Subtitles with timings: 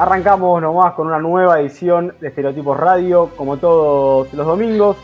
[0.00, 4.96] Arrancamos nomás con una nueva edición de Estereotipos Radio, como todos los domingos,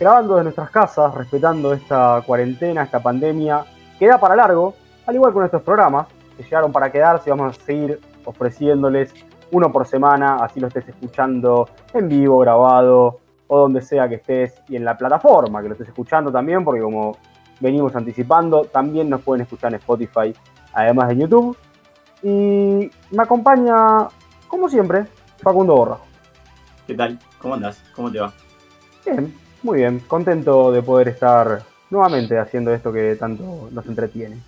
[0.00, 3.66] grabando de nuestras casas, respetando esta cuarentena, esta pandemia,
[3.98, 4.72] que da para largo,
[5.06, 9.12] al igual que nuestros programas, que llegaron para quedarse vamos a seguir ofreciéndoles
[9.50, 13.18] uno por semana, así lo estés escuchando en vivo, grabado,
[13.48, 16.80] o donde sea que estés, y en la plataforma que lo estés escuchando también, porque
[16.80, 17.18] como
[17.60, 20.34] venimos anticipando, también nos pueden escuchar en Spotify,
[20.72, 21.54] además de YouTube.
[22.22, 24.08] Y me acompaña
[24.48, 25.06] como siempre,
[25.42, 25.98] Facundo Borra.
[26.86, 27.18] ¿Qué tal?
[27.38, 27.82] ¿Cómo andas?
[27.94, 28.32] ¿Cómo te va?
[29.04, 30.00] Bien, muy bien.
[30.00, 34.38] Contento de poder estar nuevamente haciendo esto que tanto nos entretiene.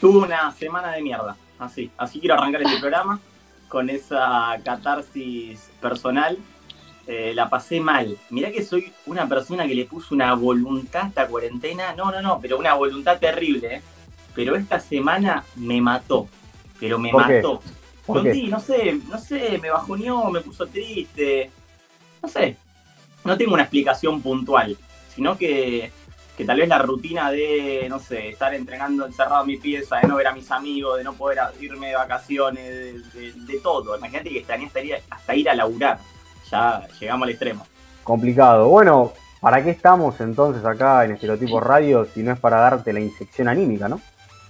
[0.00, 1.90] Tuve una semana de mierda, así.
[1.96, 3.20] Así quiero arrancar este programa
[3.68, 6.36] con esa catarsis personal.
[7.06, 8.16] Eh, la pasé mal.
[8.30, 11.94] Mirá que soy una persona que le puso una voluntad a esta cuarentena.
[11.94, 13.76] No, no, no, pero una voluntad terrible.
[13.76, 13.82] ¿eh?
[14.34, 16.28] Pero esta semana me mató.
[16.78, 17.60] Pero me mató.
[18.14, 21.50] No sé, no sé, me bajoneó, me puso triste.
[22.22, 22.56] No sé.
[23.24, 24.76] No tengo una explicación puntual,
[25.14, 25.90] sino que,
[26.36, 30.08] que tal vez la rutina de, no sé, estar entrenando encerrado en mi pieza, de
[30.08, 33.96] no ver a mis amigos, de no poder irme de vacaciones, de, todo.
[33.96, 35.98] Imagínate que estaría hasta ir a laburar.
[36.50, 37.66] Ya llegamos al extremo.
[38.02, 38.68] Complicado.
[38.68, 43.00] Bueno, ¿para qué estamos entonces acá en Estereotipo Radio si no es para darte la
[43.00, 44.00] inyección anímica, no?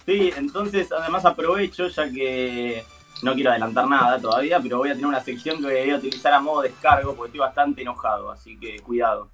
[0.06, 2.84] Sí, entonces además aprovecho ya que
[3.22, 6.32] no quiero adelantar nada todavía, pero voy a tener una sección que voy a utilizar
[6.32, 9.28] a modo descargo porque estoy bastante enojado, así que cuidado.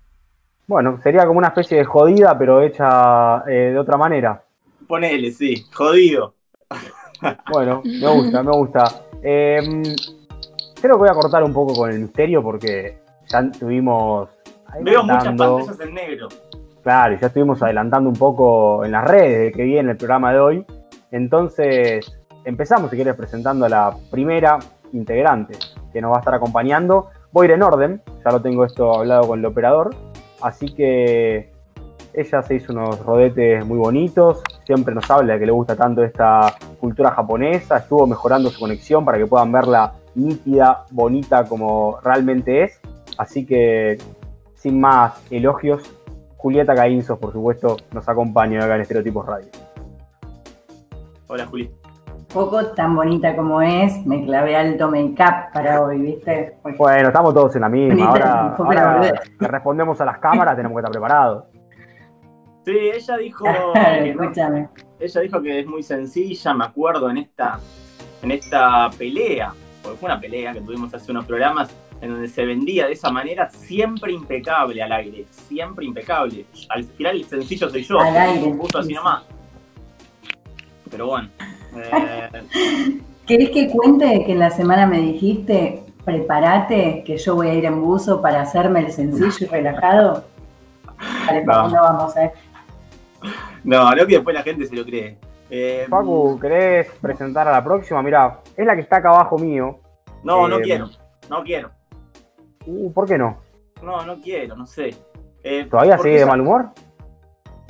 [0.66, 4.42] Bueno, sería como una especie de jodida, pero hecha eh, de otra manera.
[4.86, 6.34] Ponele, sí, jodido.
[7.50, 8.84] Bueno, me gusta, me gusta.
[9.20, 9.82] Em,
[10.80, 14.28] creo que voy a cortar un poco con el misterio porque ya tuvimos.
[14.82, 16.28] Veo muchas pantallas en negro.
[16.84, 20.66] Claro, ya estuvimos adelantando un poco en las redes que viene el programa de hoy.
[21.10, 22.17] Entonces,
[22.48, 24.58] Empezamos, si quieres, presentando a la primera
[24.94, 25.58] integrante
[25.92, 27.10] que nos va a estar acompañando.
[27.30, 29.94] Voy a ir en orden, ya lo tengo esto hablado con el operador.
[30.40, 31.52] Así que
[32.14, 36.02] ella se hizo unos rodetes muy bonitos, siempre nos habla de que le gusta tanto
[36.02, 42.62] esta cultura japonesa, estuvo mejorando su conexión para que puedan verla nítida, bonita como realmente
[42.62, 42.80] es.
[43.18, 43.98] Así que,
[44.54, 45.82] sin más elogios,
[46.38, 49.48] Julieta Gainzos, por supuesto, nos acompaña acá en Estereotipos Radio.
[51.26, 51.77] Hola, Juli
[52.32, 56.58] poco tan bonita como es, me clavé alto make-up para hoy, ¿viste?
[56.76, 58.06] bueno, estamos todos en la misma.
[58.06, 58.54] Ahora,
[59.38, 61.44] que respondemos a las cámaras tenemos que estar preparados.
[62.64, 63.46] Sí, ella dijo.
[63.74, 64.68] Escúchame.
[65.00, 67.58] ella dijo que es muy sencilla, me acuerdo, en esta,
[68.22, 69.52] en esta pelea,
[69.82, 73.10] porque fue una pelea que tuvimos hace unos programas en donde se vendía de esa
[73.10, 76.44] manera, siempre impecable al aire, siempre impecable.
[76.68, 79.22] Al final el sencillo soy yo, un gusto así nomás.
[80.90, 81.28] Pero bueno.
[81.84, 83.02] Eh...
[83.26, 87.66] ¿Querés que cuente que en la semana me dijiste, prepárate, que yo voy a ir
[87.66, 90.24] en buzo para hacerme el sencillo y relajado?
[91.26, 91.68] Vale, no.
[91.68, 92.32] no vamos, ¿eh?
[93.64, 95.18] No, no que después la gente se lo cree.
[95.50, 98.02] Eh, Paco, ¿querés presentar a la próxima?
[98.02, 99.78] Mira, es la que está acá abajo mío.
[100.22, 100.90] No, no eh, quiero,
[101.30, 101.70] no quiero.
[102.66, 103.38] Uh, ¿Por qué no?
[103.82, 104.94] No, no quiero, no sé.
[105.42, 106.70] Eh, ¿Todavía sigue de mal humor?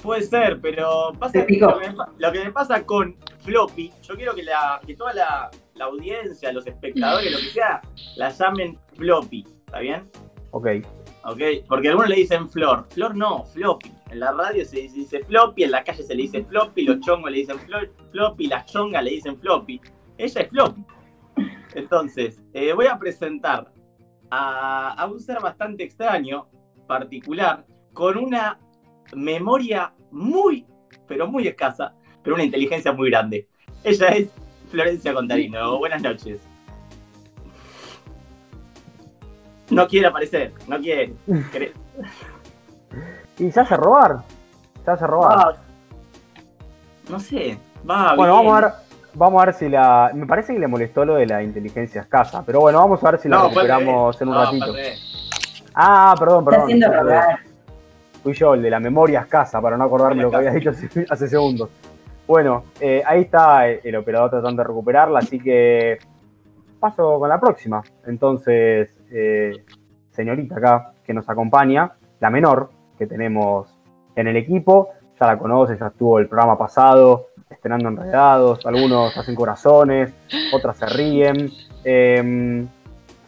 [0.03, 3.17] Puede ser, pero pasa lo, que me, pasa con
[3.49, 5.51] Floppy, yo quiero que, la, que toda la,
[5.81, 7.81] audiencia, los espectadores, lo que sea,
[8.17, 10.11] la llamen Floppy, ¿está bien?
[10.51, 10.67] Ok.
[11.25, 12.87] Ok, porque algunos le dicen Flor.
[12.91, 13.91] Flor no, Floppy.
[14.11, 17.31] En la radio se dice Floppy, en la calle se le dice Floppy, los chongos
[17.31, 17.59] le dicen
[18.11, 19.81] Floppy, las chongas le dicen Floppy.
[20.19, 20.85] Ella es Floppy.
[21.75, 23.73] Entonces, eh, voy a presentar
[24.31, 26.49] a, a un ser bastante extraño,
[26.87, 28.59] particular, con una
[29.15, 30.67] memoria muy,
[31.07, 31.95] pero muy escasa,
[32.29, 33.47] pero una inteligencia muy grande.
[33.83, 34.29] Ella es
[34.71, 35.79] Florencia Contarino.
[35.79, 36.39] Buenas noches.
[39.71, 41.15] No quiere aparecer, no quiere.
[43.39, 44.25] y se hace robar.
[44.85, 45.39] Se hace robar.
[45.39, 45.57] Ah,
[47.09, 47.59] no sé.
[47.89, 48.73] Va bueno, vamos a ver.
[49.15, 50.11] Vamos a ver si la.
[50.13, 52.45] Me parece que le molestó lo de la inteligencia escasa.
[52.45, 54.75] Pero bueno, vamos a ver si la recuperamos en un ratito.
[55.73, 56.71] Ah, perdón, perdón.
[56.71, 57.39] Está haciendo
[58.23, 60.73] Fui yo, el de la memoria escasa, para no acordarme lo que había dicho
[61.09, 61.71] hace, segundos.
[62.29, 65.99] Bueno, eh, ahí está el operador tratando de recuperarla, así que
[66.79, 67.83] paso con la próxima.
[68.07, 69.65] Entonces, eh,
[70.11, 71.91] señorita acá que nos acompaña,
[72.21, 73.75] la menor que tenemos
[74.15, 79.35] en el equipo, ya la conoce, ya estuvo el programa pasado, estrenando enredados, algunos hacen
[79.35, 80.13] corazones,
[80.53, 81.51] otras se ríen.
[81.83, 82.69] Em,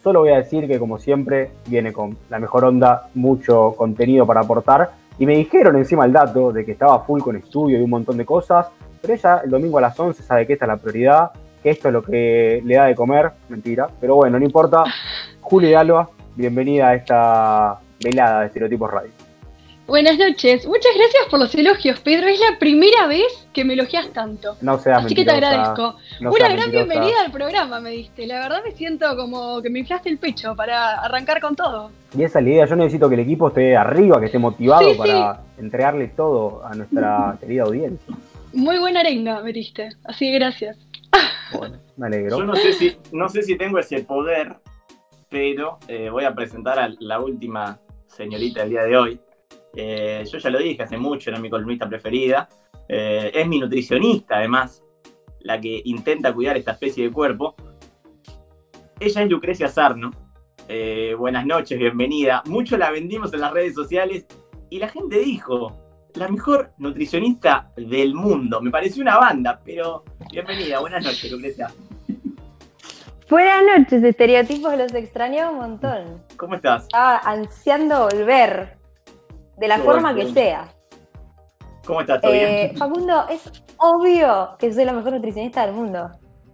[0.02, 4.41] Solo voy a decir que como siempre viene con la mejor onda, mucho contenido para
[4.41, 4.93] aportar.
[5.19, 8.17] Y me dijeron encima el dato de que estaba full con estudio y un montón
[8.17, 8.69] de cosas.
[9.00, 11.31] Pero ella el domingo a las 11 sabe que esta es la prioridad.
[11.62, 14.85] que esto es lo que le da de comer, mentira, pero bueno, no importa.
[15.43, 19.11] Juli Alba, bienvenida a esta velada de Estereotipos Radio.
[19.91, 20.67] Buenas noches.
[20.69, 22.29] Muchas gracias por los elogios, Pedro.
[22.29, 24.56] Es la primera vez que me elogias tanto.
[24.61, 25.97] No seas Así que te agradezco.
[26.20, 28.25] Una gran bienvenida al programa me diste.
[28.29, 31.91] La verdad me siento como que me inflaste el pecho para arrancar con todo.
[32.17, 32.67] Y esa es la idea.
[32.67, 37.37] Yo necesito que el equipo esté arriba, que esté motivado para entregarle todo a nuestra
[37.41, 38.14] querida audiencia.
[38.52, 39.91] Muy buena arenga me diste.
[40.05, 40.79] Así que gracias.
[41.52, 42.38] Bueno, me alegro.
[42.38, 44.61] Yo no sé si, no sé si tengo ese poder,
[45.29, 49.20] pero eh, voy a presentar a la última señorita del día de hoy
[49.75, 52.49] eh, yo ya lo dije hace mucho, era mi columnista preferida.
[52.88, 54.82] Eh, es mi nutricionista, además,
[55.41, 57.55] la que intenta cuidar esta especie de cuerpo.
[58.99, 60.11] Ella es Lucrecia Sarno.
[60.69, 62.43] Eh, buenas noches, bienvenida.
[62.47, 64.26] Mucho la vendimos en las redes sociales
[64.69, 65.76] y la gente dijo,
[66.14, 68.60] la mejor nutricionista del mundo.
[68.60, 70.80] Me pareció una banda, pero bienvenida.
[70.80, 71.70] Buenas noches, Lucrecia.
[73.28, 76.24] Buenas noches, estereotipos los extrañaba un montón.
[76.36, 76.82] ¿Cómo estás?
[76.82, 78.76] Estaba ansiando volver
[79.56, 80.68] de la forma que sea.
[81.86, 82.20] ¿Cómo estás?
[82.20, 86.10] ¿Todo eh, Facundo, es obvio que soy la mejor nutricionista del mundo.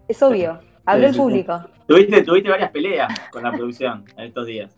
[0.07, 0.61] Es obvio.
[0.85, 1.65] Habló el público.
[1.87, 4.77] ¿Tuviste, tuviste varias peleas con la producción en estos días.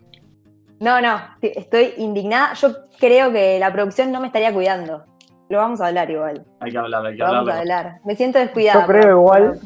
[0.79, 2.53] No, no, estoy indignada.
[2.53, 5.03] Yo creo que la producción no me estaría cuidando.
[5.49, 6.45] Lo vamos a hablar igual.
[6.59, 7.37] Hay que hablar, hay que hablar.
[7.37, 7.99] Vamos a hablar.
[8.05, 8.81] Me siento descuidada.
[8.81, 9.59] Yo creo igual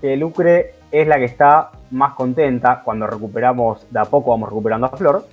[0.00, 4.86] que Lucre es la que está más contenta cuando recuperamos, de a poco vamos recuperando
[4.86, 5.26] a Flor,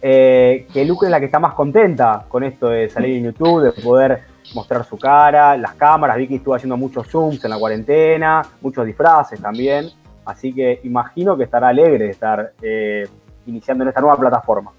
[0.00, 3.62] eh, que Luke es la que está más contenta con esto de salir en YouTube,
[3.62, 4.22] de poder
[4.54, 6.16] mostrar su cara, las cámaras.
[6.16, 9.88] Vicky estuvo haciendo muchos zooms en la cuarentena, muchos disfraces también.
[10.24, 13.08] Así que imagino que estará alegre de estar eh,
[13.46, 14.72] iniciando en esta nueva plataforma.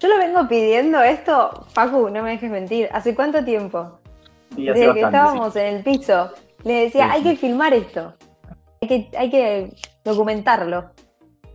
[0.00, 2.88] Yo lo vengo pidiendo esto, Facu, no me dejes mentir.
[2.92, 3.98] ¿Hace cuánto tiempo?
[4.50, 6.32] Desde que estábamos en el piso.
[6.64, 8.14] Le decía, hay que filmar esto.
[8.80, 9.74] Hay que, hay que
[10.04, 10.90] documentarlo.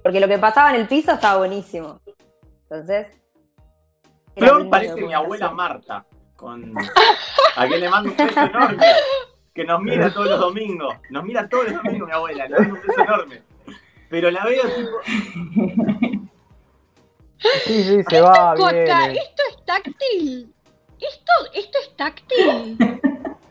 [0.03, 1.99] Porque lo que pasaba en el piso estaba buenísimo.
[2.69, 3.07] Entonces.
[4.37, 6.05] Flor parece mi abuela Marta,
[6.35, 6.71] con
[7.55, 8.85] a quien le mando un beso enorme,
[9.53, 10.95] que nos mira todos los domingos.
[11.09, 13.41] Nos mira todos los domingos mi abuela, le mando un beso enorme.
[14.15, 14.97] Pero la veo tipo.
[17.65, 18.55] Sí, sí, se va.
[18.55, 18.87] Bien.
[19.11, 20.53] Esto es táctil.
[20.99, 22.77] Esto, esto es táctil.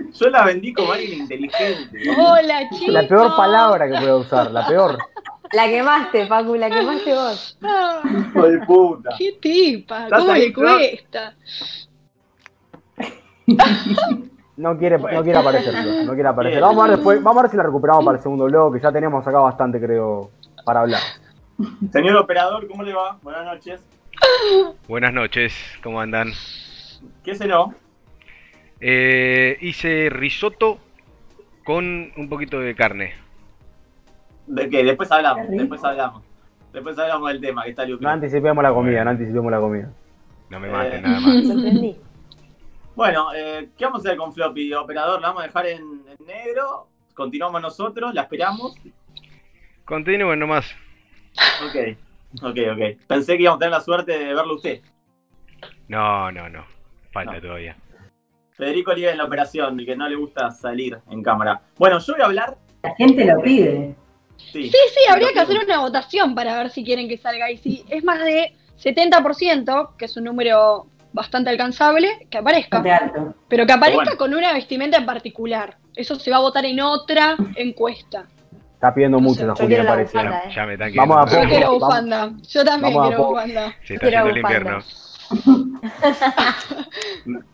[0.14, 1.99] Yo la vendí como alguien inteligente.
[2.19, 2.94] Hola, chicos.
[2.94, 4.99] La peor palabra que puedo usar, la peor.
[5.52, 7.58] La quemaste, Pacu, la quemaste vos.
[8.19, 9.10] Hijo de puta.
[9.19, 11.34] Qué tipa, ¿cómo le cuesta?
[14.56, 16.60] No quiere, no quiere aparecer, no quiere aparecer.
[16.60, 18.78] Vamos a, ver después, vamos a ver si la recuperamos para el segundo bloque.
[18.81, 20.31] Ya tenemos acá bastante, creo,
[20.64, 21.00] para hablar.
[21.93, 23.19] Señor operador, ¿cómo le va?
[23.22, 23.87] Buenas noches.
[24.88, 26.32] Buenas noches, ¿cómo andan?
[27.22, 27.75] ¿Qué cenó?
[28.81, 30.78] Eh, hice risotto
[31.64, 33.14] con un poquito de carne.
[34.46, 34.84] ¿De qué?
[34.84, 36.22] Después hablamos, después hablamos.
[36.72, 39.93] Después hablamos del tema que está No anticipemos la comida, no anticipemos la comida.
[40.50, 41.34] No me maten eh, nada más.
[42.96, 44.75] bueno, eh, ¿qué vamos a hacer con Floppy?
[44.75, 46.88] Operador, ¿la vamos a dejar en, negro?
[47.14, 48.12] ¿Continuamos nosotros?
[48.12, 48.75] ¿La esperamos?
[49.84, 50.66] Continúen nomás.
[51.66, 51.96] Ok,
[52.42, 53.06] ok, ok.
[53.06, 54.81] Pensé que íbamos a tener la suerte de verlo usted.
[55.88, 56.64] No, no, no.
[57.12, 57.76] Falta todavía.
[58.52, 61.60] Federico Oliva en la operación, y que no le gusta salir en cámara.
[61.76, 62.56] Bueno, yo voy a hablar.
[62.82, 63.94] La gente lo pide.
[64.36, 67.50] Sí, sí, habría que hacer una votación para ver si quieren que salga.
[67.50, 72.82] Y si es más de 70%, que es un número bastante alcanzable, que aparezca.
[73.48, 75.79] Pero que aparezca con una vestimenta en particular.
[75.94, 78.26] Eso se va a votar en otra encuesta.
[78.74, 80.19] Está pidiendo mucho la Julia, parece.
[80.54, 82.32] Ya, me están Vamos a Yo quiero bufanda.
[82.48, 83.74] Yo también quiero bufanda.
[83.84, 84.78] Se está haciendo el invierno.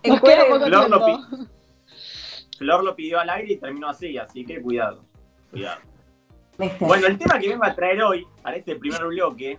[0.03, 1.21] Flor, lo
[2.59, 5.05] Flor lo pidió al aire y terminó así, así que cuidado.
[5.51, 5.81] Cuidado.
[6.81, 9.59] Bueno, el tema que vengo a traer hoy, para este primer bloque,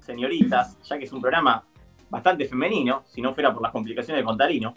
[0.00, 1.64] señoritas, ya que es un programa
[2.10, 4.74] bastante femenino, si no fuera por las complicaciones de Contarino,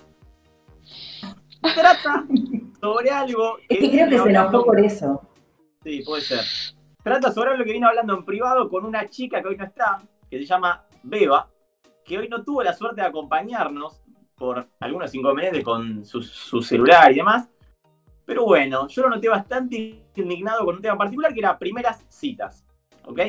[1.75, 2.23] trata
[2.79, 3.57] sobre algo.
[3.67, 5.21] Que es que creo que se enojó por eso.
[5.85, 6.41] Sí, puede ser.
[7.03, 10.01] Trata sobre algo que vino hablando en privado con una chica que hoy no está,
[10.27, 11.47] que se llama Beba,
[12.03, 14.01] que hoy no tuvo la suerte de acompañarnos
[14.35, 17.47] por algunos inconvenientes con su celular y demás,
[18.25, 22.65] pero bueno, yo lo noté bastante indignado con un tema particular que era primeras citas.
[23.03, 23.21] ¿Ok?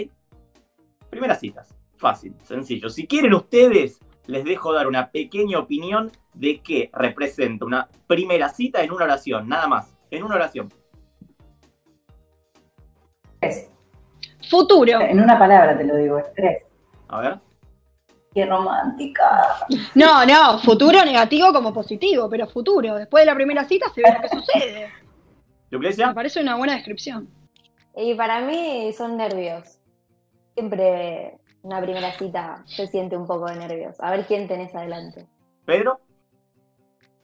[1.11, 1.77] Primeras citas.
[1.99, 2.89] Fácil, sencillo.
[2.89, 8.83] Si quieren ustedes, les dejo dar una pequeña opinión de qué representa una primera cita
[8.83, 9.47] en una oración.
[9.47, 9.95] Nada más.
[10.11, 10.71] En una oración.
[13.41, 13.71] Estrés.
[14.49, 15.01] Futuro.
[15.01, 16.65] En una palabra te lo digo, estrés.
[17.09, 17.39] A ver.
[18.33, 19.67] Qué romántica.
[19.95, 22.97] No, no, futuro negativo como positivo, pero futuro.
[22.97, 24.89] Después de la primera cita se ve lo que sucede.
[25.71, 26.09] Lucrecia.
[26.09, 27.29] Me parece una buena descripción.
[27.97, 29.81] Y para mí son nervios.
[30.55, 33.97] Siempre una primera cita se siente un poco de nervios.
[34.01, 35.27] A ver quién tenés adelante.
[35.65, 35.99] Pedro.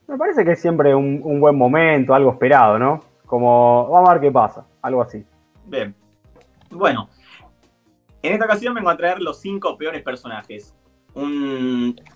[0.07, 2.99] Me parece que es siempre un, buen momento, algo esperado, ¿no?
[3.25, 5.25] Como, vamos a ver qué pasa, algo así.
[5.65, 5.95] Bien.
[6.73, 7.09] Bueno,
[8.21, 10.75] en esta ocasión vengo a traer los cinco peores personajes.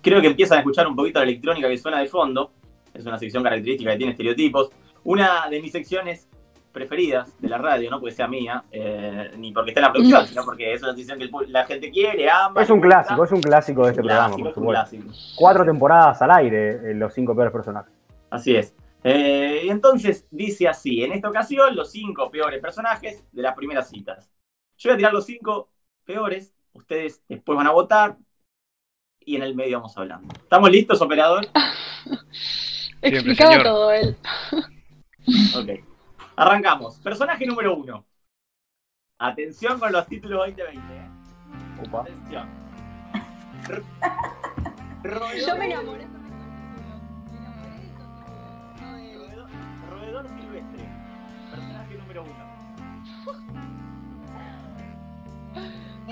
[0.02, 2.52] Creo que empiezan a escuchar un poquito la electrónica que suena de fondo.
[2.94, 4.70] Es una sección característica que tiene estereotipos.
[5.04, 6.28] Una de mis secciones
[6.72, 10.26] preferidas de la radio, no porque sea mía, eh, ni porque esté en la producción,
[10.26, 12.62] sino porque es una decisión que la gente quiere, ama.
[12.62, 14.96] Es un clásico, es un clásico de este programa, por supuesto.
[15.36, 17.92] Cuatro temporadas al aire, los cinco peores personajes.
[18.30, 18.74] Así es.
[19.04, 23.88] Eh, y entonces dice así, en esta ocasión los cinco peores personajes de las primeras
[23.88, 24.30] citas.
[24.78, 25.70] Yo voy a tirar los cinco
[26.04, 28.16] peores, ustedes después van a votar
[29.18, 30.32] y en el medio vamos hablando.
[30.34, 31.46] ¿Estamos listos, operador?
[33.02, 34.16] Explicaba todo él.
[35.56, 35.84] ok.
[36.36, 36.98] Arrancamos.
[37.00, 38.06] Personaje número uno.
[39.18, 40.94] Atención con los títulos 2020.
[40.94, 41.10] ¿eh?
[41.92, 42.48] Atención.
[45.44, 46.17] Yo me enamoré.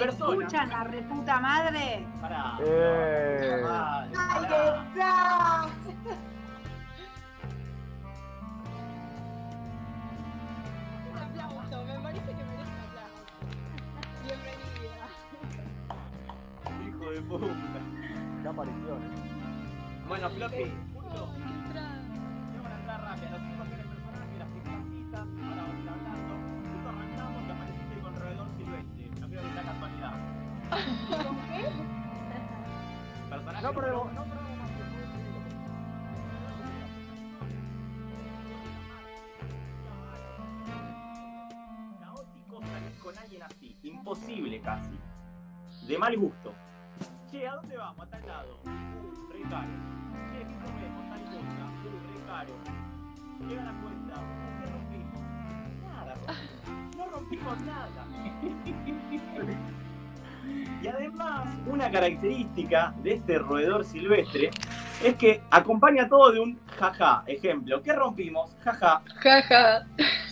[0.04, 0.32] Persona.
[0.32, 2.06] escuchan la reputa madre?
[2.20, 2.58] Pará.
[2.60, 3.64] Eh.
[4.16, 5.06] ¡Ay, qué
[17.10, 17.46] de puta.
[18.42, 18.98] Ya apareció, ¿eh?
[20.08, 21.32] Bueno, Floppy, justo.
[21.32, 23.30] Tengo una entrada rápida.
[23.30, 24.48] Los cinco tienen personajes, las
[24.90, 25.80] citas, ahora vamos a
[26.20, 26.25] ir
[31.48, 31.62] qué?
[33.62, 34.24] No pruebo, no
[42.66, 43.76] salir con alguien así.
[43.82, 44.96] Imposible casi.
[45.86, 46.54] De mal gusto.
[47.30, 48.00] Che, ¿a dónde vamos?
[48.00, 48.58] A tal lado.
[48.64, 49.68] Uh, re caro.
[50.32, 51.04] Che, ¿qué comemos?
[51.10, 51.66] Tal cosa.
[51.84, 52.54] Uh, re caro.
[53.48, 54.14] Llega la cuenta.
[54.58, 55.22] ¿Qué rompimos?
[55.82, 56.14] Nada,
[56.96, 58.02] no rompimos nada.
[60.82, 64.50] y además, una característica de este roedor silvestre
[65.02, 67.22] es que acompaña todo de un jaja.
[67.26, 68.54] Ejemplo, ¿qué rompimos?
[68.62, 69.02] Jaja.
[69.20, 69.86] Jaja.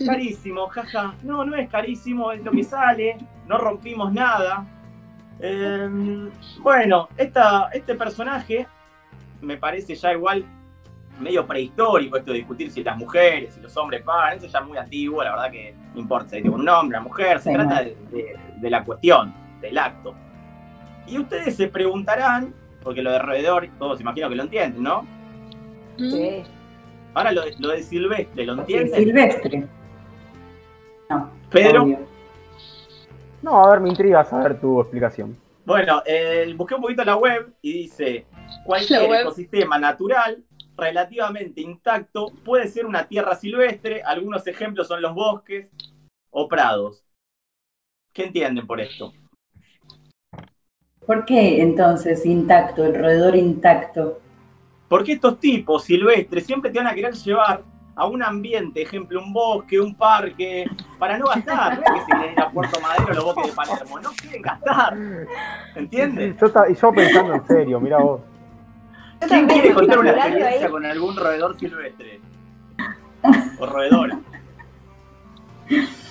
[0.05, 1.15] Carísimo, jaja.
[1.23, 3.17] No, no es carísimo, es lo que sale.
[3.47, 4.65] No rompimos nada.
[5.39, 6.29] Em,
[6.59, 8.67] bueno, este personaje
[9.41, 10.45] me parece ya igual
[11.19, 14.65] medio prehistórico esto de discutir si las mujeres y los hombres pagan, eso ya es
[14.65, 18.69] muy antiguo, la verdad que no importa si un hombre, una mujer, se trata de,
[18.69, 20.15] la cuestión, del acto.
[21.07, 25.05] Y ustedes se preguntarán, porque lo de alrededor, todos imagino que lo entienden, ¿no?
[25.97, 26.43] Sí.
[27.13, 28.93] Ahora lo de, lo de Silvestre, ¿lo entienden?
[28.93, 29.67] Silvestre.
[31.09, 31.29] No.
[31.49, 31.87] Pedro.
[33.41, 35.37] No, a ver, me intriga saber tu explicación.
[35.65, 38.25] Bueno, eh, busqué un poquito la web y dice,
[38.65, 40.43] cualquier ecosistema natural
[40.77, 45.71] relativamente intacto puede ser una tierra silvestre, algunos ejemplos son los bosques
[46.29, 47.05] o prados.
[48.13, 49.13] ¿Qué entienden por esto?
[51.05, 54.19] ¿Por qué entonces intacto, el roedor intacto?
[54.87, 57.61] Porque estos tipos silvestres siempre te van a querer llevar
[57.95, 60.65] a un ambiente, ejemplo, un bosque, un parque,
[60.99, 61.79] para no gastar.
[61.79, 64.41] No es que se quieren ir a Puerto Madero los bosques de Palermo, no quieren
[64.41, 64.97] gastar.
[65.75, 66.35] ¿Entiendes?
[66.39, 68.21] Yo, yo pensando en serio, mira vos.
[69.27, 72.19] ¿Quién quiere contar una experiencia con algún roedor silvestre?
[73.59, 74.19] O roedora.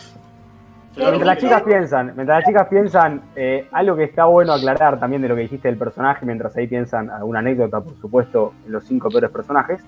[0.97, 5.23] Mientras las chicas piensan, mientras las chicas piensan, eh, algo que está bueno aclarar también
[5.23, 8.85] de lo que dijiste del personaje, mientras ahí piensan alguna anécdota, por supuesto, en los
[8.85, 9.85] cinco peores personajes,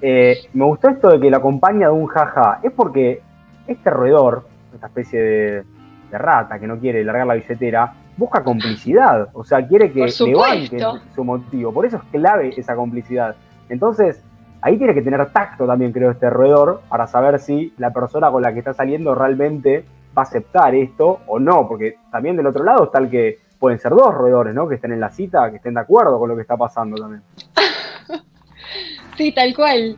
[0.00, 2.60] eh, me gustó esto de que lo acompaña de un jaja.
[2.62, 3.22] Es porque
[3.66, 5.64] este roedor, esta especie de,
[6.10, 9.28] rata que no quiere largar la billetera, busca complicidad.
[9.34, 10.78] O sea, quiere que levante
[11.14, 11.72] su motivo.
[11.72, 13.36] Por eso es clave esa complicidad.
[13.68, 14.24] Entonces,
[14.62, 18.42] ahí tiene que tener tacto también, creo, este roedor, para saber si la persona con
[18.42, 19.84] la que está saliendo realmente
[20.18, 21.66] va a aceptar esto o no.
[21.68, 24.68] Porque también del otro lado está el que pueden ser dos roedores, ¿no?
[24.68, 27.22] Que estén en la cita, que estén de acuerdo con lo que está pasando también.
[29.16, 29.96] Sí, tal cual.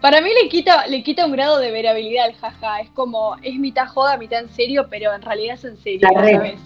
[0.00, 2.80] Para mí le quita, le quita un grado de verabilidad al jaja.
[2.80, 6.60] Es como, es mitad joda, mitad en serio, pero en realidad es en serio, ¿sabes?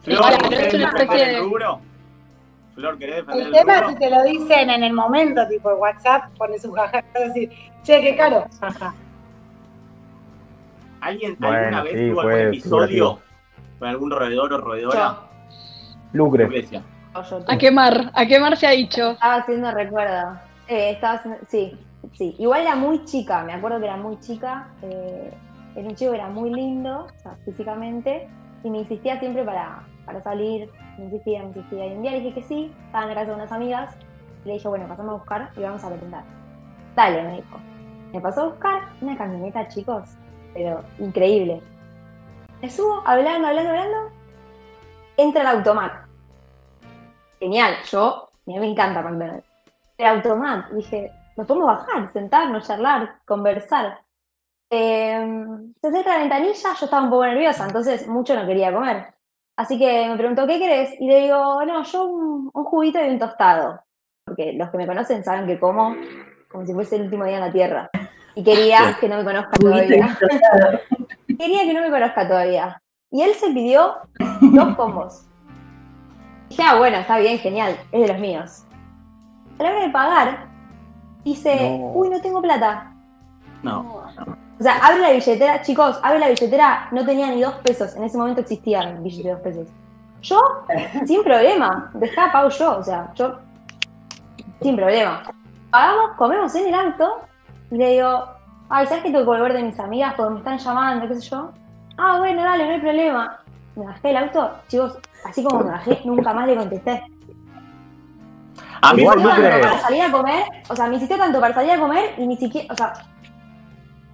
[0.00, 1.80] Flor, ¿querés defender el rubro?
[2.74, 6.34] Flor, ¿querés defender el, el tema si te lo dicen en el momento, tipo WhatsApp,
[6.38, 7.50] pones un jaja, es decir,
[7.82, 8.94] che, qué caro, jaja.
[11.00, 13.20] ¿Alguien alguna vez tuvo algún episodio
[13.78, 15.18] con algún roedor o roedora?
[16.12, 16.48] Lucre.
[17.46, 19.12] A quemar, a quemar se ha dicho.
[19.12, 20.38] Estaba haciendo recuerdo.
[20.68, 20.98] Eh,
[21.48, 21.78] sí,
[22.12, 24.68] sí, igual era muy chica, me acuerdo que era muy chica.
[24.82, 25.32] Eh,
[25.76, 28.28] era un chico que era muy lindo, o sea, físicamente,
[28.64, 31.86] y me insistía siempre para, para salir, me insistía, me insistía.
[31.86, 33.94] Y un día le dije que sí, estaban gracias a unas amigas,
[34.44, 36.24] y le dije, bueno, pasamos a buscar y vamos a merendar.
[36.94, 37.60] Dale, me dijo.
[38.12, 40.16] Me pasó a buscar una camioneta, chicos,
[40.56, 41.60] pero increíble.
[42.62, 44.10] Me subo, hablando, hablando, hablando,
[45.16, 46.08] entra el automac.
[47.38, 49.46] Genial, yo, a mí me encanta McDonald's.
[49.98, 54.00] El automat, dije, nos podemos bajar, sentarnos, charlar, conversar.
[54.70, 55.46] Eh,
[55.80, 59.14] se acerca la ventanilla, yo estaba un poco nerviosa, entonces mucho no quería comer.
[59.56, 60.98] Así que me preguntó, ¿qué querés?
[61.00, 63.80] Y le digo, no, yo un, juguito y un tostado.
[64.24, 65.94] Porque los que me conocen saben que como
[66.50, 67.90] como si fuese el último día en la Tierra.
[68.36, 70.18] Y quería que no me conozca todavía.
[71.26, 72.80] quería que no me conozca todavía.
[73.10, 73.96] Y él se pidió
[74.40, 75.26] dos combos.
[76.50, 78.64] dije, ah, bueno, está bien, genial, es de los míos.
[79.58, 80.48] A la hora de pagar,
[81.24, 82.92] dice, uy, no tengo plata.
[83.62, 84.04] No.
[84.58, 88.04] O sea, abre la billetera, chicos, abre la billetera, no tenía ni dos pesos, en
[88.04, 89.68] ese momento existían billetes de dos pesos.
[90.22, 90.40] Yo,
[91.06, 93.38] sin problema, dejá, pago yo, o sea, yo,
[94.60, 95.22] sin problema.
[95.70, 97.20] Pagamos, comemos en el auto,
[97.70, 98.24] y le digo,
[98.68, 101.28] ay, ¿sabes que tengo que volver de mis amigas porque me están llamando, qué sé
[101.28, 101.50] yo?
[101.96, 103.38] Ah, bueno, dale, no hay problema.
[103.74, 107.02] Me bajé el auto, chicos, así como me bajé, nunca más le contesté.
[108.82, 111.80] A mí no para salir a comer, o sea, me insistió tanto para salir a
[111.80, 112.92] comer y ni siquiera, o sea,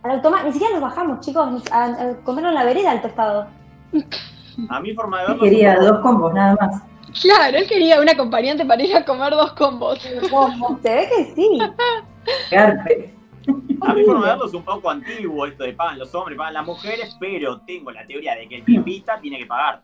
[0.03, 3.47] al automático, ni siquiera nos bajamos, chicos, a, a comernos en la vereda al tostado.
[4.69, 5.43] A mí forma de verlo.
[5.43, 6.83] Quería dos combos, nada más.
[7.21, 9.99] Claro, él quería un acompañante para ir a comer dos combos.
[10.01, 11.59] Se ve que sí.
[13.81, 16.55] A mí forma de verlo es un poco antiguo esto de pagan los hombres, pagan
[16.55, 19.83] las mujeres, pero tengo la teoría de que el que invita tiene que pagar.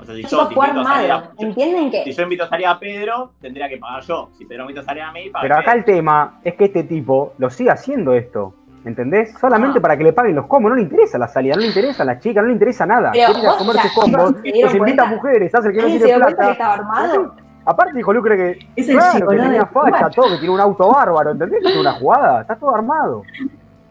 [0.00, 2.04] O sea, si yo, yo invito a salir a, ¿Entienden que?
[2.04, 4.30] Si yo invito a salir a Pedro, tendría que pagar yo.
[4.38, 6.84] Si Pedro invita a salir a mí, paga Pero acá el tema es que este
[6.84, 8.54] tipo lo sigue haciendo esto.
[8.84, 9.34] ¿Entendés?
[9.38, 9.82] Solamente ah.
[9.82, 12.18] para que le paguen los combos, no le interesa la salida, no le interesa la
[12.20, 13.10] chica, no le interesa nada.
[13.10, 16.56] Quiere ir a comerse combos, se invita a mujeres, hace el que no tiene plata.
[16.56, 17.34] Que armado?
[17.68, 20.90] Aparte dijo Lucre que, es claro, chico, que tenía facha, todo, que tiene un auto
[20.90, 21.62] bárbaro, ¿entendés?
[21.62, 23.22] Es una jugada, está todo armado.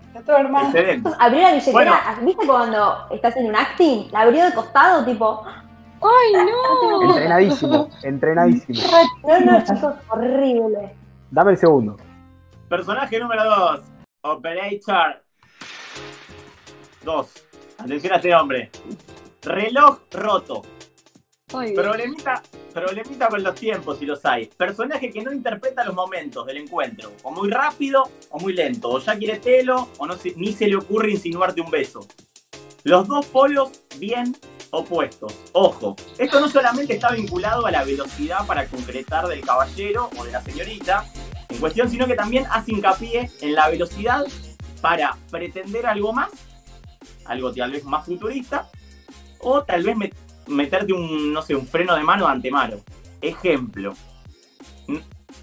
[0.08, 0.70] Está todo armado.
[1.20, 4.10] Abrió la billetera, ¿viste cuando estás en un acting?
[4.12, 5.46] La abrió de costado, tipo...
[6.02, 7.12] ¡Ay, no!
[7.12, 8.80] Entrenadísimo, entrenadísimo.
[9.24, 10.96] No, no, chicos, horrible.
[11.30, 11.98] Dame el segundo.
[12.68, 13.82] Personaje número dos.
[14.22, 15.22] Operator
[17.04, 17.46] 2.
[17.78, 18.72] Atención a este hombre.
[19.44, 20.64] Reloj roto.
[21.48, 24.48] Problemita, problemita con los tiempos, si los hay.
[24.48, 27.14] Personaje que no interpreta los momentos del encuentro.
[27.24, 28.90] O muy rápido o muy lento.
[28.90, 32.06] O ya quiere telo o ni se le ocurre insinuarte un beso.
[32.84, 34.36] Los dos polos bien
[34.72, 35.34] opuestos.
[35.54, 40.32] Ojo, esto no solamente está vinculado a la velocidad para concretar del caballero o de
[40.32, 41.06] la señorita,
[41.48, 44.26] en cuestión, sino que también hace hincapié en la velocidad
[44.82, 46.30] para pretender algo más,
[47.26, 48.70] algo tal vez más futurista,
[49.40, 49.96] o tal vez
[50.48, 52.78] meterte un, no sé, un freno de mano de antemano.
[53.22, 53.94] Ejemplo,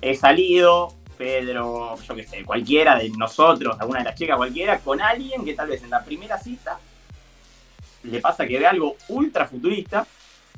[0.00, 5.00] he salido, Pedro, yo qué sé, cualquiera de nosotros, alguna de las chicas, cualquiera, con
[5.00, 6.78] alguien que tal vez en la primera cita
[8.04, 10.06] le pasa que ve algo ultra futurista,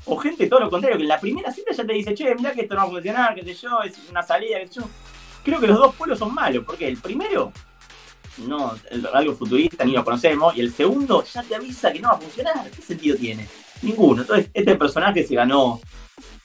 [0.05, 2.53] o gente todo lo contrario, que en la primera cita ya te dice, che, mira
[2.53, 4.89] que esto no va a funcionar, qué sé yo, es una salida, qué sé yo
[5.47, 7.53] creo que los dos pueblos son malos, porque el primero,
[8.39, 8.75] no,
[9.13, 12.19] algo futurista ni lo conocemos, y el segundo ya te avisa que no va a
[12.19, 12.69] funcionar.
[12.69, 13.47] ¿Qué sentido tiene?
[13.83, 14.23] Ninguno.
[14.23, 15.81] Entonces, este personaje se ganó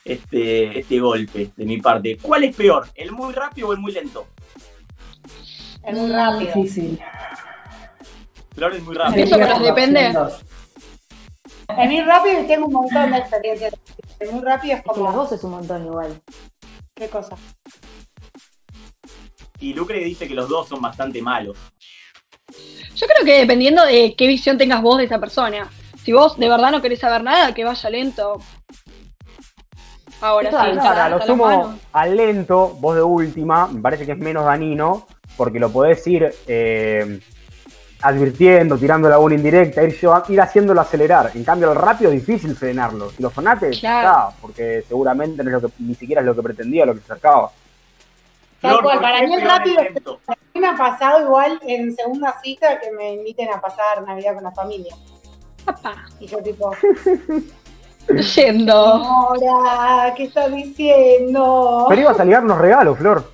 [0.03, 2.17] este, este golpe de mi parte.
[2.21, 4.27] ¿Cuál es peor, el muy rápido o el muy lento?
[5.83, 6.53] El muy rápido.
[6.53, 6.99] Difícil.
[8.53, 9.23] Flor es muy rápido.
[9.23, 10.13] Eso pero depende.
[11.77, 13.69] El muy rápido y tengo un montón de experiencia.
[14.19, 15.05] El muy rápido es como.
[15.05, 16.21] Las dos es un montón igual.
[16.93, 17.35] ¿Qué cosa?
[19.61, 21.57] y Lucre dice que los dos son bastante malos.
[22.95, 25.69] Yo creo que dependiendo de qué visión tengas vos de esa persona.
[26.03, 28.39] Si vos de verdad no querés saber nada, que vaya lento.
[30.21, 34.45] Ahora sí, claro, lo sumo al lento, vos de última, me parece que es menos
[34.45, 37.19] danino, porque lo podés ir eh,
[38.03, 39.97] advirtiendo, tirando la una indirecta, ir,
[40.29, 41.31] ir haciéndolo acelerar.
[41.33, 43.09] En cambio, el rápido es difícil frenarlo.
[43.09, 44.33] Si lo frenaste, claro.
[44.41, 47.13] porque seguramente no es lo que, ni siquiera es lo que pretendía, lo que se
[47.13, 47.51] acercaba
[48.61, 49.81] para mí es rápido.
[50.53, 54.43] Mí me ha pasado igual en segunda cita que me inviten a pasar Navidad con
[54.43, 54.93] la familia.
[55.65, 56.05] Papá.
[56.19, 56.71] Y yo tipo...
[58.35, 58.73] Yendo.
[58.73, 61.85] Ahora, ¿qué estás diciendo?
[61.87, 63.31] Pero ibas a ligarnos regalos, Flor.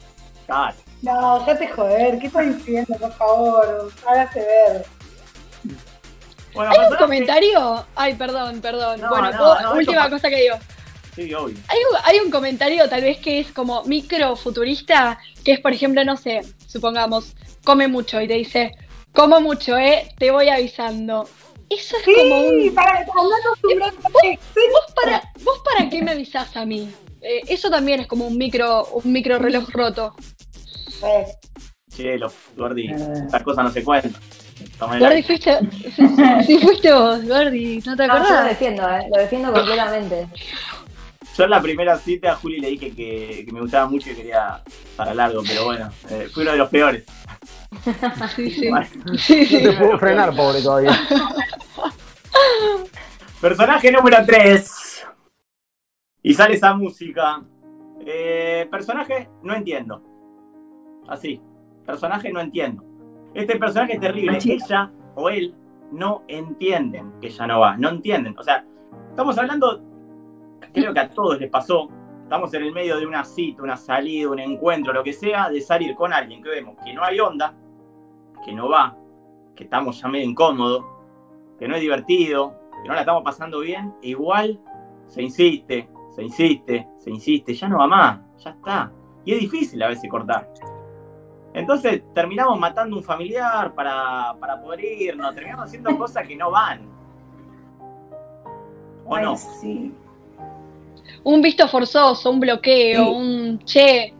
[1.01, 3.91] No, déjate joder, ¿qué estás diciendo, por favor?
[4.05, 4.85] Hágase ver.
[6.59, 7.85] ¿Hay un comentario?
[7.95, 9.01] Ay, perdón, perdón.
[9.09, 10.55] bueno, última cosa que digo.
[12.05, 16.15] Hay, un comentario tal vez que es como micro futurista, que es por ejemplo, no
[16.15, 18.75] sé, supongamos, come mucho y te dice,
[19.13, 21.27] como mucho, eh, te voy avisando.
[21.69, 22.73] Eso es como un.
[22.73, 23.29] Para, ¿Vos,
[23.61, 26.89] vos, para, ¿Vos para qué me avisás a mí?
[27.21, 30.15] Eh, eso también es como un micro, un micro reloj roto.
[31.89, 34.15] Cielo, Gordi, estas cosas no se cuentan.
[34.79, 35.59] Gordi, fuiste.
[36.45, 38.29] sí, fuiste vos, Gordi, ¿no te acordás?
[38.29, 40.27] yo lo defiendo, eh, lo defiendo completamente.
[41.37, 44.61] Yo en la primera cita a Juli le dije que, me gustaba mucho y quería
[44.95, 47.03] para largo, pero bueno, eh, fui uno de los peores.
[48.35, 48.71] Sí, sí.
[49.17, 50.91] sí, No te puedo frenar, pobre todavía.
[53.41, 55.07] Personaje número 3.
[56.23, 57.43] Y sale esa música.
[58.05, 60.01] Eh, personaje, no entiendo.
[61.07, 61.41] Así.
[61.85, 62.83] Personaje, no entiendo.
[63.33, 64.39] Este personaje es terrible.
[64.43, 65.55] Ella o él
[65.91, 67.77] no entienden que ya no va.
[67.77, 68.37] No entienden.
[68.37, 68.65] O sea,
[69.09, 69.81] estamos hablando,
[70.73, 71.89] creo que a todos les pasó.
[72.27, 75.61] Estamos en el medio de una cita, una salida, un encuentro, lo que sea, de
[75.61, 77.53] salir con alguien que vemos que no hay onda,
[78.43, 78.97] que no va,
[79.55, 80.83] que estamos ya medio incómodos,
[81.57, 84.59] que no es divertido, que no la estamos pasando bien, igual
[85.05, 88.91] se insiste, se insiste, se insiste, ya no va más, ya está.
[89.23, 90.51] Y es difícil a veces cortar.
[91.53, 96.89] Entonces terminamos matando un familiar para, para poder irnos, terminamos haciendo cosas que no van.
[99.05, 99.37] ¿O no?
[99.37, 99.95] Sí.
[101.27, 104.13] Un visto forzoso, un bloqueo, un che,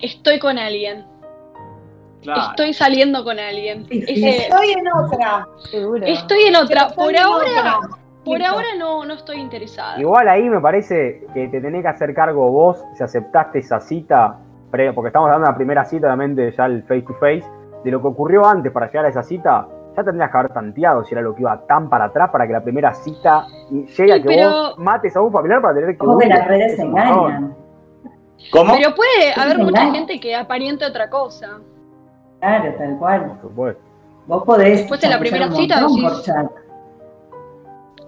[0.00, 1.04] estoy con alguien.
[2.22, 3.86] Estoy saliendo con alguien.
[3.90, 5.46] estoy en otra.
[6.06, 6.88] Estoy en otra.
[6.88, 7.80] Por ahora,
[8.24, 10.00] por ahora no, no estoy interesada.
[10.00, 14.38] Igual ahí me parece que te tenés que hacer cargo vos si aceptaste esa cita,
[14.70, 17.44] porque estamos dando la primera cita, obviamente, ya el face to face,
[17.84, 19.68] de lo que ocurrió antes para llegar a esa cita.
[19.96, 22.52] Ya tendrías que haber tanteado si era lo que iba tan para atrás para que
[22.52, 25.98] la primera cita llegue a que vos mates a un familiar para tener que.
[25.98, 27.54] Como que las redes engañan.
[28.50, 28.74] ¿Cómo?
[28.74, 31.60] Pero puede haber mucha gente que aparente otra cosa.
[32.40, 33.38] Claro, tal cual.
[34.26, 34.80] Vos podés.
[34.80, 36.32] Después de la primera cita decís.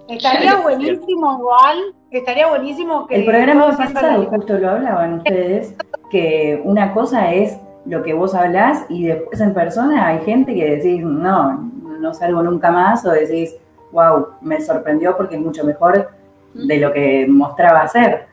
[0.09, 1.79] Estaría buenísimo igual,
[2.13, 3.17] estaría buenísimo que...
[3.17, 5.75] El programa pasado justo lo hablaban ustedes,
[6.11, 10.77] que una cosa es lo que vos hablás y después en persona hay gente que
[10.77, 13.57] decís, no, no salgo nunca más o decís,
[13.93, 16.11] wow, me sorprendió porque es mucho mejor
[16.55, 18.27] de lo que mostraba ser.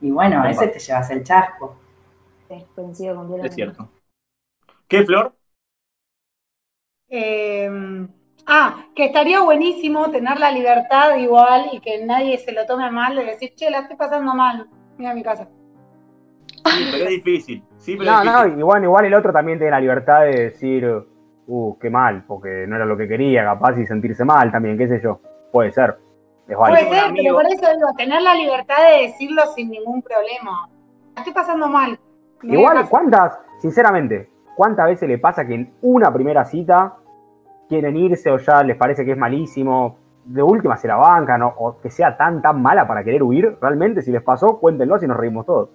[0.00, 1.76] Y bueno, a ese te llevas el chasco.
[2.48, 3.48] Sí, coincido completamente.
[3.48, 3.88] Es cierto.
[4.88, 5.34] ¿Qué, Flor?
[7.08, 8.06] Eh,
[8.46, 13.14] ah, que estaría buenísimo tener la libertad igual y que nadie se lo tome mal
[13.16, 14.68] de decir, che, la estoy pasando mal,
[14.98, 15.48] mira a mi casa.
[16.66, 17.62] Sí, pero es difícil.
[17.98, 21.06] no, no, igual, igual el otro también tiene la libertad de decir,
[21.46, 24.88] uh, qué mal, porque no era lo que quería, capaz, y sentirse mal también, qué
[24.88, 25.20] sé yo.
[25.52, 25.98] Puede ser.
[26.46, 30.68] Puede ser, pero por eso digo, tener la libertad de decirlo sin ningún problema.
[31.14, 31.98] La estoy pasando mal.
[32.42, 36.96] Igual, ¿cuántas, sinceramente, ¿Cuántas veces le pasa que en una primera cita
[37.68, 39.98] quieren irse o ya les parece que es malísimo?
[40.24, 43.58] De última se la bancan o, que sea tan tan mala para querer huir.
[43.60, 45.70] Realmente, si les pasó, cuéntenlo si nos reímos todos.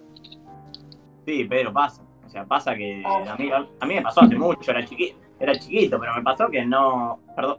[1.26, 2.02] Sí, pero pasa.
[2.24, 5.54] O sea, pasa que a mí, a mí me pasó hace mucho, era chiquito, era
[5.54, 7.18] chiquito, pero me pasó que no.
[7.34, 7.58] Perdón.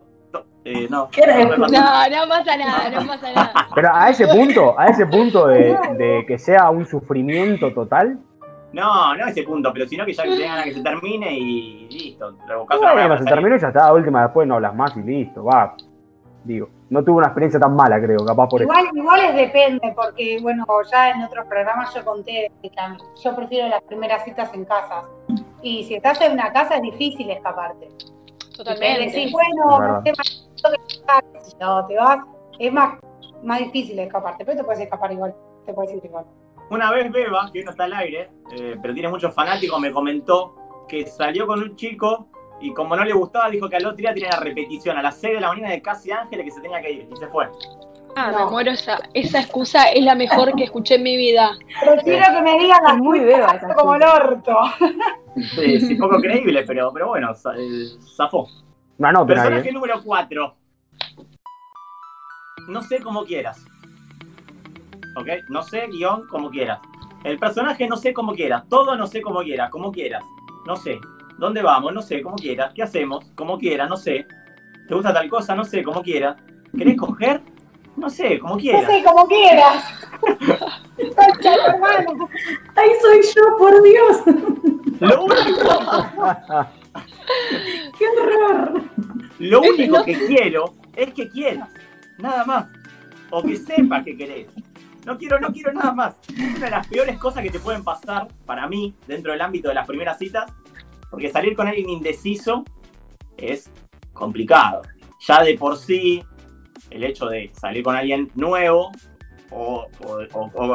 [0.64, 3.68] Eh, no, no, no, pasa nada, no pasa nada.
[3.76, 8.20] Pero a ese punto, a ese punto de, de que sea un sufrimiento total,
[8.74, 11.38] no, no a ese punto, pero sino que ya que tengan a que se termine
[11.38, 12.34] y listo.
[12.80, 15.76] Bueno, se terminó y ya está, última, después no hablas más y listo, va.
[16.44, 18.96] Digo, no tuve una experiencia tan mala, creo, capaz por igual, eso.
[18.96, 22.72] Igual es depende, porque bueno, ya en otros programas yo conté que
[23.24, 25.04] yo prefiero las primeras citas en casa.
[25.62, 27.90] Y si estás en una casa es difícil escaparte.
[28.56, 29.06] Totalmente.
[29.06, 30.02] Decís, bueno,
[31.60, 32.20] no, te vas,
[32.60, 33.00] es más,
[33.44, 36.26] más difícil escaparte, pero te puedes escapar igual, te puedes ir igual.
[36.70, 40.56] Una vez Beba, que no está al aire, eh, pero tiene muchos fanáticos, me comentó
[40.88, 42.28] que salió con un chico
[42.62, 45.18] y como no le gustaba, dijo que al otro día tenía la repetición a las
[45.18, 47.50] 6 de la mañana de Casi Ángeles que se tenía que ir y se fue.
[48.16, 51.52] Ah, me muero, esa, esa excusa es la mejor que escuché en mi vida.
[51.80, 54.58] Prefiero que me digan las muy beba como el orto.
[55.56, 58.48] Sí, sí, poco creíble, pero, pero bueno, eh, zafó.
[58.98, 59.72] No, no, Personaje ¿eh?
[59.72, 60.56] número 4.
[62.68, 63.66] No sé cómo quieras.
[65.16, 65.28] ¿ok?
[65.50, 66.80] No sé, guion, como quieras.
[67.24, 68.68] El personaje no sé cómo quieras.
[68.70, 70.24] Todo no sé cómo quieras, como quieras.
[70.66, 71.00] No sé.
[71.38, 71.94] ¿Dónde vamos?
[71.94, 72.74] No sé, como quieras.
[72.74, 73.26] ¿Qué hacemos?
[73.36, 74.26] Como quieras, no sé.
[74.88, 75.56] ¿Te gusta tal cosa?
[75.56, 76.38] No sé, como quieras.
[76.78, 77.42] ¿Querés coger?
[77.96, 78.84] No sé, como quieras.
[78.84, 79.84] No sé, como quieras.
[82.76, 84.22] Ahí soy yo, por Dios.
[85.00, 86.70] Lo único.
[87.98, 88.84] ¡Qué horror!
[89.40, 91.70] Lo único que quiero es que quieras.
[92.18, 92.66] Nada más.
[93.30, 94.48] O que sepas que querés.
[95.06, 96.16] No quiero, no quiero nada más.
[96.38, 99.76] Una de las peores cosas que te pueden pasar, para mí, dentro del ámbito de
[99.76, 100.52] las primeras citas,
[101.10, 102.64] Porque salir con alguien indeciso
[103.38, 103.70] es
[104.14, 104.82] complicado.
[105.20, 106.24] Ya de por sí,
[106.92, 108.92] el hecho de salir con alguien nuevo
[109.52, 109.88] o,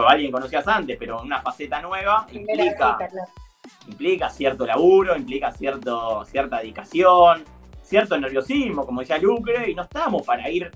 [0.09, 2.98] alguien que conocías antes, pero una faceta nueva, implica,
[3.88, 7.44] implica cierto laburo, implica cierto, cierta dedicación,
[7.83, 10.70] cierto nerviosismo, como decía Lucre, y no estamos para ir,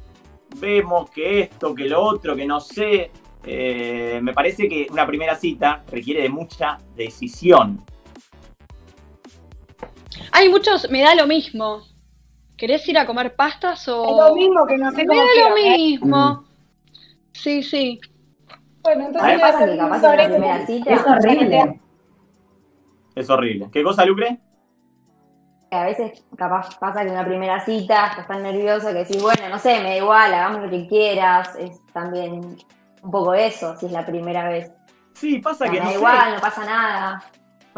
[0.57, 3.11] vemos que esto, que lo otro, que no sé.
[3.43, 7.85] Eh, me parece que una primera cita requiere de mucha decisión.
[10.33, 11.90] Hay muchos, me da lo mismo.
[12.61, 14.05] ¿Querés ir a comer pastas o...?
[14.05, 15.79] Es lo mismo que no sé cómo Me da lo ¿eh?
[15.79, 16.45] mismo.
[17.33, 17.99] Sí, sí.
[18.83, 19.41] Bueno, entonces...
[19.41, 20.93] pasa que capaz la primera cita...
[20.93, 21.81] Es horrible.
[23.15, 23.71] Es horrible.
[23.73, 24.39] ¿Qué cosa, Lucre?
[25.71, 29.49] A veces capaz pasa que en una primera cita estás tan nervioso que decís, bueno,
[29.49, 31.57] no sé, me da igual, hagamos lo que quieras.
[31.57, 32.59] Es también
[33.03, 34.71] un poco eso, si es la primera vez.
[35.15, 35.85] Sí, pasa que no.
[35.85, 37.25] Me da igual, no pasa nada.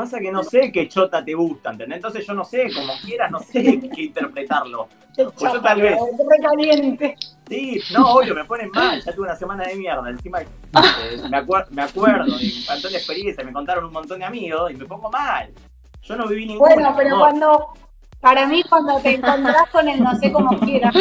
[0.02, 1.98] Pasa que no sé qué chota te gusta, ¿entendés?
[1.98, 3.62] Entonces yo no sé, como quieras, no sé
[3.94, 4.88] qué interpretarlo.
[5.14, 5.96] Pues yo tal vez.
[6.42, 7.16] caliente.
[7.48, 9.00] Sí, no, obvio, me ponen mal.
[9.00, 10.10] Ya tuve una semana de mierda.
[10.10, 10.46] Encima eh,
[11.22, 14.74] me, me acuerdo de un montón de experiencias, me contaron un montón de amigos y
[14.74, 15.52] me pongo mal.
[16.02, 16.74] Yo no viví ninguna.
[16.74, 17.68] Bueno, pero cuando,
[18.20, 20.92] para mí, cuando te encontrás con el no sé cómo quieras,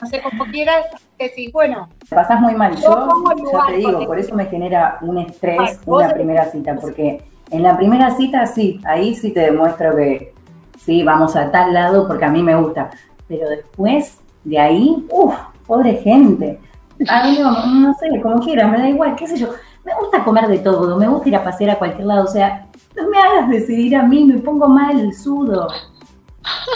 [0.00, 1.88] no sé cómo quieras, decís, bueno.
[2.10, 2.74] Pasás muy mal.
[2.74, 3.08] Yo,
[3.52, 7.76] ya te digo, por eso me genera un estrés una primera cita, porque en la
[7.76, 10.34] primera cita sí, ahí sí te demuestro que
[10.78, 12.90] sí, vamos a tal lado porque a mí me gusta.
[13.26, 15.34] Pero después de ahí, uff,
[15.66, 16.60] pobre gente.
[17.08, 19.48] A no, no sé, como quieras, me da igual, qué sé yo.
[19.84, 22.24] Me gusta comer de todo, me gusta ir a pasear a cualquier lado.
[22.24, 25.68] O sea, no me hagas decidir a mí, me pongo mal, sudo.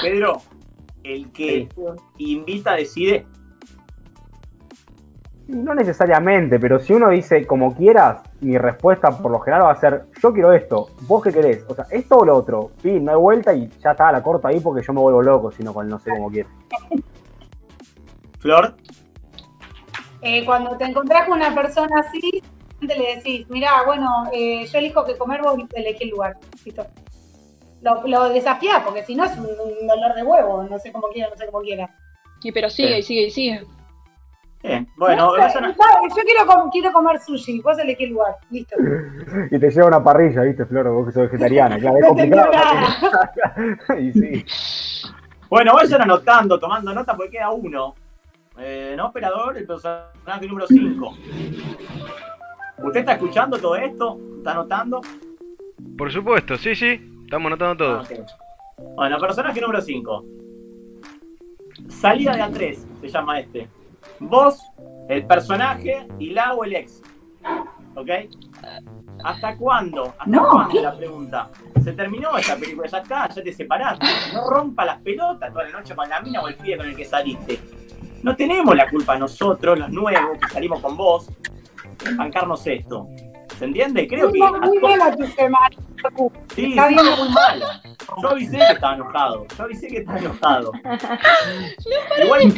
[0.01, 0.41] Pedro,
[1.03, 1.69] el que
[2.19, 3.27] invita decide.
[5.53, 9.77] No necesariamente, pero si uno dice como quieras, mi respuesta por lo general va a
[9.77, 13.13] ser, yo quiero esto, vos qué querés, o sea, esto o lo otro, fin, no
[13.13, 15.89] hay vuelta y ya está, la corto ahí porque yo me vuelvo loco, sino con
[15.91, 16.49] no sé cómo quiero.
[18.41, 18.75] Flor.
[20.23, 22.43] Eh, cuando te encontrás con una persona así,
[22.81, 26.37] le decís, mira, bueno, eh, yo elijo que comer, vos elegí el lugar.
[26.65, 26.87] Listo.
[27.83, 31.29] Lo, lo desafías, porque si no es un, dolor de huevo, no sé cómo quiera,
[31.29, 31.95] no sé cómo quiera.
[32.43, 33.67] Y pero sigue, y sigue, y sigue.
[34.97, 38.77] Bueno, yo quiero, quiero comer sushi, vos elegí el lugar, listo.
[39.51, 42.51] y te lleva una parrilla, viste, Flor, vos que sos vegetariana, claro, es complicado.
[43.99, 44.45] y sí.
[45.51, 47.95] Bueno, vayan anotando, tomando nota, porque queda uno.
[48.59, 49.57] Eh, ¿No, operador?
[49.57, 51.17] El personaje número 5.
[52.79, 54.19] ¿Usted está escuchando todo esto?
[54.39, 55.01] ¿Está anotando?
[55.99, 57.99] Por supuesto, sí, sí, estamos anotando todo.
[58.01, 60.25] Ah, bueno, personaje número 5.
[61.89, 63.69] Salida de A3, se llama este.
[64.23, 64.63] Vos,
[65.09, 67.03] el personaje y la o el ex.
[67.95, 68.09] ¿Ok?
[69.25, 70.15] ¿Hasta cuándo?
[70.19, 71.49] ¿Hasta no, cuándo la pregunta?
[71.83, 74.07] Se terminó esa película, ya está, ya te separaste.
[74.33, 76.97] No rompa las pelotas toda la noche con la mina o el pibe con el
[76.97, 77.61] que saliste.
[78.23, 81.29] No tenemos la culpa nosotros, los nuevos, que salimos con vos,
[82.05, 83.09] de bancarnos esto.
[83.59, 84.07] ¿Se entiende?
[84.09, 84.59] Creo muy que.
[84.61, 85.77] Muy mala tu semana.
[86.55, 87.81] Sí, sí, muy mala.
[88.21, 89.47] Yo avisé que estaba enojado.
[89.57, 90.73] Yo avisé que estaba enojado.
[92.25, 92.55] Igual.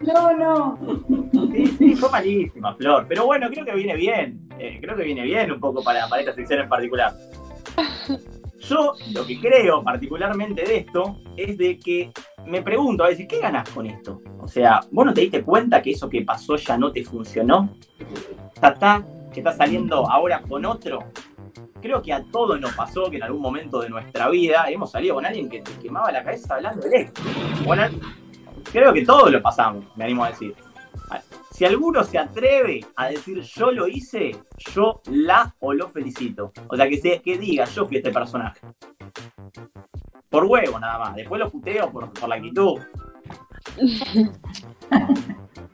[0.00, 0.78] No, no.
[1.52, 3.06] Sí, sí, fue malísima, Flor.
[3.08, 4.48] Pero bueno, creo que viene bien.
[4.58, 7.14] Eh, creo que viene bien un poco para, para esta sección en particular.
[8.60, 12.10] Yo lo que creo particularmente de esto es de que
[12.46, 14.20] me pregunto a veces, ¿qué ganas con esto?
[14.40, 17.76] O sea, ¿vos no te diste cuenta que eso que pasó ya no te funcionó?
[18.60, 19.04] ¿Tata?
[19.32, 21.04] ¿Que está saliendo ahora con otro?
[21.80, 25.14] Creo que a todos nos pasó que en algún momento de nuestra vida hemos salido
[25.14, 27.22] con alguien que te quemaba la cabeza hablando de esto.
[28.72, 30.54] Creo que todos lo pasamos, me animo a decir.
[31.50, 36.52] Si alguno se atreve a decir yo lo hice, yo la o lo felicito.
[36.68, 38.60] O sea, que, se, que diga yo fui este personaje.
[40.28, 41.16] Por huevo nada más.
[41.16, 42.78] Después lo puteo por, por la actitud.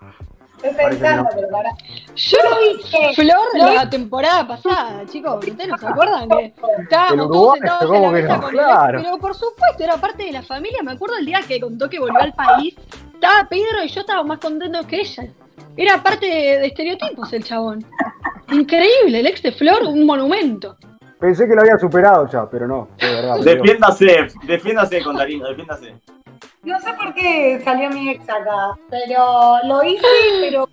[0.65, 1.71] Estoy pensando, pero para.
[2.15, 3.15] Yo lo hice.
[3.15, 5.37] Flor de la temporada pasada, chicos.
[5.37, 9.01] ¿Ustedes no se acuerdan que estábamos todos sentados en la mesa con claro.
[9.03, 10.83] Pero por supuesto, era parte de la familia.
[10.83, 12.75] Me acuerdo el día que contó que volvió al país.
[13.13, 15.29] Estaba Pedro y yo estaba más contento que ella.
[15.77, 17.85] Era parte de, estereotipos el chabón.
[18.53, 20.77] Increíble, el ex de Flor, un monumento.
[21.19, 23.39] Pensé que lo había superado ya, pero no, de verdad.
[23.41, 25.95] Defiéndase, defiéndase, Contarino, defiéndase.
[26.65, 30.07] No sé por qué salió mi ex acá, pero lo hice,
[30.41, 30.69] pero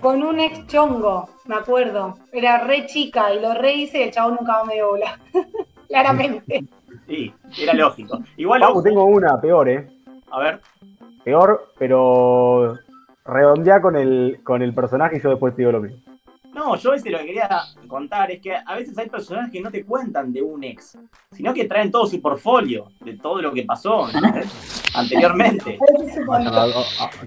[0.00, 2.14] con un ex chongo, me acuerdo.
[2.32, 5.18] Era re chica y lo re hice y el chabón nunca me dio bola.
[5.88, 6.64] Claramente.
[7.06, 8.20] Sí, era lógico.
[8.36, 8.62] Igual.
[8.82, 9.90] tengo una peor, ¿eh?
[10.30, 10.60] A ver.
[11.24, 12.78] Peor, pero
[13.24, 16.11] redondea con el, con el personaje y yo después te digo lo mismo.
[16.52, 17.48] No, yo a veces lo que quería
[17.88, 20.98] contar es que a veces hay personas que no te cuentan de un ex,
[21.30, 24.06] sino que traen todo su portfolio de todo lo que pasó
[24.94, 25.78] anteriormente.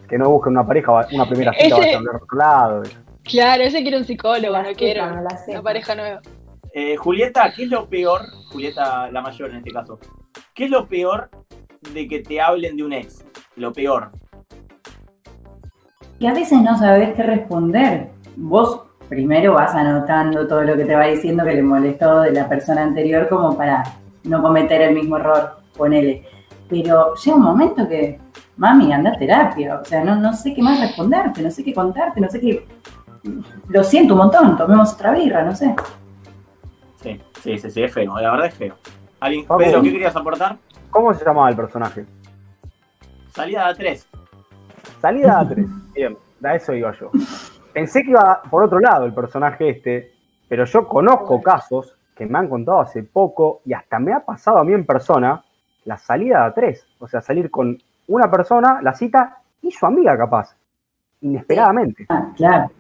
[0.08, 1.96] que no busquen una pareja, una primera cita, ese...
[1.96, 2.84] a otro lado.
[3.24, 6.22] Claro, ese quiere un psicólogo, no quiere una pareja nueva.
[6.72, 8.22] Eh, Julieta, ¿qué es lo peor?
[8.52, 9.98] Julieta, la mayor en este caso.
[10.54, 11.32] ¿Qué es lo peor
[11.94, 13.26] de que te hablen de un ex?
[13.56, 14.12] Lo peor.
[16.20, 18.10] Que a veces no sabes qué responder.
[18.36, 22.48] Vos primero vas anotando todo lo que te va diciendo que le molestó de la
[22.48, 23.84] persona anterior como para
[24.24, 26.28] no cometer el mismo error, ponele.
[26.70, 28.20] Pero llega un momento que,
[28.58, 31.74] mami, anda a terapia, o sea, no, no sé qué más responderte, no sé qué
[31.74, 32.66] contarte, no sé qué...
[33.70, 35.76] Lo siento un montón, tomemos otra birra, no sé.
[37.02, 38.76] Sí, sí, sí, sí es feo, la verdad es feo.
[39.20, 40.58] ¿Alguien, Pedro, qué querías aportar?
[40.90, 42.06] ¿Cómo se llamaba el personaje?
[43.32, 44.08] Salida a 3.
[45.02, 47.12] Salida a 3, bien, a eso iba yo.
[47.76, 50.14] Pensé que iba por otro lado el personaje este,
[50.48, 54.60] pero yo conozco casos que me han contado hace poco y hasta me ha pasado
[54.60, 55.44] a mí en persona
[55.84, 56.88] la salida a tres.
[57.00, 60.56] O sea, salir con una persona, la cita y su amiga capaz.
[61.20, 62.06] Inesperadamente.
[62.08, 62.72] Ah, claro.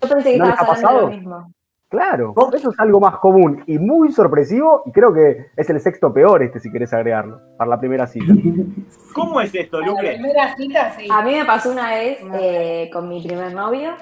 [0.00, 1.00] Yo pensé que ¿No les ha pasado?
[1.00, 1.50] Lo mismo.
[1.88, 6.12] Claro, eso es algo más común y muy sorpresivo y creo que es el sexto
[6.12, 8.32] peor este si querés agregarlo, para la primera cita.
[9.14, 10.12] ¿Cómo es esto, Luque?
[10.12, 11.08] La primera cita, sí.
[11.10, 13.94] A mí me pasó una vez eh, con mi primer novio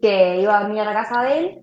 [0.00, 1.62] que iba a dormir a la casa de él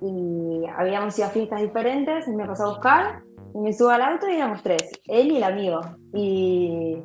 [0.00, 3.22] y habíamos ido a fiestas diferentes, él me pasó a buscar,
[3.54, 5.80] y me subo al auto y éramos tres, él y el amigo.
[6.14, 7.02] Y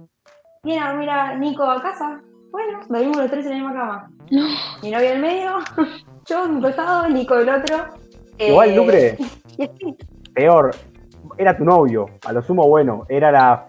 [0.64, 2.22] viene a dormir a Nico a casa.
[2.52, 4.12] Bueno, dormimos los tres en la misma cama.
[4.30, 4.48] No.
[4.82, 5.58] Mi novio en el medio,
[6.26, 7.86] yo en un costado, Nico el otro.
[8.38, 9.18] Igual, eh, Lucre,
[10.34, 10.72] peor,
[11.38, 13.68] era tu novio, a lo sumo bueno, era la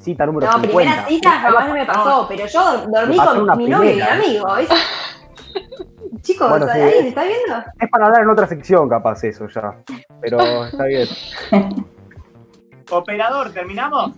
[0.00, 0.68] cita número no, 50.
[0.68, 4.02] No, primera cita jamás no me pasó, pero yo dormí con mi novio y mi
[4.02, 4.46] amigo.
[6.22, 7.64] Chicos, ¿ahí está viendo?
[7.80, 9.76] Es para hablar en otra sección, capaz, eso ya.
[10.20, 11.08] Pero está bien.
[12.90, 14.12] Operador, ¿terminamos?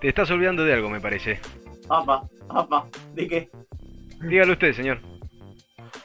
[0.00, 1.40] Te estás olvidando de algo, me parece.
[1.88, 3.50] Apa, apa, ¿de qué?
[4.20, 5.00] Dígalo usted, señor.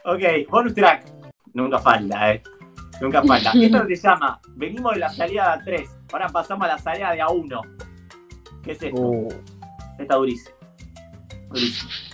[0.06, 1.06] Ok, bonus track.
[1.54, 2.44] Nunca falta, eh.
[3.02, 3.52] Nunca falta.
[3.56, 5.90] Esto se llama Venimos de la salida de A3.
[6.12, 7.62] Ahora pasamos a la salida de A1.
[8.64, 9.02] ¿Qué es esto?
[9.02, 9.30] Uh.
[9.98, 10.56] Está durísimo.
[11.50, 12.09] Durísimo.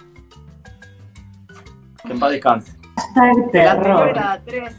[2.06, 2.78] Que en paz descanse.
[3.54, 4.76] la anterior era 3,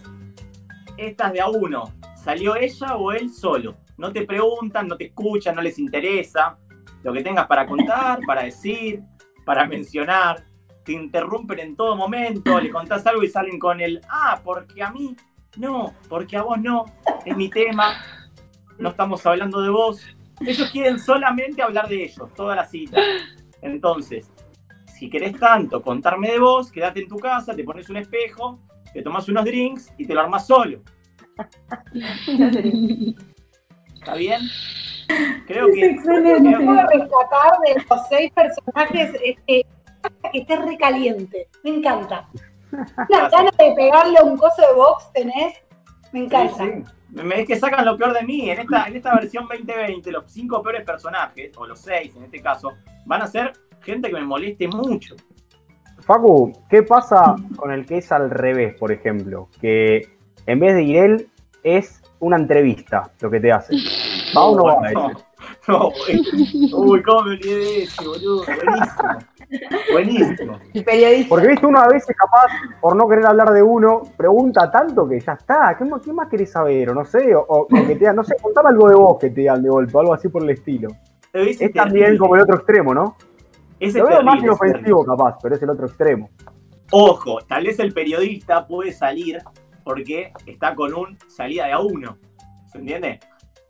[0.97, 1.85] esta es de a 1.
[2.17, 3.77] ¿Salió ella o él solo?
[3.99, 6.59] No te preguntan, no te escuchan, no les interesa.
[7.03, 9.03] Lo que tengas para contar, para decir,
[9.45, 10.45] para mencionar.
[10.85, 14.91] Te interrumpen en todo momento, le contás algo y salen con el, ah, porque a
[14.93, 15.17] mí
[15.57, 16.85] no, porque a vos no,
[17.25, 17.95] es mi tema,
[18.79, 20.07] no estamos hablando de vos.
[20.41, 23.01] Ellos quieren solamente hablar de ellos, toda la cita.
[23.63, 24.31] Entonces,
[24.97, 28.61] si querés tanto contarme de vos, quédate en tu casa, te pones un espejo,
[28.95, 30.81] te tomas unos drinks y te lo armas solo.
[33.95, 34.41] ¿Está bien?
[35.47, 35.93] Creo que.
[35.93, 39.67] Lo que puedo rescatar de los seis personajes es que,
[40.33, 41.49] que esté recaliente.
[41.63, 42.27] Me encanta.
[43.09, 45.63] La ganas de pegarle un coso de box tenés.
[46.13, 46.65] Me encanta.
[47.11, 48.49] Me es que sacan lo peor de mí.
[48.49, 52.41] En esta, en esta versión 2020, los cinco peores personajes, o los seis en este
[52.41, 52.73] caso,
[53.05, 53.53] van a ser
[53.87, 55.15] gente que me moleste mucho.
[56.01, 59.49] Facu, ¿qué pasa con el que es al revés, por ejemplo?
[59.61, 60.09] Que
[60.47, 61.29] en vez de ir él,
[61.63, 63.75] es una entrevista lo que te hace.
[64.37, 65.13] ¿Va o no va?
[65.69, 65.91] No, no,
[66.79, 68.45] uy, cómo me olvidé de eso, boludo.
[69.93, 70.59] Buenísimo.
[70.73, 71.29] Buenísimo.
[71.29, 72.47] Porque viste, uno a veces capaz,
[72.81, 75.77] por no querer hablar de uno, pregunta tanto que ya está.
[75.77, 76.91] ¿Qué, más querés saber?
[76.91, 79.63] O no sé, o, que te no sé, contame algo de vos que te dan
[79.63, 80.89] de golpe, algo así por el estilo.
[81.33, 83.17] Es también como el otro extremo, ¿no?
[83.79, 86.31] Es Lo veo más inofensivo capaz, pero es el otro extremo.
[86.91, 89.39] Ojo, tal vez el periodista puede salir
[89.85, 92.19] porque está con un salida de a uno.
[92.67, 93.21] ¿Se entiende?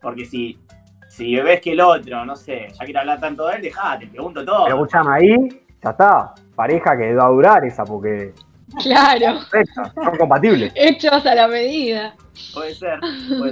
[0.00, 0.58] Porque si,
[1.08, 4.12] si ves que el otro, no sé, ya quiere hablar tanto de él, dejate, te
[4.12, 4.64] pregunto todo.
[4.64, 6.34] Pero escuchame ahí, ya está.
[6.54, 8.32] Pareja que va a durar esa porque.
[8.82, 9.40] Claro.
[9.94, 10.72] son compatibles.
[10.74, 12.14] Hechos a la medida.
[12.52, 12.98] Puede ser.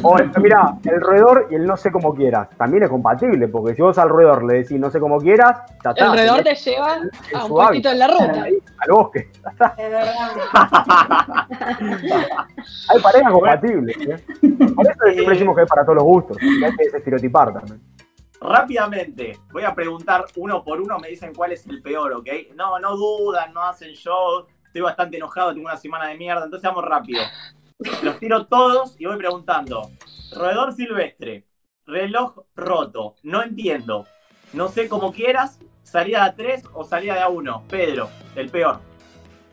[0.02, 3.82] Puede mira, el roedor y el no sé cómo quieras también es compatible, porque si
[3.82, 6.04] vos al roedor le decís no sé cómo quieras, ya está.
[6.04, 7.00] El roedor te lleva
[7.34, 8.44] a un poquito en la ruta.
[8.44, 9.74] al bosque, ya está.
[12.88, 13.96] hay parejas compatibles.
[13.96, 14.24] ¿eh?
[14.74, 17.80] Por eso siempre decimos que es para todos los gustos, hay que estereotipar también.
[18.40, 22.28] Rápidamente, voy a preguntar uno por uno, me dicen cuál es el peor, ¿ok?
[22.54, 24.44] No, no dudan, no hacen show,
[24.74, 27.22] estoy bastante enojado, tengo una semana de mierda, entonces vamos rápido.
[28.02, 29.88] Los tiro todos y voy preguntando.
[30.34, 31.44] Roedor silvestre,
[31.86, 34.04] reloj roto, no entiendo.
[34.52, 37.62] No sé cómo quieras, salida de a 3 o salida de a 1.
[37.68, 38.80] Pedro, el peor.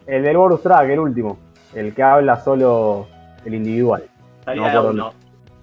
[0.08, 1.38] El del bonus track, el último.
[1.76, 3.08] El que habla solo
[3.46, 4.10] el individual.
[4.44, 5.14] Salida no, uno.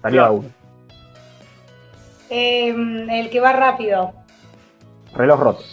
[0.01, 0.49] Salida uno.
[2.29, 4.13] Em, el que va rápido.
[5.13, 5.63] Reloj roto.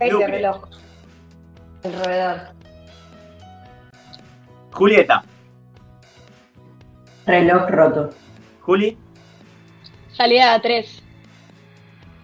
[0.00, 0.64] Ese reloj.
[1.82, 2.55] El roedor.
[4.76, 5.24] Julieta.
[7.24, 8.10] Reloj roto.
[8.60, 8.98] Juli.
[10.12, 11.02] Salida a 3.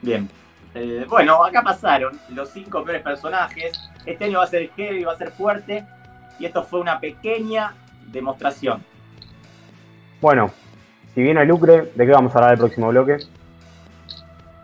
[0.02, 0.28] Bien.
[0.74, 3.72] Eh, bueno, acá pasaron los cinco peores personajes.
[4.04, 5.86] Este año va a ser heavy, va a ser fuerte.
[6.38, 7.72] Y esto fue una pequeña
[8.08, 8.84] demostración.
[10.20, 10.50] Bueno,
[11.14, 13.16] si viene el lucre, ¿de qué vamos a hablar el próximo bloque?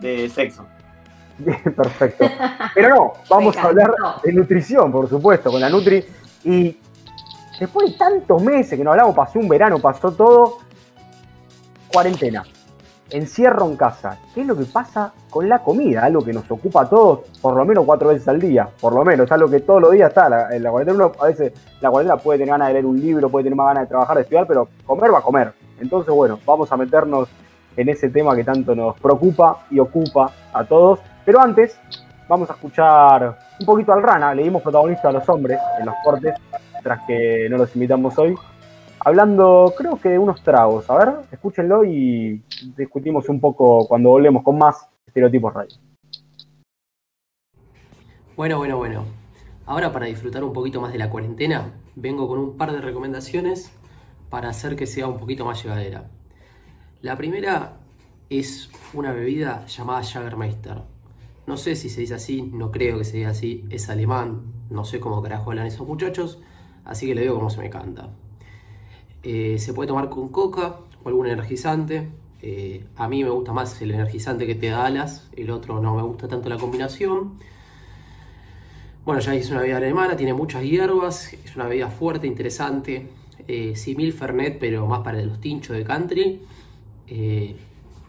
[0.00, 0.66] De sexo.
[1.74, 2.26] Perfecto.
[2.74, 6.04] Pero no, vamos a hablar de nutrición, por supuesto, con la Nutri.
[6.44, 6.76] Y
[7.58, 10.58] después de tantos meses que no hablamos, pasó un verano, pasó todo,
[11.92, 12.44] cuarentena
[13.10, 14.18] encierro en casa.
[14.34, 16.04] ¿Qué es lo que pasa con la comida?
[16.04, 19.04] Algo que nos ocupa a todos por lo menos cuatro veces al día, por lo
[19.04, 20.54] menos, algo que todos los días está.
[20.54, 23.44] en la cuarentena a veces la cuarentena puede tener ganas de leer un libro, puede
[23.44, 25.52] tener más ganas de trabajar, de estudiar, pero comer va a comer.
[25.80, 27.28] Entonces, bueno, vamos a meternos
[27.76, 31.00] en ese tema que tanto nos preocupa y ocupa a todos.
[31.24, 31.78] Pero antes,
[32.28, 35.94] vamos a escuchar un poquito al Rana, le dimos protagonista a los hombres en los
[36.04, 36.34] cortes,
[36.82, 38.36] tras que no los invitamos hoy
[39.00, 40.88] hablando creo que de unos tragos.
[40.90, 42.42] A ver, escúchenlo y
[42.76, 45.76] discutimos un poco cuando volvemos con más estereotipos radio.
[48.36, 49.04] Bueno, bueno, bueno.
[49.66, 53.72] Ahora para disfrutar un poquito más de la cuarentena, vengo con un par de recomendaciones
[54.30, 56.08] para hacer que sea un poquito más llevadera.
[57.02, 57.76] La primera
[58.30, 60.82] es una bebida llamada Jagermeister.
[61.46, 64.84] No sé si se dice así, no creo que se diga así, es alemán, no
[64.84, 66.42] sé cómo carajo hablan esos muchachos,
[66.88, 68.08] así que le digo como se me canta.
[69.22, 72.08] Eh, se puede tomar con coca o algún energizante.
[72.40, 75.94] Eh, a mí me gusta más el energizante que te da alas, el otro no
[75.94, 77.34] me gusta tanto la combinación.
[79.04, 83.08] Bueno, ya es una bebida alemana, tiene muchas hierbas, es una bebida fuerte, interesante,
[83.46, 86.40] eh, simil Fernet, pero más para los tinchos de country.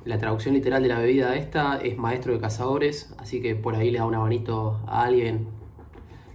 [0.06, 3.92] la traducción literal de la bebida esta es maestro de cazadores, así que por ahí
[3.92, 5.48] le da un abanito a alguien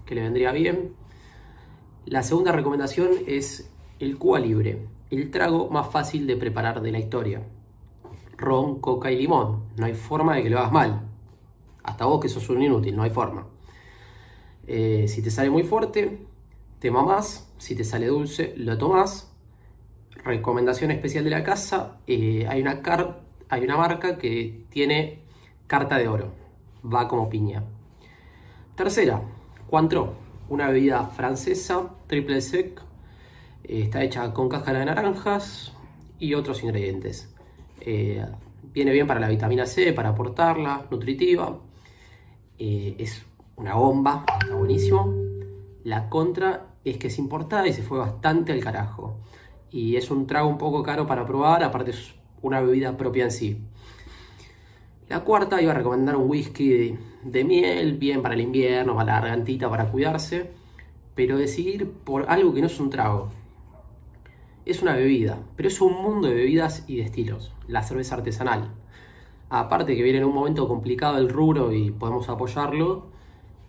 [0.07, 1.04] que le vendría bien.
[2.07, 6.99] La segunda recomendación es el Cuba Libre, el trago más fácil de preparar de la
[6.99, 7.43] historia.
[8.37, 9.65] Ron, coca y limón.
[9.79, 11.01] No hay forma de que lo hagas mal.
[11.83, 13.47] Hasta vos que sos un inútil, no hay forma.
[14.67, 16.27] Eh, si te sale muy fuerte,
[16.79, 17.51] te mamás.
[17.57, 19.33] Si te sale dulce, lo tomás.
[20.25, 22.01] Recomendación especial de la casa.
[22.07, 22.83] Eh, hay, una
[23.49, 25.23] hay una marca que tiene
[25.67, 26.35] carta de oro.
[26.85, 27.65] Va como piña.
[28.77, 29.23] Tercera,
[29.71, 30.24] Cointreau.
[30.49, 32.83] Una bebida francesa, triple sec,
[33.65, 35.73] Está hecha con cáscara de naranjas
[36.19, 37.35] y otros ingredientes.
[37.81, 38.23] Eh,
[38.75, 41.59] viene bien para la vitamina C, para aportarla, nutritiva.
[42.59, 43.25] Eh, es
[43.57, 45.15] una bomba, está buenísimo.
[45.83, 49.17] La contra es que es importada y se fue bastante al carajo.
[49.71, 53.31] Y es un trago un poco caro para probar, aparte es una bebida propia en
[53.31, 53.63] sí.
[55.15, 59.21] La cuarta iba a recomendar un whisky de, miel, bien para el invierno, para la
[59.21, 60.51] gargantita, para cuidarse.
[61.15, 63.29] Pero decidir por algo que no es un trago,
[64.67, 68.73] es una bebida, pero es un mundo de bebidas y de estilos, la cerveza artesanal.
[69.51, 73.07] Aparte que viene en un momento complicado el rubro y podemos apoyarlo,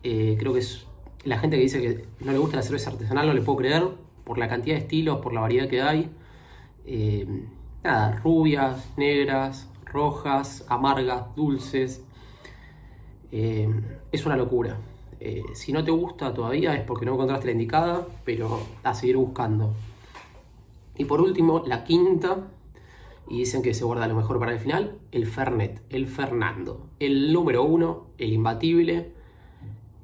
[0.02, 0.88] eh, creo que es
[1.26, 3.88] la gente que dice que no le gusta la cerveza artesanal, no le puedo creer,
[4.24, 6.10] por la cantidad de estilos, por la variedad que hay.
[6.88, 7.28] Eh,
[7.84, 12.04] nada, rubias, negras, rojas, amargas, dulces.
[13.32, 13.68] Eh,
[14.12, 14.78] es una locura.
[15.56, 19.74] si no te gusta todavía es porque no encontraste la indicada, pero a seguir buscando.
[20.98, 22.48] Y por último, la quinta,
[23.28, 26.88] y dicen que se guarda lo mejor para el final, el Fernet, el Fernando.
[27.00, 29.12] El número uno, el imbatible.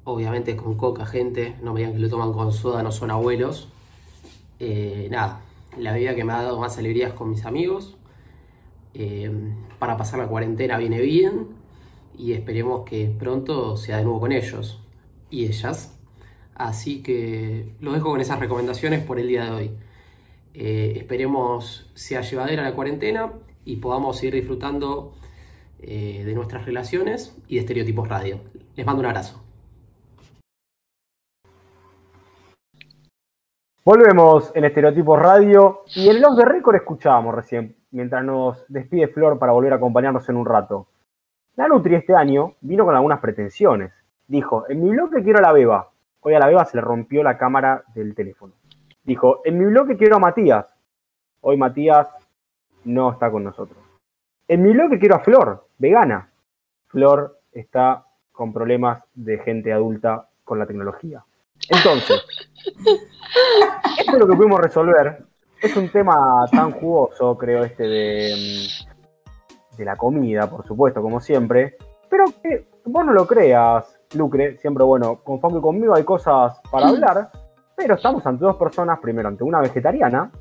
[0.04, 1.56] Obviamente con coca, gente.
[1.62, 3.68] No me digan que lo toman con soda, no son abuelos.
[4.58, 5.40] Eh, nada,
[5.78, 7.96] la vida que me ha dado más alegrías con mis amigos.
[8.94, 9.30] Eh,
[9.78, 11.48] para pasar la cuarentena viene bien.
[12.16, 14.82] Y esperemos que pronto sea de nuevo con ellos
[15.30, 15.98] y ellas.
[16.54, 19.70] Así que los dejo con esas recomendaciones por el día de hoy.
[20.54, 23.32] Eh, esperemos sea llevadera la cuarentena
[23.64, 25.14] y podamos seguir disfrutando
[25.80, 28.40] eh, de nuestras relaciones y de Estereotipos Radio.
[28.76, 29.42] Les mando un abrazo.
[33.84, 39.38] Volvemos en Estereotipos Radio y el off de récord escuchábamos recién, mientras nos despide Flor
[39.38, 40.86] para volver a acompañarnos en un rato.
[41.54, 43.92] La Nutri este año vino con algunas pretensiones.
[44.26, 45.90] Dijo, en mi bloque quiero a la beba.
[46.20, 48.54] Hoy a la beba se le rompió la cámara del teléfono.
[49.04, 50.66] Dijo, en mi bloque quiero a Matías.
[51.42, 52.08] Hoy Matías
[52.84, 53.78] no está con nosotros.
[54.48, 56.30] En mi bloque quiero a Flor, vegana.
[56.86, 61.24] Flor está con problemas de gente adulta con la tecnología.
[61.68, 62.24] Entonces,
[63.98, 65.24] esto es lo que pudimos resolver.
[65.62, 71.20] Es un tema tan jugoso, creo, este de, mm, de la comida, por supuesto, como
[71.20, 71.76] siempre.
[72.10, 74.58] Pero que vos no lo creas, Lucre.
[74.58, 77.30] Siempre, bueno, con Facu y conmigo hay cosas para hablar.
[77.76, 78.98] Pero estamos ante dos personas.
[79.00, 80.32] Primero, ante una vegetariana,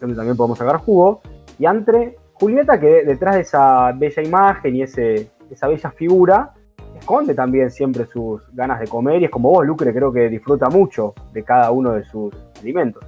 [0.00, 1.22] donde también podemos sacar jugo.
[1.58, 6.52] Y ante Julieta, que detrás de esa bella imagen y ese, esa bella figura,
[6.98, 10.68] esconde también siempre sus ganas de comer y es como vos, Lucre, creo que disfruta
[10.68, 13.04] mucho de cada uno de sus alimentos.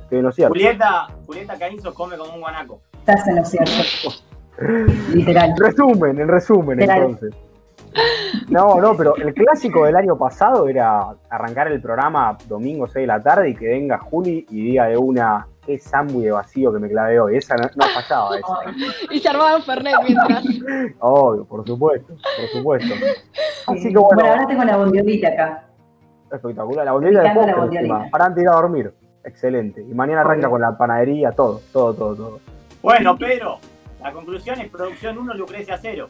[0.49, 2.81] Julieta, Julieta Caínzo come como un guanaco.
[2.99, 3.73] Estás en lo cierto.
[5.15, 5.55] Literal.
[5.57, 7.35] Resumen, en resumen, entonces.
[8.49, 13.07] No, no, pero el clásico del año pasado era arrancar el programa domingo 6 de
[13.07, 16.79] la tarde y que venga Juli y diga de una qué sándwich de vacío que
[16.79, 17.37] me clavé hoy.
[17.37, 18.31] Esa no, no fallaba.
[19.11, 20.45] y se armaba un Fernet mientras.
[21.01, 22.95] Obvio, por supuesto, por supuesto.
[23.67, 24.09] Así que bueno.
[24.15, 25.65] Bueno, ahora tengo la bondiolita acá.
[26.33, 28.95] Espectacular, la bondiolita de postre para antes de ir a dormir.
[29.25, 29.83] Excelente.
[29.83, 32.41] Y mañana arranca con la panadería, todo, todo, todo, todo.
[32.83, 33.59] Bueno, pero
[34.03, 36.09] la conclusión es producción 1, Lucrecia 0.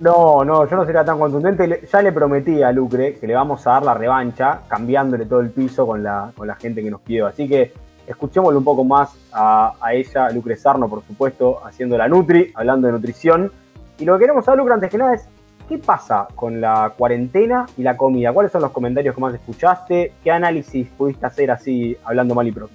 [0.00, 1.86] No, no, yo no sería tan contundente.
[1.90, 5.50] Ya le prometí a Lucre que le vamos a dar la revancha, cambiándole todo el
[5.50, 7.28] piso con la, con la gente que nos pidió.
[7.28, 7.72] Así que
[8.06, 12.94] escuchémosle un poco más a, ella, Lucre Sarno, por supuesto, haciendo la Nutri, hablando de
[12.94, 13.52] nutrición.
[13.98, 15.28] Y lo que queremos saber, Lucre, antes que nada es,
[15.68, 18.32] ¿qué pasa con la cuarentena y la comida?
[18.32, 20.12] ¿Cuáles son los comentarios que más escuchaste?
[20.22, 22.74] ¿Qué análisis pudiste hacer así, hablando mal y pronto?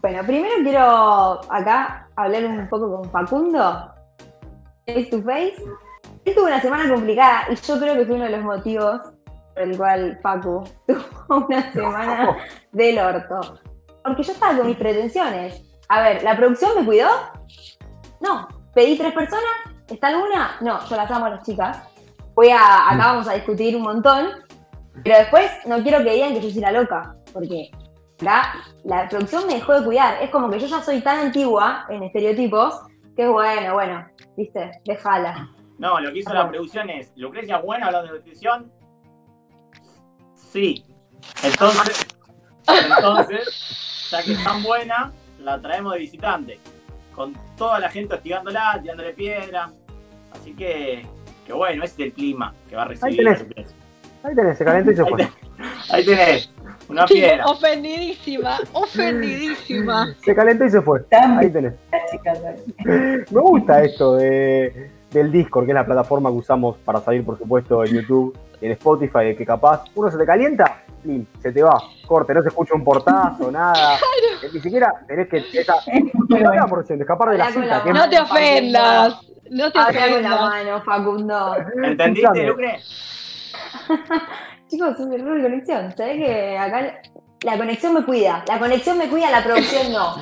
[0.00, 3.92] Bueno, primero quiero acá hablar un poco con Facundo,
[4.86, 5.62] face to face
[6.34, 9.00] tuvo una semana complicada y yo creo que fue uno de los motivos
[9.54, 12.36] por el cual Paco tuvo una semana
[12.72, 13.58] del orto.
[14.02, 15.62] Porque yo estaba con mis pretensiones.
[15.88, 17.08] A ver, ¿la producción me cuidó?
[18.20, 18.48] No.
[18.74, 19.44] ¿Pedí tres personas?
[19.88, 20.56] ¿Está alguna?
[20.60, 21.78] No, yo las amo a las chicas.
[22.34, 24.28] Voy a, acá vamos a discutir un montón.
[25.02, 27.14] Pero después no quiero que digan que yo soy la loca.
[27.32, 27.70] Porque
[28.20, 30.22] la, la producción me dejó de cuidar.
[30.22, 32.80] Es como que yo ya soy tan antigua en estereotipos
[33.18, 35.48] que bueno, bueno, viste, déjala.
[35.76, 38.70] No, lo que hizo la producción es, ¿Lucrecia buena hablando de nutrición?
[40.34, 40.84] Sí.
[41.42, 42.06] Entonces,
[42.96, 46.60] entonces, ya que es tan buena, la traemos de visitante.
[47.18, 49.72] Con toda la gente hostigándola, tirándole piedra.
[50.30, 51.04] Así que,
[51.44, 53.28] que bueno, ese es el clima que va a recibir.
[53.28, 53.74] Ahí tenés,
[54.22, 55.28] ahí tenés se calentó y se fue.
[55.90, 56.48] Ahí tenés,
[56.88, 57.44] una piedra.
[57.46, 60.14] ofendidísima, ofendidísima.
[60.24, 61.04] Se calentó y se fue.
[61.10, 61.74] Ahí tenés.
[62.84, 67.36] Me gusta esto de del Discord, que es la plataforma que usamos para salir, por
[67.36, 71.62] supuesto, en YouTube en Spotify, de que capaz uno se te calienta, y se te
[71.62, 73.98] va, corte, no se escucha un portazo, nada.
[74.52, 75.38] Ni siquiera tenés que.
[75.52, 75.74] Esa,
[76.68, 77.84] por escapar de la cita.
[77.92, 79.20] no te ofendas.
[79.50, 80.22] No te ofendas.
[80.22, 81.56] la mano, Facundo.
[81.82, 82.80] ¿Entendiste, Lucre?
[84.68, 85.96] Chicos, un error de conexión.
[85.96, 87.00] ¿Sabés que acá
[87.42, 88.44] la conexión me cuida.
[88.48, 90.16] La conexión me cuida, la producción no.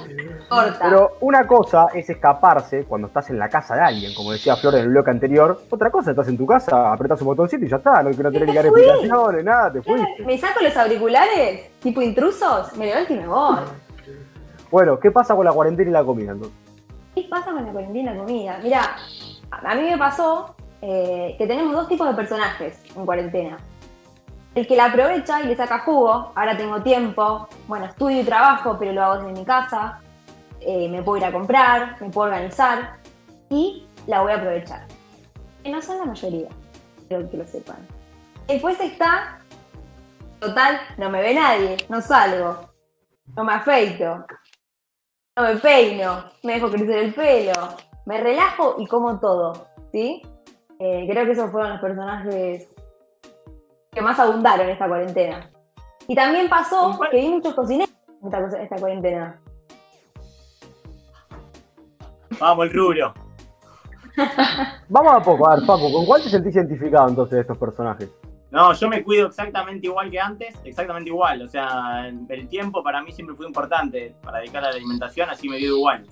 [0.48, 0.78] Corta.
[0.84, 4.74] Pero una cosa es escaparse cuando estás en la casa de alguien, como decía Flor
[4.74, 5.60] en el bloque anterior.
[5.70, 8.02] Otra cosa, estás en tu casa, apretas un botoncito y ya está.
[8.02, 10.24] No, no tenés que dar explicaciones, nada, te fuiste.
[10.24, 13.58] Me saco los auriculares, tipo intrusos, me levanto y me voy.
[14.70, 16.56] Bueno, ¿qué pasa con la cuarentena y la comida entonces?
[17.14, 18.60] ¿Qué pasa con la cuarentena y la comida?
[18.62, 18.96] Mira,
[19.50, 23.56] a mí me pasó eh, que tenemos dos tipos de personajes en cuarentena
[24.56, 28.76] el que la aprovecha y le saca jugo, ahora tengo tiempo, bueno, estudio y trabajo,
[28.78, 30.00] pero lo hago desde mi casa,
[30.60, 32.96] eh, me puedo ir a comprar, me puedo organizar
[33.50, 34.86] y la voy a aprovechar.
[35.62, 36.48] Que no son la mayoría,
[37.06, 37.76] creo que lo sepan.
[38.48, 39.40] Después está,
[40.40, 42.70] total, no me ve nadie, no salgo,
[43.36, 44.24] no me afeito,
[45.36, 47.76] no me peino, me dejo crecer el pelo,
[48.06, 50.22] me relajo y como todo, ¿sí?
[50.78, 52.68] Eh, creo que esos fueron los personajes
[53.96, 55.50] que más abundaron en esta cuarentena.
[56.06, 57.90] Y también pasó que vi muchos cocineros
[58.22, 59.40] en esta, cuarentena.
[62.38, 63.14] Vamos, el rubio.
[64.90, 68.10] Vamos a poco, a ver, Paco, ¿con cuál te sentís identificado entonces de estos personajes?
[68.50, 71.40] No, yo me cuido exactamente igual que antes, exactamente igual.
[71.40, 75.48] O sea, el tiempo para mí siempre fue importante para dedicar a la alimentación, así
[75.48, 76.06] me dio igual.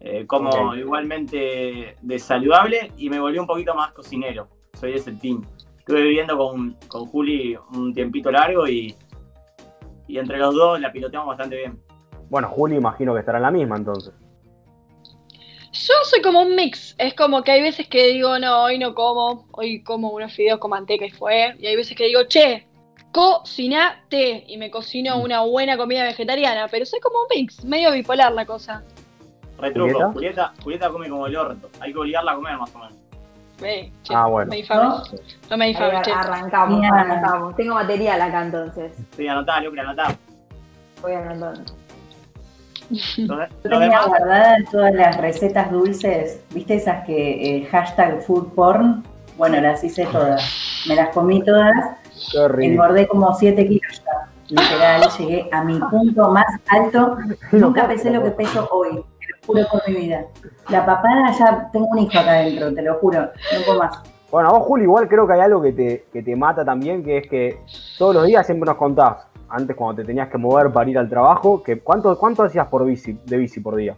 [0.00, 4.48] Eh, como igualmente de saludable y me volví un poquito más cocinero.
[4.74, 5.42] Soy ese team
[5.88, 8.94] estuve viviendo con, con Juli un tiempito largo y,
[10.06, 11.80] y entre los dos la piloteamos bastante bien.
[12.28, 14.12] Bueno, Juli imagino que estará en la misma entonces.
[15.72, 18.94] Yo soy como un mix, es como que hay veces que digo, no, hoy no
[18.94, 22.66] como, hoy como unos fideos con manteca y fue, y hay veces que digo, che,
[23.10, 25.22] cocinate, y me cocino mm.
[25.22, 28.84] una buena comida vegetariana, pero soy como un mix, medio bipolar la cosa.
[29.58, 33.07] Retruco, Julieta, Julieta come como el orto, hay que obligarla a comer más o menos.
[34.10, 34.50] Ah, bueno.
[34.50, 35.02] Me ¿No?
[35.50, 37.56] no me Arrancamos, arrancamos.
[37.56, 38.92] Tengo material acá entonces.
[39.16, 40.16] Sí, anotá, Lucre, anotá.
[41.02, 41.72] Voy anotando.
[42.90, 49.04] Yo tenía guardadas todas las recetas dulces, ¿viste esas que eh, hashtag food porn?
[49.36, 50.84] Bueno, las hice todas.
[50.88, 51.98] Me las comí todas.
[52.58, 54.28] Engordé como 7 kilos ya.
[54.48, 57.18] Literal, llegué a mi punto más alto.
[57.52, 59.06] Nunca pesé lo que peso hoy, lo
[59.48, 60.24] juro por mi vida.
[60.68, 64.02] La papada ya tengo un hijo acá adentro, te lo juro, no puedo más.
[64.30, 67.18] Bueno, vos, Juli, igual creo que hay algo que te, que te mata también, que
[67.18, 67.60] es que
[67.98, 71.08] todos los días siempre nos contás, antes cuando te tenías que mover para ir al
[71.08, 73.96] trabajo, que ¿cuánto, cuánto hacías por bici, de bici por día?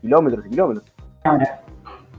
[0.00, 0.90] ¿Kilómetros y kilómetros?
[1.24, 1.60] Ahora,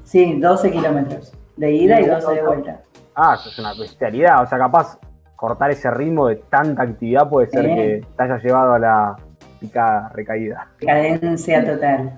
[0.04, 2.82] sí, 12 kilómetros de ida y 12 de vuelta.
[3.16, 4.44] Ah, eso es una bestialidad.
[4.44, 5.00] O sea, capaz
[5.36, 9.16] cortar ese ritmo de tanta actividad puede ser que te haya llevado a la
[9.60, 10.68] picada, recaída.
[10.80, 12.18] Cadencia total.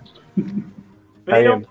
[1.26, 1.62] Pero,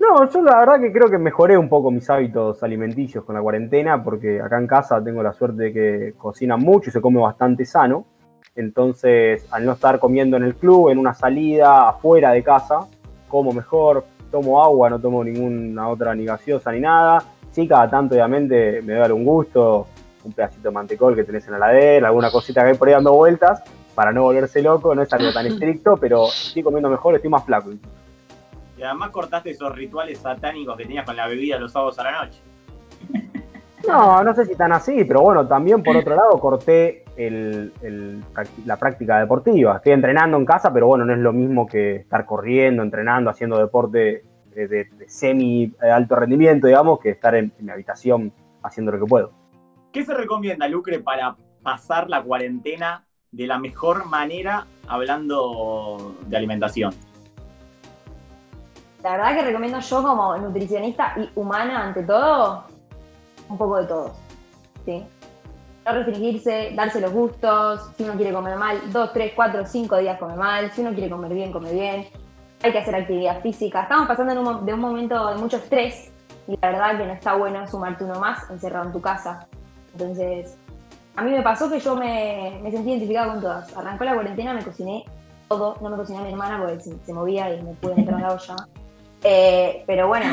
[0.00, 3.42] no, yo la verdad que creo que mejoré un poco mis hábitos alimenticios con la
[3.42, 7.20] cuarentena, porque acá en casa tengo la suerte de que cocina mucho y se come
[7.20, 8.06] bastante sano.
[8.56, 12.86] Entonces, al no estar comiendo en el club, en una salida, afuera de casa,
[13.28, 17.22] como mejor, tomo agua, no tomo ninguna otra ni gaseosa ni nada.
[17.50, 19.86] Sí, cada tanto obviamente me da un gusto,
[20.24, 22.94] un pedacito de mantecol que tenés en la heladera, alguna cosita que hay por ahí
[22.94, 23.62] dando vueltas,
[23.94, 27.44] para no volverse loco, no es algo tan estricto, pero estoy comiendo mejor, estoy más
[27.44, 27.70] flaco.
[28.76, 32.24] Y además cortaste esos rituales satánicos que tenías con la bebida los sábados a la
[32.24, 32.40] noche.
[33.86, 37.04] No, no sé si tan así, pero bueno, también por otro lado corté
[38.64, 39.76] la práctica deportiva.
[39.76, 43.58] Estoy entrenando en casa, pero bueno, no es lo mismo que estar corriendo, entrenando, haciendo
[43.58, 44.24] deporte
[44.54, 48.32] de, semi alto rendimiento, digamos, que estar en, mi habitación
[48.62, 49.32] haciendo lo que puedo.
[49.92, 56.92] ¿Qué se recomienda, Lucre, para pasar la cuarentena de la mejor manera hablando de alimentación?
[59.02, 62.64] La verdad que recomiendo yo como nutricionista y humana ante todo,
[63.48, 64.12] un poco de todo.
[64.84, 65.04] ¿sí?
[65.86, 70.18] No restringirse, darse los gustos, si uno quiere comer mal, dos, tres, cuatro, cinco días
[70.18, 72.06] come mal, si uno quiere comer bien, come bien.
[72.62, 73.82] Hay que hacer actividad física.
[73.82, 76.12] Estamos pasando de un momento de mucho estrés
[76.46, 79.46] y la verdad que no está bueno sumarte uno más encerrado en tu casa.
[79.92, 80.58] Entonces,
[81.20, 83.76] a mí me pasó que yo me, me sentí identificada con todas.
[83.76, 85.04] Arrancó la cuarentena, me cociné
[85.48, 88.26] todo, no me cociné a mi hermana porque se, movía y me pude entrar en
[88.26, 88.56] la olla.
[89.22, 90.26] Eh, pero bueno,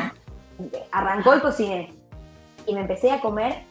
[0.94, 1.94] arrancó y cociné.
[2.66, 3.66] Y me empecé a comer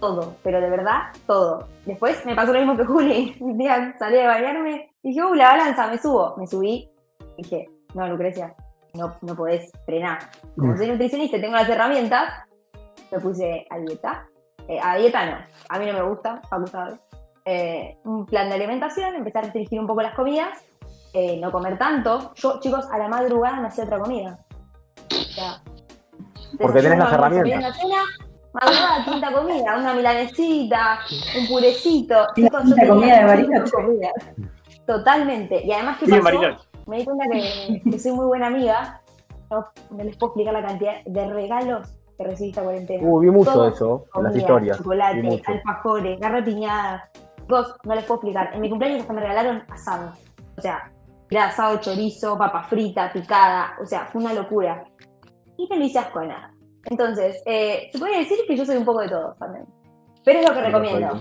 [0.00, 1.68] todo, pero de verdad todo.
[1.84, 3.36] Después me pasó lo mismo que Juli.
[3.40, 6.34] Un día salí a bañarme y dije, uh, la balanza, me subo.
[6.36, 6.90] Me subí
[7.36, 8.56] y dije, no, Lucrecia,
[8.92, 10.18] no, no podés frenar.
[10.56, 12.32] Como soy nutricionista y tengo las herramientas,
[13.12, 14.26] me puse a dieta.
[14.68, 15.36] Eh, a dieta no,
[15.68, 16.98] a mí no me gusta, Paco sabe.
[17.44, 20.64] Eh, un plan de alimentación, empecé a restringir un poco las comidas,
[21.40, 22.34] no comer tanto.
[22.34, 24.38] Yo, chicos, a la madrugada me hacía otra comida.
[26.60, 27.78] Porque tenés las herramientas.
[28.52, 31.00] Madrugada, quinta comida, una milanesita,
[31.38, 32.26] un purecito.
[32.34, 34.12] Chicos, quinta comida de.
[34.86, 35.64] Totalmente.
[35.64, 36.40] Y además, ¿qué pasó?
[36.86, 39.02] Me di cuenta que, soy muy buena amiga.
[39.50, 43.06] No, les puedo explicar la cantidad de regalos que recibí esta cuarentena.
[43.06, 44.78] Uh, vi mucho de eso las historias.
[44.78, 47.10] Chocolate, alfajores, garrapiñadas.
[47.46, 48.50] Dos, no les puedo explicar.
[48.54, 50.12] En mi cumpleaños hasta me regalaron asado.
[50.56, 50.90] O sea,
[51.30, 53.76] era asado chorizo, papa frita, picada.
[53.80, 54.84] O sea, fue una locura.
[55.56, 56.52] Y no hice asco nada.
[56.86, 59.66] Entonces, eh, se puede decir que yo soy un poco de todo también.
[60.24, 61.18] Pero es lo que recomiendo.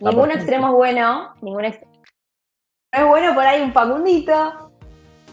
[0.00, 1.62] Ningún extremo es bueno, ningún.
[1.62, 1.68] No
[2.92, 4.70] es bueno por ahí un Facundito,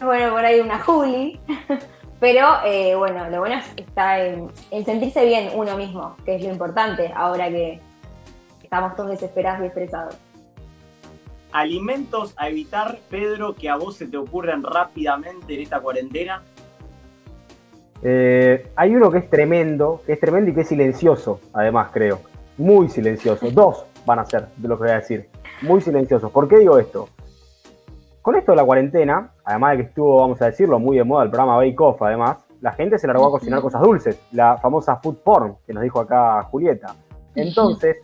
[0.00, 1.40] es bueno por ahí una Juli,
[2.18, 4.50] pero eh, bueno, lo bueno está en,
[4.84, 7.80] sentirse bien uno mismo, que es lo importante ahora que
[8.62, 10.16] estamos todos desesperados y estresados.
[11.52, 16.42] Alimentos a evitar, Pedro, que a vos se te ocurren rápidamente en esta cuarentena.
[18.02, 22.20] Eh, hay uno que es tremendo, que es tremendo y que es silencioso, además, creo.
[22.58, 23.50] Muy silencioso.
[23.50, 25.28] Dos van a ser de lo que voy a decir.
[25.62, 26.30] Muy silenciosos.
[26.30, 27.08] ¿Por qué digo esto?
[28.22, 31.24] Con esto de la cuarentena, además de que estuvo, vamos a decirlo, muy de moda
[31.24, 34.20] el programa Bake Off, además, la gente se largó a cocinar cosas dulces.
[34.32, 36.94] La famosa food porn, que nos dijo acá Julieta.
[37.34, 37.98] Entonces,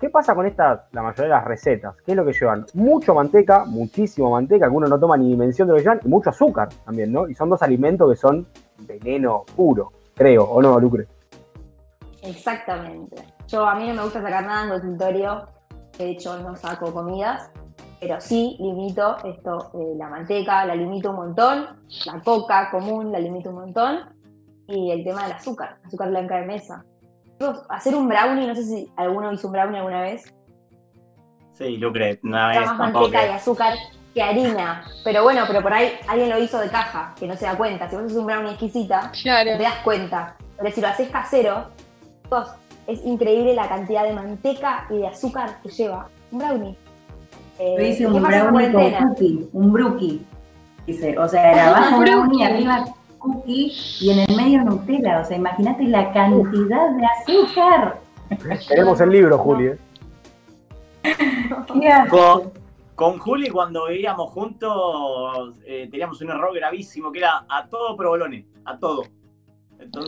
[0.00, 1.94] ¿qué pasa con esta, la mayoría de las recetas?
[2.04, 2.66] ¿Qué es lo que llevan?
[2.74, 6.08] Mucho manteca, muchísimo manteca, que uno no toma ni dimensión de lo que llevan, y
[6.08, 7.28] mucho azúcar también, ¿no?
[7.28, 8.46] Y son dos alimentos que son
[8.80, 11.06] veneno puro, creo, ¿o no, Lucre?
[12.22, 13.22] Exactamente.
[13.46, 15.46] Yo a mí no me gusta sacar nada en consultorio,
[15.96, 17.50] de hecho no saco comidas,
[18.00, 21.66] pero sí limito esto, eh, la manteca la limito un montón,
[22.06, 24.18] la coca común la limito un montón,
[24.68, 26.84] y el tema del azúcar, azúcar blanca de mesa.
[27.68, 30.34] Hacer un brownie, no sé si alguno hizo un brownie alguna vez.
[31.52, 32.60] Sí, Lucre, una vez.
[32.60, 33.74] Más manteca y azúcar
[34.14, 34.84] que harina.
[35.04, 37.88] Pero bueno, pero por ahí alguien lo hizo de caja, que no se da cuenta.
[37.88, 40.36] Si vos haces un brownie exquisita, te das cuenta.
[40.58, 41.68] Pero si lo haces casero,
[42.86, 46.76] es increíble la cantidad de manteca y de azúcar que lleva un brownie.
[47.58, 50.20] Eh, hice un brownie con cookie, un brookie.
[50.86, 52.84] Dice, o sea, era abajo brownie, arriba
[53.18, 55.20] cookie y en el medio Nutella.
[55.20, 58.00] O sea, imagínate la cantidad de azúcar.
[58.68, 59.66] Tenemos el libro, Juli.
[59.68, 59.78] ¿eh?
[62.10, 62.52] Con,
[62.94, 68.46] con, Juli, cuando vivíamos juntos, eh, teníamos un error gravísimo que era a todo provolone,
[68.64, 69.04] a todo.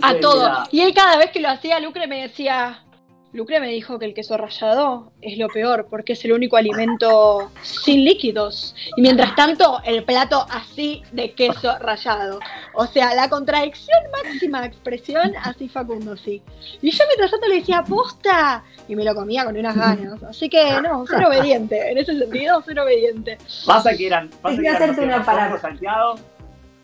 [0.03, 0.51] a todo.
[0.71, 2.85] Y él cada vez que lo hacía, Lucre me decía,
[3.33, 7.53] Lucre me dijo que el queso rallado es lo peor porque es el único alimento
[7.62, 8.74] sin líquidos.
[8.97, 12.41] Y mientras tanto, el plato así de queso rallado.
[12.74, 16.43] O sea, la contradicción máxima expresión, así Facundo, sí.
[16.83, 18.64] Y yo mientras tanto le decía, posta.
[18.89, 20.20] Y me lo comía con unas ganas.
[20.24, 21.93] Así que no, ser obediente.
[21.93, 23.39] En ese sentido, ser obediente.
[23.64, 24.28] Pasa que eran.
[24.43, 26.14] Pasa que eran hongo salteado,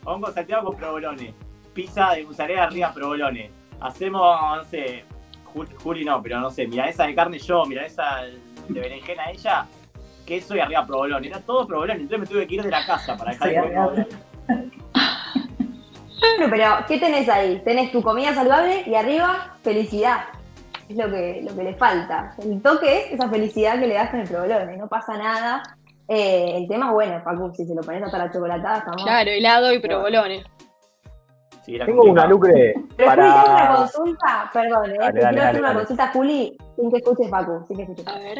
[0.05, 1.33] hongo salteado con provolone.
[1.73, 3.51] Pizza de mozzarella arriba provolone.
[3.81, 4.21] Hacemos,
[4.55, 5.03] no sé
[5.83, 8.23] Juli, no, pero no sé, mira esa de carne yo, mira esa
[8.67, 9.65] de berenjena ella,
[10.25, 11.23] queso y arriba provolón.
[11.23, 14.07] Era todo provolón, entonces me tuve que ir de la casa para dejar el provolón.
[16.19, 17.61] Bueno, pero ¿qué tenés ahí?
[17.63, 20.25] Tenés tu comida saludable y arriba felicidad.
[20.89, 22.35] Es lo que, lo que le falta.
[22.43, 24.77] El toque es esa felicidad que le das con el provolone.
[24.77, 25.63] No pasa nada.
[26.07, 29.03] Eh, el tema, bueno, Facu, si se lo pones hasta la chocolatada, estamos.
[29.03, 29.79] Claro, helado y
[31.67, 32.75] Tengo una lucre.
[32.95, 33.31] Pero para...
[33.31, 37.77] Juli, una consulta, perdón, eh, quiero hacer una consulta, Juli, sin que escuches Paco, sin
[37.77, 38.07] que escuches.
[38.07, 38.37] A ver.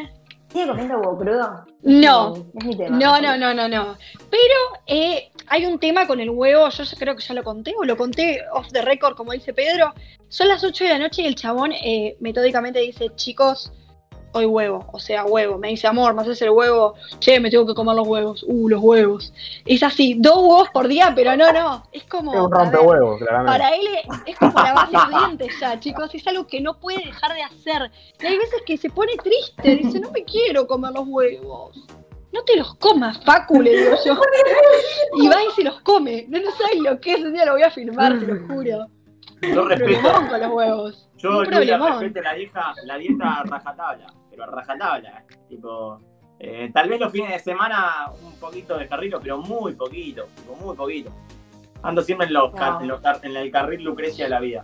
[0.49, 1.65] ¿Sigue comiendo huevo crudo?
[1.83, 2.33] No.
[2.55, 2.97] Es mi tema.
[2.97, 3.97] No, no, no, no, no.
[4.29, 4.55] Pero
[4.85, 7.97] eh, hay un tema con el huevo, yo creo que ya lo conté, o lo
[7.97, 9.93] conté off the record, como dice Pedro.
[10.29, 13.73] Son las 8 de la noche y el chabón eh, metódicamente dice, chicos,
[14.37, 15.57] hoy huevo, o sea, huevo.
[15.57, 18.69] Me dice, amor, me haces el huevo, che, me tengo que comer los huevos, uh,
[18.69, 19.33] los huevos.
[19.65, 22.33] Es así, dos huevos por día, pero no, no, es como...
[22.33, 23.51] Es un rompehuevos, claramente.
[23.51, 23.87] Para él
[24.25, 27.43] es como la base de dientes ya, chicos, es algo que no puede dejar de
[27.43, 27.91] hacer.
[28.21, 31.77] Y hay veces que se pone triste, dice, no me quiero comer los huevos.
[32.31, 34.13] No te los comas, Facu, le digo yo.
[35.15, 36.25] Y va y se los come.
[36.27, 38.85] No, no sabes lo que es, un día lo voy a filmar, te lo juro.
[39.41, 40.27] Yo respeto.
[40.29, 41.09] con los huevos.
[41.17, 45.23] Yo, respeto la, dieta, la dieta rajatabla pero rajatabla.
[45.49, 45.99] Tipo,
[46.39, 50.27] eh, tal vez los fines de semana un poquito de carril, pero muy poquito,
[50.61, 51.11] muy poquito.
[51.81, 52.51] Ando siempre en, los,
[53.23, 54.63] en, el carril Lucrecia de la vida.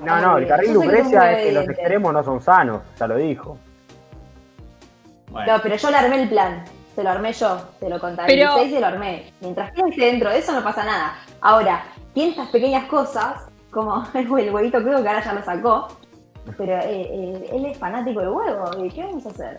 [0.00, 3.58] No, no, el carril Lucrecia es que los extremos no son sanos, ya lo dijo.
[5.30, 6.64] No, pero yo le armé el plan.
[6.94, 8.64] Se lo armé yo, te lo contabilicé pero...
[8.64, 9.32] y se lo armé.
[9.40, 11.18] Mientras que esté dentro de eso no pasa nada.
[11.42, 15.88] Ahora, tiene estas pequeñas cosas, como el huevito creo que ahora ya lo sacó,
[16.56, 18.84] pero eh, eh, él es fanático del huevo.
[18.84, 19.56] ¿Y qué vamos a hacer?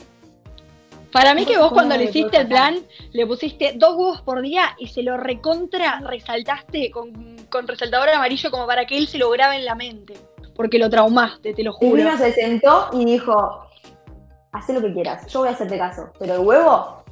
[1.11, 2.75] Para mí que vos cuando le hiciste el plan,
[3.11, 8.51] le pusiste dos huevos por día y se lo recontra resaltaste con, con resaltador amarillo
[8.51, 10.15] como para que él se lo grabe en la mente.
[10.55, 11.97] Porque lo traumaste, te lo juro.
[11.97, 13.67] Y uno se sentó y dijo,
[14.51, 16.11] haz lo que quieras, yo voy a hacerte caso.
[16.19, 17.03] Pero el huevo,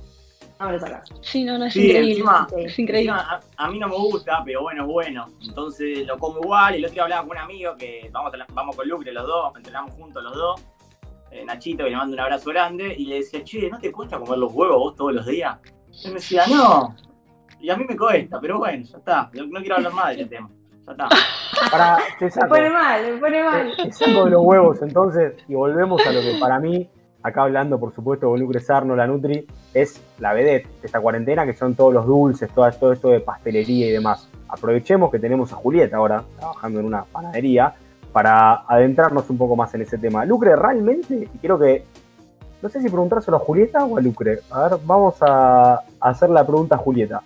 [0.59, 1.09] no me lo sacas.
[1.21, 2.23] Sí, no, no, es increíble.
[2.57, 3.13] es increíble.
[3.57, 5.27] a, mí no me gusta, pero bueno, es bueno.
[5.41, 6.75] Entonces lo como igual.
[6.75, 9.55] Y el otro día hablaba con un amigo que vamos, vamos con Lucre los dos,
[9.55, 10.65] entrenamos juntos los dos.
[11.31, 12.95] Eh, Nachito, que le mando un abrazo grande.
[12.97, 15.57] Y le decía, che, ¿no te cuesta comer los huevos vos todos los días?
[16.03, 16.95] Y me decía, no.
[17.59, 19.29] Y a mí me cuesta, pero bueno, ya está.
[19.33, 20.49] No, quiero hablar más de ese tema.
[20.85, 21.09] Ya está.
[21.71, 23.73] Para, me pone mal, me pone mal.
[23.75, 26.89] Te, de los huevos entonces y volvemos a lo que para mí
[27.25, 31.43] acá hablando por supuesto con Lucre Sarno, la Nutri, es la vedette de esta cuarentena,
[31.43, 34.29] que son todos los dulces, todo, todo esto de pastelería y demás.
[34.47, 37.73] Aprovechemos que tenemos a Julieta ahora, trabajando en una panadería,
[38.13, 40.23] para adentrarnos un poco más en ese tema.
[40.23, 41.83] Lucre, realmente, y quiero que,
[42.61, 44.41] no sé si preguntárselo a Julieta o a Lucre.
[44.51, 47.23] A ver, vamos a hacer la pregunta a Julieta.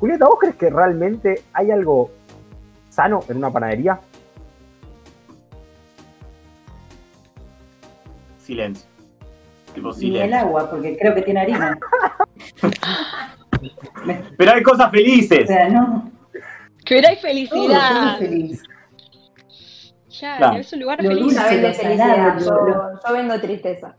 [0.00, 2.10] Julieta, ¿vos crees que realmente hay algo
[2.88, 4.00] sano en una panadería?
[8.38, 8.97] Silencio.
[9.98, 11.78] Ni el agua, porque creo que tiene harina.
[14.36, 15.44] Pero hay cosas felices.
[15.44, 16.10] O sea, no.
[16.88, 18.18] Pero hay felicidad.
[18.18, 18.62] feliz.
[20.20, 21.36] Ya, es un lugar feliz.
[22.44, 23.94] Yo, vendo tristeza.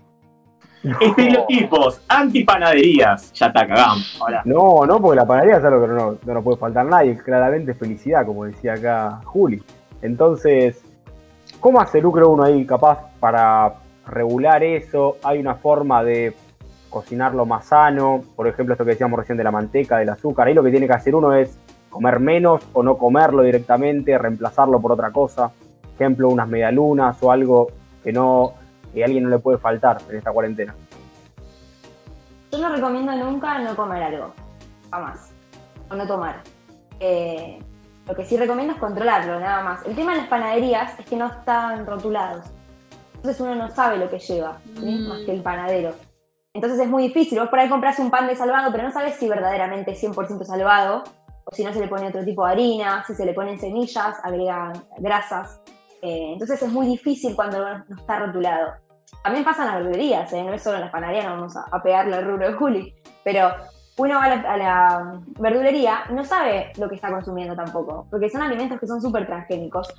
[1.00, 3.34] Estereotipos, antipanaderías.
[3.34, 4.18] Ya está, cagamos.
[4.22, 4.42] Ahora.
[4.46, 7.18] No, no, porque la panadería es algo que no, no nos puede faltar nadie.
[7.18, 9.62] Claramente felicidad, como decía acá Juli.
[10.02, 10.82] Entonces,
[11.60, 13.74] ¿cómo hace lucro uno ahí capaz para
[14.10, 16.36] regular eso, hay una forma de
[16.90, 20.54] cocinarlo más sano, por ejemplo esto que decíamos recién de la manteca, del azúcar, ahí
[20.54, 24.92] lo que tiene que hacer uno es comer menos o no comerlo directamente, reemplazarlo por
[24.92, 25.52] otra cosa,
[25.96, 27.68] ejemplo unas medialunas o algo
[28.04, 28.54] que no
[28.94, 30.76] que a alguien no le puede faltar en esta cuarentena.
[32.52, 34.32] Yo no recomiendo nunca no comer algo,
[34.90, 35.32] jamás,
[35.92, 36.38] o no tomar.
[37.00, 37.60] Eh,
[38.08, 39.86] Lo que sí recomiendo es controlarlo, nada más.
[39.86, 42.44] El tema de las panaderías es que no están rotulados.
[43.20, 45.08] Entonces uno no sabe lo que lleva, mm.
[45.10, 45.94] más que el panadero.
[46.54, 47.38] Entonces es muy difícil.
[47.38, 50.46] Vos por ahí compras un pan de salvado, pero no sabes si verdaderamente es 100%
[50.46, 51.04] salvado,
[51.44, 54.18] o si no se le pone otro tipo de harina, si se le ponen semillas,
[54.24, 55.60] agregan grasas.
[56.02, 58.72] Eh, entonces es muy difícil cuando no está rotulado.
[59.22, 60.44] También pasa en las verdulerías, ¿eh?
[60.44, 63.52] no es solo en las panaderías, no vamos a, pegarle al rubro de Juli, pero
[63.98, 68.80] uno va a la, verdulería, no sabe lo que está consumiendo tampoco, porque son alimentos
[68.80, 69.94] que son súper transgénicos.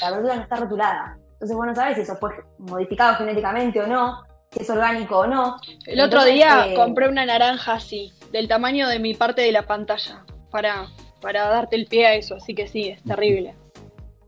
[0.00, 1.16] La verdura no está rotulada.
[1.36, 5.26] Entonces vos no sabes si eso fue modificado genéticamente o no, si es orgánico o
[5.26, 5.56] no.
[5.86, 9.66] El otro día eh, compré una naranja así, del tamaño de mi parte de la
[9.66, 10.86] pantalla, para,
[11.20, 13.54] para darte el pie a eso, así que sí, es terrible.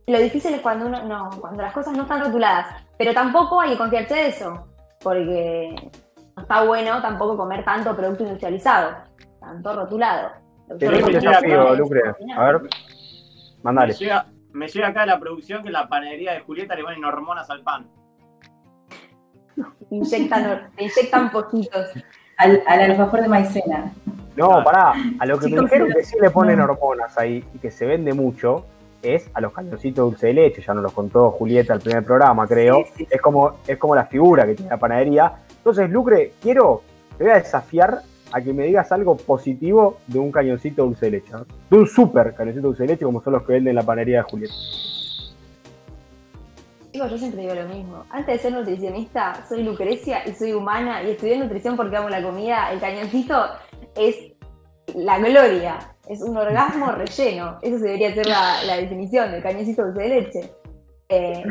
[0.07, 3.71] Lo difícil es cuando uno, no, cuando las cosas no están rotuladas, pero tampoco hay
[3.71, 4.67] que confiarse de eso,
[5.01, 5.91] porque
[6.37, 9.09] no está bueno tampoco comer tanto producto industrializado
[9.49, 10.31] tanto rotulado.
[10.79, 12.03] Tenés un desafío, Lucre.
[12.37, 12.61] A ver,
[13.63, 13.95] mandale.
[14.59, 17.87] Me llega, acá la producción que la panadería de Julieta le ponen hormonas al pan.
[19.91, 21.91] Inyectan, inyectan poquitos.
[22.37, 23.93] Al, al alfajor de maicena.
[24.37, 27.71] No, pará, a lo que me dijeron que sí le ponen hormonas ahí y que
[27.71, 28.67] se vende mucho
[29.01, 32.05] es a los cañoncitos de dulce de leche, ya nos lo contó Julieta el primer
[32.05, 32.85] programa, creo.
[33.11, 35.33] Es como es como la figura que tiene la panadería.
[35.57, 36.83] Entonces, Lucre, quiero,
[37.17, 38.03] te voy a desafiar
[38.33, 41.33] a que me digas algo positivo de un cañoncito dulce de leche.
[41.71, 44.19] De un super cañoncito dulce de leche como son los que venden en la panadería
[44.19, 44.55] de Julieta.
[46.93, 48.05] Digo, yo siempre digo lo mismo.
[48.11, 52.23] Antes de ser nutricionista, soy Lucrecia y soy humana y estudié nutrición porque amo la
[52.23, 52.73] comida.
[52.73, 53.45] El cañoncito
[53.95, 54.17] es
[54.95, 57.59] la gloria, es un orgasmo relleno.
[57.63, 60.51] Eso debería ser la, la definición del cañoncito dulce de leche.
[61.11, 61.43] Eh,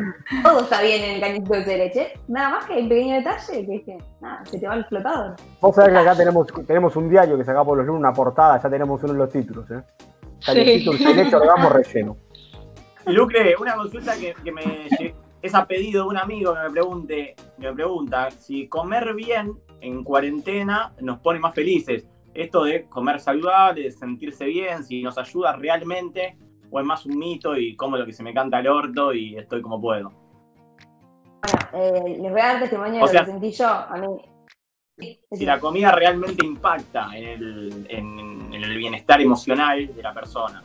[0.44, 2.12] todo está bien en el cañito de leche.
[2.28, 5.34] Nada más que hay un pequeño detalle que que nada, se te va el flotador.
[5.60, 8.62] Vos sabés que acá tenemos, tenemos un diario que saca por los lunes, una portada,
[8.62, 9.82] ya tenemos uno de los títulos, ¿eh?
[10.46, 11.04] Cañoncito sí.
[11.04, 12.16] de leche, orgasmo relleno.
[13.06, 14.88] Lucre, una consulta que, que me
[15.42, 20.04] es a pedido de un amigo que me pregunte, me pregunta si comer bien en
[20.04, 22.06] cuarentena nos pone más felices.
[22.32, 26.36] Esto de comer saludable, de sentirse bien, si nos ayuda realmente
[26.70, 29.36] o es más un mito y como lo que se me canta el orto y
[29.36, 30.12] estoy como puedo?
[31.42, 33.68] Bueno, eh, les voy a dar testimonio de lo que sentí yo.
[33.68, 35.20] A mí.
[35.30, 40.62] Si la comida realmente impacta en el, en, el bienestar emocional de la persona.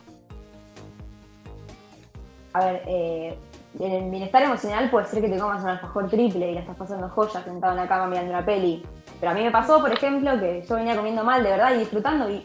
[2.52, 3.38] A ver, eh,
[3.78, 6.76] en el bienestar emocional puede ser que te comas un alfajor triple y la estás
[6.76, 8.84] pasando joya sentado en la cama mirando una peli.
[9.20, 11.78] Pero a mí me pasó, por ejemplo, que yo venía comiendo mal de verdad y
[11.78, 12.44] disfrutando y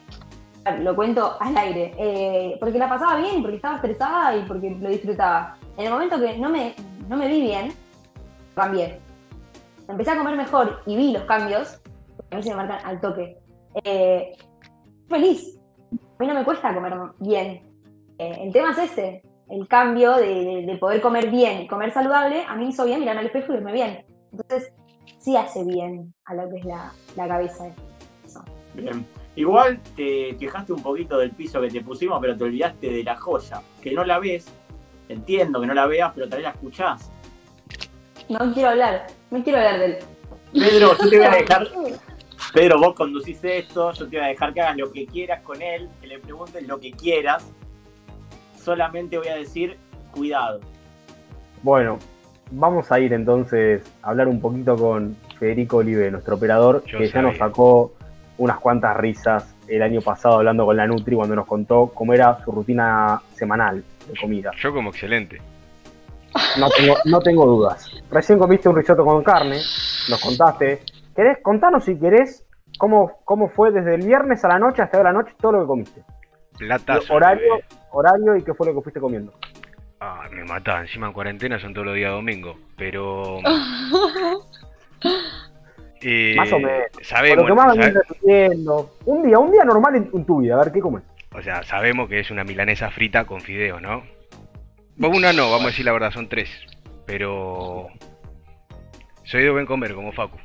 [0.81, 4.89] lo cuento al aire, eh, porque la pasaba bien, porque estaba estresada y porque lo
[4.89, 5.57] disfrutaba.
[5.77, 6.75] En el momento que no me,
[7.07, 7.73] no me vi bien,
[8.55, 8.99] cambié.
[9.87, 11.79] Empecé a comer mejor y vi los cambios,
[12.31, 13.37] a mí se me marcan al toque.
[13.83, 14.35] Eh,
[15.07, 15.59] feliz.
[15.91, 17.61] A mí no me cuesta comer bien.
[18.17, 22.67] Eh, el tema es ese, el cambio de, poder comer bien comer saludable, a mí
[22.67, 24.05] hizo bien mirarme al espejo y verme bien.
[24.31, 24.73] Entonces,
[25.17, 27.65] sí hace bien a lo que es la, la cabeza.
[28.75, 29.05] Bien.
[29.39, 33.15] Igual te quejaste un poquito del piso que te pusimos, pero te olvidaste de la
[33.15, 34.51] joya, que no la ves.
[35.07, 37.09] Entiendo que no la veas, pero tal vez la escuchás.
[38.27, 39.97] No quiero hablar, no quiero hablar del.
[40.51, 41.67] Pedro, yo te voy a dejar.
[42.53, 45.61] Pedro, vos conducís esto, yo te voy a dejar que hagas lo que quieras con
[45.61, 47.49] él, que le preguntes lo que quieras.
[48.61, 49.77] Solamente voy a decir,
[50.11, 50.59] cuidado.
[51.63, 51.97] Bueno,
[52.51, 57.21] vamos a ir entonces a hablar un poquito con Federico Olive, nuestro operador, que ya
[57.21, 57.93] nos sacó
[58.39, 62.39] unas cuantas risas el año pasado hablando con la Nutri cuando nos contó cómo era
[62.43, 64.51] su rutina semanal de comida.
[64.57, 65.39] Yo como excelente.
[66.57, 67.91] No tengo, no tengo dudas.
[68.09, 69.57] Recién comiste un risotto con carne,
[70.09, 70.81] nos contaste.
[71.15, 71.39] ¿Querés?
[71.41, 72.45] Contanos si querés
[72.77, 75.67] cómo, cómo fue desde el viernes a la noche hasta la noche todo lo que
[75.67, 76.03] comiste.
[76.57, 77.13] Platazo.
[77.13, 77.59] Horario,
[77.91, 79.33] horario y qué fue lo que fuiste comiendo.
[79.99, 80.81] Ah, me mataba.
[80.81, 82.57] Encima en cuarentena son todos los días domingo.
[82.77, 83.39] Pero.
[86.35, 86.87] más o menos.
[87.01, 87.77] Sabemos, lo que más
[89.05, 91.03] Un día, un día normal en, tu vida, a ver qué comes.
[91.33, 94.03] O sea, sabemos que es una milanesa frita con fideos, ¿no?
[94.97, 96.49] Una no, vamos a decir la verdad, son tres.
[97.05, 97.87] Pero.
[99.23, 100.37] Soy de buen comer, como Facu.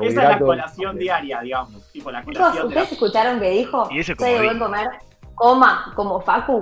[0.00, 1.92] Esa es la colación diaria, digamos.
[1.92, 3.88] Tipo la colación ¿Ustedes escucharon que dijo?
[4.16, 4.88] Soy de buen comer,
[5.34, 6.60] coma, como Facu.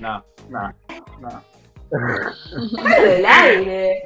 [0.00, 0.74] no, no,
[1.20, 1.42] no.
[3.02, 4.02] del aire.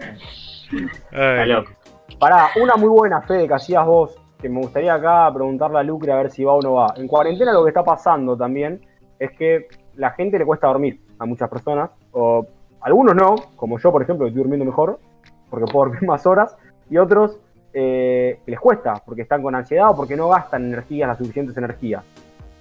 [1.11, 1.49] Ay.
[1.49, 1.73] loco.
[2.23, 6.13] Pará, una muy buena fe que hacías vos, que me gustaría acá preguntarle a Lucre
[6.13, 6.95] a ver si va o no va.
[6.95, 8.81] En cuarentena lo que está pasando también
[9.19, 9.67] es que
[9.97, 12.47] la gente le cuesta dormir a muchas personas, o
[12.81, 15.01] algunos no, como yo por ejemplo, que estoy durmiendo mejor,
[15.51, 16.57] porque puedo dormir más horas,
[16.89, 17.41] y otros
[17.75, 22.05] eh, les cuesta, porque están con ansiedad o porque no gastan energías, las suficientes energías.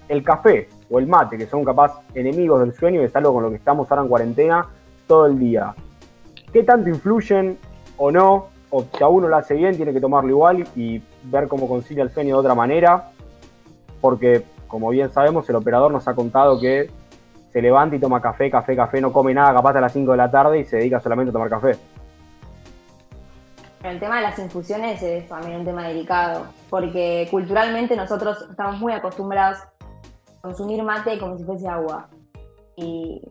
[0.08, 3.52] El café o el mate, que son capaz enemigos del sueño es algo con lo
[3.52, 4.66] que estamos ahora en cuarentena
[5.06, 5.76] todo el día.
[6.52, 7.60] ¿Qué tanto influyen
[7.98, 8.51] o no?
[8.72, 12.04] O si a uno lo hace bien, tiene que tomarlo igual y ver cómo concilia
[12.04, 13.12] el sueño de otra manera.
[14.00, 16.90] Porque, como bien sabemos, el operador nos ha contado que
[17.52, 20.18] se levanta y toma café, café, café, no come nada capaz a las 5 de
[20.18, 21.78] la tarde y se dedica solamente a tomar café.
[23.84, 28.94] El tema de las infusiones es también un tema delicado, porque culturalmente nosotros estamos muy
[28.94, 32.08] acostumbrados a consumir mate como si fuese agua.
[32.76, 33.22] Y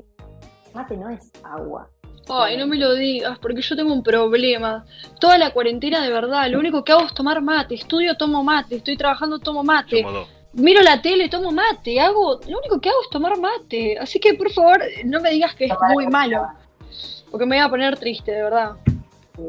[0.75, 1.89] mate no es agua.
[2.33, 4.85] Ay, no me lo digas, porque yo tengo un problema.
[5.19, 7.75] Toda la cuarentena de verdad, lo único que hago es tomar mate.
[7.75, 8.77] Estudio, tomo mate.
[8.77, 10.05] Estoy trabajando, tomo mate.
[10.53, 12.01] Miro la tele, tomo mate.
[12.01, 13.99] Hago, lo único que hago es tomar mate.
[13.99, 16.47] Así que por favor, no me digas que es muy malo.
[17.31, 18.73] Porque me voy a poner triste, de verdad.
[19.37, 19.43] Sí,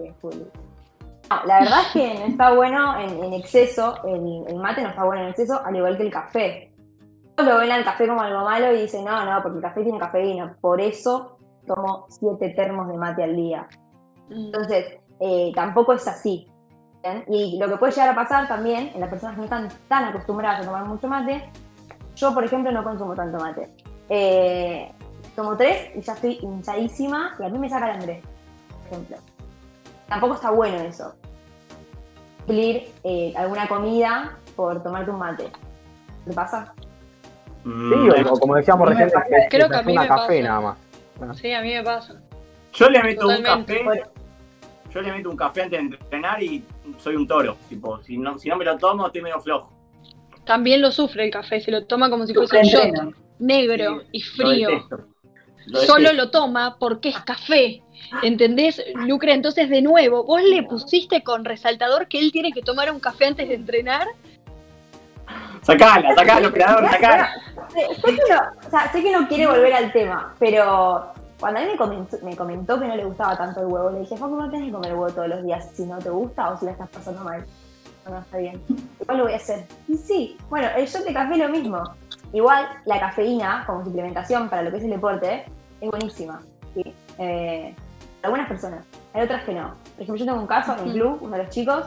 [1.45, 5.29] la verdad es que no está bueno en, exceso, el, mate no está bueno en
[5.29, 6.71] exceso, al igual que el café.
[7.35, 9.83] Todos lo ven al café como algo malo y dicen, no, no, porque el café
[9.83, 13.67] tiene cafeína, por eso tomo siete termos de mate al día.
[14.29, 16.47] Entonces, eh, tampoco es así.
[17.27, 20.05] Y lo que puede llegar a pasar también en las personas que no están tan
[20.05, 21.49] acostumbradas a tomar mucho mate,
[22.15, 23.73] yo por ejemplo no consumo tanto mate.
[24.09, 24.91] Eh,
[25.35, 28.21] tomo tres y ya estoy hinchadísima y a mí me saca el hambre,
[28.69, 29.17] por ejemplo.
[30.07, 31.13] Tampoco está bueno eso
[32.51, 35.51] cumplir eh, alguna comida por tomarte un mate.
[36.25, 36.73] ¿Te pasa?
[37.63, 39.09] Sí, o como decíamos recién,
[39.49, 40.77] creo que a mí me café nada más.
[41.35, 42.21] Sí, a mí me pasa.
[42.73, 43.83] Yo le meto un café.
[44.93, 46.63] Yo le meto un café antes de entrenar y
[46.97, 47.57] soy un toro.
[47.69, 49.71] Tipo, si no, si no me lo tomo, estoy medio flojo.
[50.45, 54.21] También lo sufre el café, se lo toma como si fuese un shot negro y
[54.21, 54.69] frío.
[55.85, 57.83] Solo lo toma porque es café.
[58.23, 59.33] ¿Entendés, Lucre?
[59.33, 63.27] Entonces, de nuevo, vos le pusiste con resaltador que él tiene que tomar un café
[63.27, 64.07] antes de entrenar.
[65.61, 67.29] Sacala, sacala, operador, sacala.
[67.69, 71.63] Sé, que no, o sea, sé que no quiere volver al tema, pero cuando a
[71.63, 74.35] mí me comentó, me comentó que no le gustaba tanto el huevo, le dije, Facu,
[74.35, 76.71] no tenés que comer huevo todos los días si no te gusta o si la
[76.71, 77.45] estás pasando mal.
[78.05, 78.61] No, no está bien.
[78.99, 79.65] Igual lo voy a hacer.
[79.87, 81.81] Y sí, bueno, el shot de café es lo mismo.
[82.33, 85.45] Igual la cafeína como suplementación para lo que es el deporte
[85.79, 86.41] es buenísima.
[86.73, 86.93] ¿sí?
[87.17, 87.75] Eh,
[88.23, 89.73] algunas personas, hay otras que no.
[89.95, 91.85] Por ejemplo, yo tengo un caso en el club, uno de los chicos,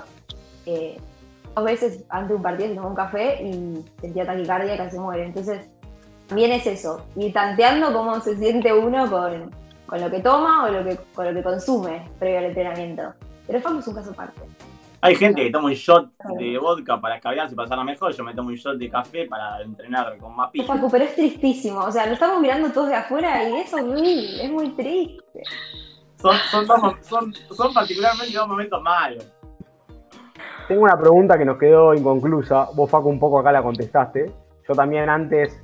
[0.66, 1.00] eh,
[1.54, 4.98] dos veces antes de un partido se tomó un café y sentía taquicardia y casi
[4.98, 5.26] muere.
[5.26, 5.68] Entonces,
[6.26, 9.50] también es eso, ir tanteando cómo se siente uno con,
[9.86, 13.14] con lo que toma o lo que, con lo que consume previo al entrenamiento.
[13.46, 14.40] Pero Facu es un caso aparte.
[15.02, 18.14] Hay gente que toma un shot de vodka para escabearse y pasarla mejor.
[18.14, 20.80] Yo me tomo un shot de café para entrenar con más pila.
[20.90, 21.80] pero es tristísimo.
[21.80, 25.42] O sea, lo estamos mirando todos de afuera y eso es muy triste
[27.50, 29.24] son, particularmente dos momentos malos.
[30.66, 32.68] Tengo una pregunta que nos quedó inconclusa.
[32.74, 34.30] Vos, Facu, un poco acá la contestaste.
[34.66, 35.62] Yo también antes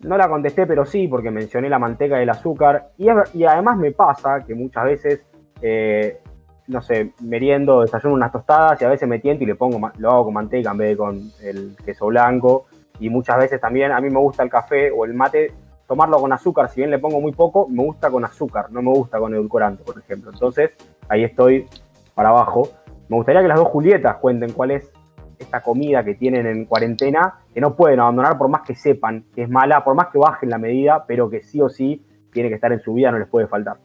[0.00, 2.90] no la contesté, pero sí, porque mencioné la manteca y el azúcar.
[2.98, 5.26] Y, además me pasa que muchas veces,
[5.62, 6.20] eh,
[6.66, 10.10] no sé, meriendo, desayuno unas tostadas y a veces me tiento y le pongo, lo
[10.10, 12.66] hago con manteca en vez de con el queso blanco.
[13.00, 15.54] Y muchas veces también a mí me gusta el café o el mate
[15.86, 18.90] tomarlo con azúcar, si bien le pongo muy poco, me gusta con azúcar, no me
[18.90, 20.30] gusta con edulcorante, por ejemplo.
[20.30, 20.70] Entonces,
[21.08, 21.66] ahí estoy
[22.14, 22.68] para abajo.
[23.12, 24.90] Me gustaría que las dos Julietas cuenten cuál es
[25.38, 29.42] esta comida que tienen en cuarentena, que no pueden abandonar por más que sepan que
[29.42, 32.02] es mala, por más que bajen la medida, pero que sí o sí
[32.32, 33.76] tiene que estar en su vida, no les puede faltar.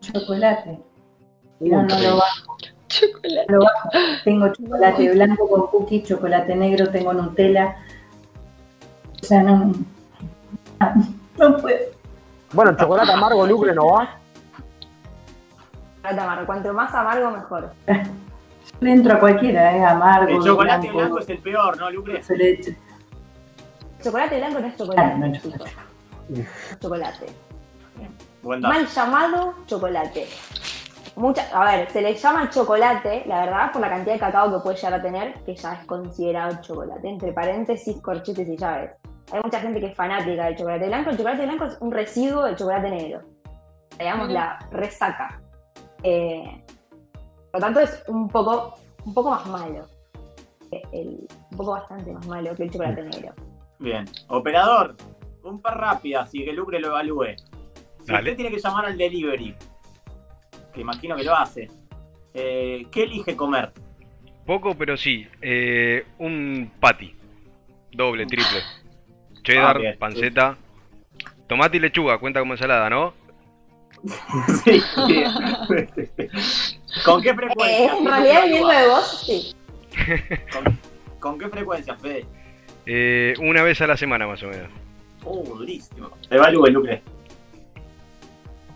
[0.00, 0.80] Chocolate.
[1.60, 2.56] No, no lo bajo.
[2.88, 3.46] Chocolate.
[3.52, 3.90] Lo bajo.
[4.24, 7.76] Tengo chocolate blanco con cookies, chocolate negro, tengo Nutella,
[9.22, 9.72] o sea, no,
[11.38, 11.78] no puedo.
[12.52, 14.18] Bueno, chocolate amargo, Lucre, ¿no va?
[16.04, 16.46] Chocolate amargo.
[16.46, 17.72] Cuanto más amargo, mejor.
[18.80, 19.84] Le entro a cualquiera, ¿eh?
[19.84, 20.36] Amargo.
[20.36, 22.20] El chocolate blanco, es el peor, ¿no, Lucre?
[22.28, 22.76] El
[24.02, 25.18] chocolate blanco no es chocolate.
[25.18, 25.70] no es chocolate.
[26.78, 27.26] chocolate.
[28.42, 30.26] Mal llamado chocolate.
[31.16, 34.58] Mucha, a ver, se le llama chocolate, la verdad, por la cantidad de cacao que
[34.58, 37.08] puede llegar a tener, que ya es considerado chocolate.
[37.08, 38.90] Entre paréntesis, corchetes y llaves.
[39.32, 41.10] Hay mucha gente que es fanática del chocolate blanco.
[41.10, 43.22] El chocolate blanco es un residuo del chocolate negro.
[43.98, 45.40] Digamos, la resaca.
[46.04, 46.62] Eh,
[47.50, 49.86] por lo tanto, es un poco, un poco más malo.
[50.92, 51.26] un
[51.56, 53.34] poco bastante más malo que el chocolate negro.
[53.78, 54.04] Bien.
[54.28, 54.96] Operador,
[55.42, 57.36] un par rápido, así que Lucre lo evalúe.
[58.04, 59.54] Si usted tiene que llamar al delivery,
[60.72, 61.70] que imagino que lo hace,
[62.34, 63.72] eh, ¿qué elige comer?
[64.44, 65.26] Poco, pero sí.
[65.40, 67.14] Eh, un patty.
[67.92, 68.60] Doble, triple.
[69.42, 70.56] cheddar, ah, panceta,
[71.46, 73.14] tomate y lechuga, cuenta como ensalada, ¿no?
[74.64, 74.82] sí,
[77.04, 77.86] ¿Con qué frecuencia?
[77.86, 79.56] Eh, en realidad, viendo de vos, sí.
[81.20, 82.26] ¿Con, qué frecuencia, Fede?
[82.86, 84.68] Eh, una vez a la semana más o menos.
[85.24, 86.10] Oh, durísimo.
[86.30, 87.02] Evalúe, Lucre.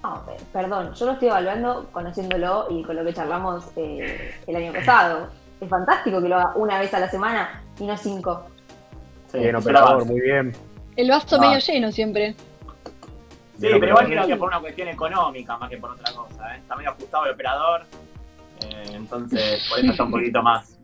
[0.03, 4.73] No, perdón, yo lo estoy evaluando conociéndolo y con lo que charlamos eh, el año
[4.73, 5.29] pasado.
[5.61, 8.47] Es fantástico que lo haga una vez a la semana y no cinco.
[9.31, 10.53] Sí, bien, operador, muy bien.
[10.97, 12.35] El vaso medio lleno siempre.
[13.59, 16.55] Sí, pero igual creo que por una cuestión económica más que por otra cosa.
[16.55, 16.59] ¿eh?
[16.59, 17.83] Está medio ajustado el operador,
[18.63, 20.79] eh, entonces por eso está un poquito más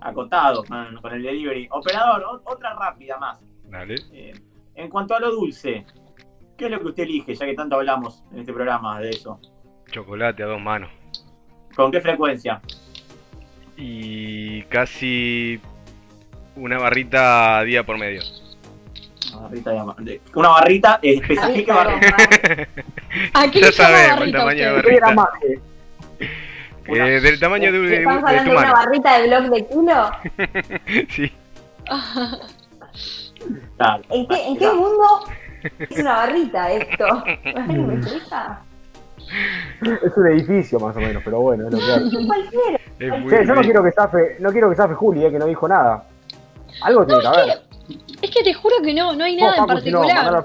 [0.00, 1.66] acotado con, el delivery.
[1.70, 3.40] Operador, otra rápida más.
[3.64, 3.96] Dale.
[4.12, 4.32] Eh,
[4.76, 5.84] en cuanto a lo dulce,
[6.56, 9.40] ¿qué es lo que usted elige, ya que tanto hablamos en este programa de eso?
[9.90, 10.90] Chocolate a dos manos.
[11.74, 12.60] ¿Con qué frecuencia?
[13.76, 15.60] Y casi
[16.54, 18.22] una barrita a día por medio.
[19.34, 22.14] Una barrita, de, una barrita especifica barrita.
[23.34, 25.30] Aquí ya sabemos el tamaño de barrita.
[26.86, 30.10] Eh, del tamaño de, de, ¿Estamos hablando de, una barrita de blog de culo?
[31.10, 31.32] sí.
[34.10, 35.26] ¿En qué, ¿En qué mundo
[35.78, 37.22] es una barrita esto?
[37.66, 38.60] ¿Me explica?
[40.02, 42.10] Es un edificio más o menos, pero bueno, es lo que hay.
[43.46, 46.04] yo no quiero que zafe, no quiero que zafe Juli, eh, que no dijo nada.
[46.82, 47.62] Algo tiene que haber.
[48.22, 50.42] Es que te juro que no, no hay nada en particular.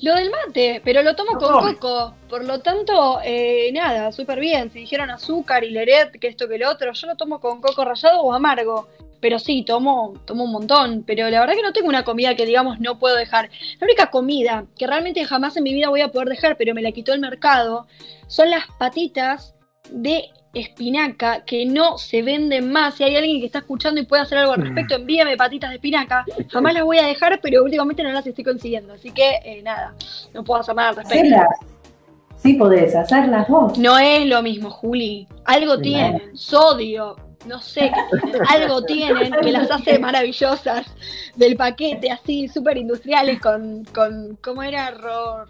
[0.00, 2.14] lo del mate, pero lo tomo con coco.
[2.28, 4.70] Por lo tanto, eh, nada, súper bien.
[4.70, 7.84] Si dijeron azúcar y leret, que esto que lo otro, yo lo tomo con coco
[7.84, 8.88] rallado o amargo.
[9.20, 11.02] Pero sí, tomo, tomo un montón.
[11.04, 13.50] Pero la verdad que no tengo una comida que digamos no puedo dejar.
[13.80, 16.82] La única comida que realmente jamás en mi vida voy a poder dejar, pero me
[16.82, 17.86] la quitó el mercado,
[18.28, 19.54] son las patitas
[19.90, 22.94] de espinaca que no se venden más.
[22.94, 25.76] Si hay alguien que está escuchando y puede hacer algo al respecto, envíame patitas de
[25.76, 26.24] espinaca.
[26.48, 28.94] Jamás las voy a dejar, pero últimamente no las estoy consiguiendo.
[28.94, 29.94] Así que eh, nada,
[30.34, 31.36] no puedo hacer nada al respecto.
[32.36, 33.76] Sí podés hacerlas vos.
[33.78, 35.26] No es lo mismo, Juli.
[35.44, 36.36] Algo tienen.
[36.36, 37.90] Sodio, no sé,
[38.48, 40.86] algo tienen que las hace maravillosas
[41.34, 44.92] del paquete, así, súper industriales, con, con, ¿cómo era?
[44.92, 45.46] Ro,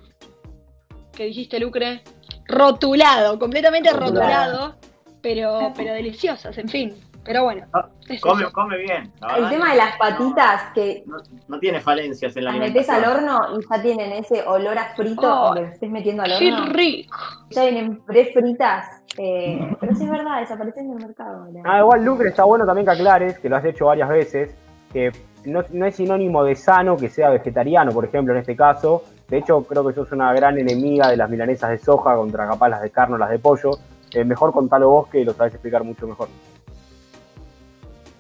[1.18, 2.03] ¿Qué dijiste, Lucre?
[2.49, 4.74] Rotulado, completamente rotulado
[5.20, 6.94] pero, pero deliciosas, en fin.
[7.24, 7.66] Pero bueno.
[7.74, 7.86] Ah,
[8.22, 9.12] come, come bien.
[9.36, 11.05] El tema de las patitas que.
[11.46, 14.94] No, tiene falencias en la Las metes al horno y ya tienen ese olor a
[14.94, 16.66] frito oh, que estés metiendo al horno.
[16.66, 17.18] ¡Qué rico!
[17.51, 19.03] Ya vienen prefritas.
[19.18, 21.49] Eh, pero sí es verdad, desaparecen del mercado.
[21.64, 24.55] Ah, igual, Lucre, está bueno también que aclares, que lo has hecho varias veces,
[24.92, 25.11] que
[25.44, 29.03] no, no, es sinónimo de sano que sea vegetariano, por ejemplo, en este caso.
[29.28, 32.68] De hecho, creo que sos una gran enemiga de las milanesas de soja contra capaz
[32.70, 33.72] las de carne o las de pollo.
[34.12, 36.28] Eh, mejor contalo vos que lo sabes explicar mucho mejor.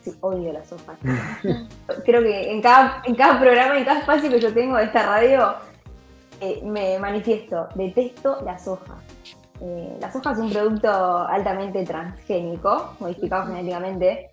[0.02, 0.94] Sí, odio la soja.
[2.04, 5.06] Creo que en cada, en cada programa, en cada espacio que yo tengo de esta
[5.06, 5.54] radio,
[6.40, 8.96] eh, me manifiesto, detesto la soja.
[9.60, 14.30] Eh, la soja es un producto altamente transgénico, modificado genéticamente.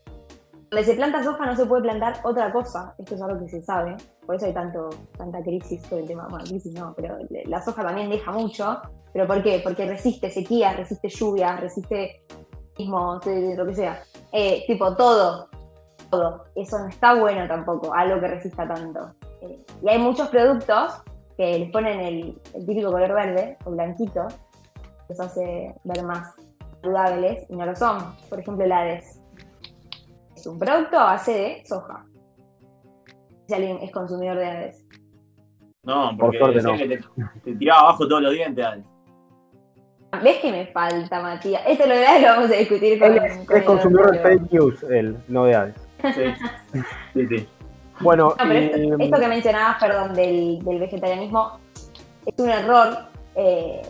[0.70, 3.62] Donde se planta soja no se puede plantar otra cosa, esto es algo que se
[3.62, 3.96] sabe,
[4.26, 7.84] por eso hay tanto, tanta crisis sobre el tema, bueno, crisis no, pero la soja
[7.84, 8.82] también deja mucho,
[9.16, 9.62] ¿Pero por qué?
[9.64, 12.26] Porque resiste sequía, resiste lluvia, resiste
[12.78, 14.04] mismo, lo que sea.
[14.34, 15.48] Eh, tipo, todo,
[16.10, 16.44] todo.
[16.54, 19.16] Eso no está bueno tampoco, algo que resista tanto.
[19.40, 21.02] Eh, y hay muchos productos
[21.38, 24.28] que les ponen el, típico color verde o blanquito,
[25.08, 26.36] los hace ver más
[26.82, 28.18] saludables y no lo son.
[28.28, 29.22] Por ejemplo, el Hades.
[30.46, 32.06] Es un producto a base de soja.
[33.48, 34.86] Si alguien es consumidor de Hades.
[35.82, 36.78] No, porque Por no.
[36.78, 37.00] te,
[37.44, 38.86] te, tiraba abajo todos los dientes, Hades.
[40.24, 41.64] ¿Ves que me falta, Matías?
[41.66, 45.18] Esto lo, lo vamos a discutir con, el con Es consumidor de fake news, el
[45.28, 45.74] novedades.
[46.14, 46.82] Sí,
[47.14, 47.48] sí, sí.
[48.02, 51.60] Bueno, esto, que mencionabas, perdón, del, vegetarianismo,
[52.26, 52.98] es un error
[53.36, 53.82] eh,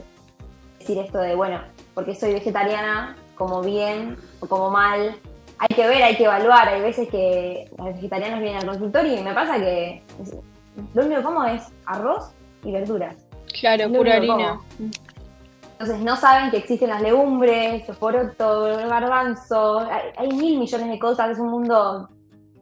[0.79, 1.59] decir esto de, bueno,
[1.95, 5.19] porque soy vegetariana, como bien o como mal.
[5.57, 6.67] Hay que ver, hay que evaluar.
[6.67, 10.01] Hay veces que los vegetarianos vienen al consultorio y me pasa que
[10.93, 12.31] lo único que como es arroz
[12.63, 13.15] y verduras.
[13.59, 14.59] Claro, pura harina.
[15.77, 19.85] Entonces no saben que existen las legumbres, los porotos, el garbanzo,
[20.17, 22.09] hay, mil millones de cosas, es un mundo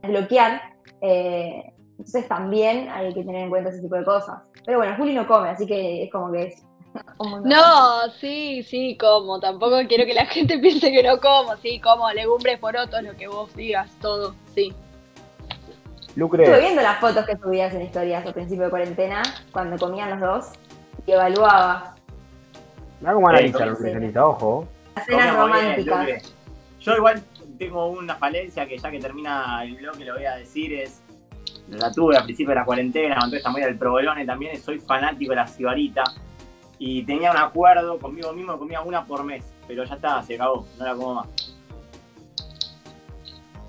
[0.02, 0.62] a bloquear.
[1.02, 4.42] Eh, entonces también hay que tener en cuenta ese tipo de cosas.
[4.66, 6.64] Pero bueno, Juli no come, así que es como que es...
[7.44, 9.40] No, sí, sí, como.
[9.40, 11.56] Tampoco quiero que la gente piense que no como.
[11.58, 14.74] Sí, como legumbres, porotos, lo que vos digas, todo, sí.
[16.16, 16.44] Lucre.
[16.44, 20.20] Estuve viendo las fotos que subías en historias al principio de cuarentena, cuando comían los
[20.20, 20.46] dos,
[21.08, 21.94] y evaluaba
[23.04, 24.66] Mira cómo analiza el ojo.
[24.96, 26.08] Las romántica.
[26.80, 27.22] Yo igual
[27.58, 31.02] tengo una falencia que ya que termina el bloque lo voy a decir es
[31.68, 35.36] la tuve al principio de la cuarentena, entonces también el provolone también, soy fanático de
[35.36, 36.04] la cibarita
[36.86, 40.66] y tenía un acuerdo conmigo mismo, comía una por mes, pero ya está, se acabó,
[40.78, 41.28] no la como más.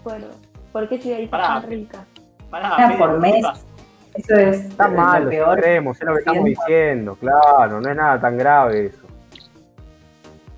[0.02, 0.26] Bueno,
[0.72, 2.04] ¿por qué cibarita tan rica?
[2.50, 3.46] Pará, por mes.
[4.14, 5.60] Eso es está mal, peor.
[5.60, 9.06] Creemos, es lo que estamos diciendo, claro, no es nada tan grave eso.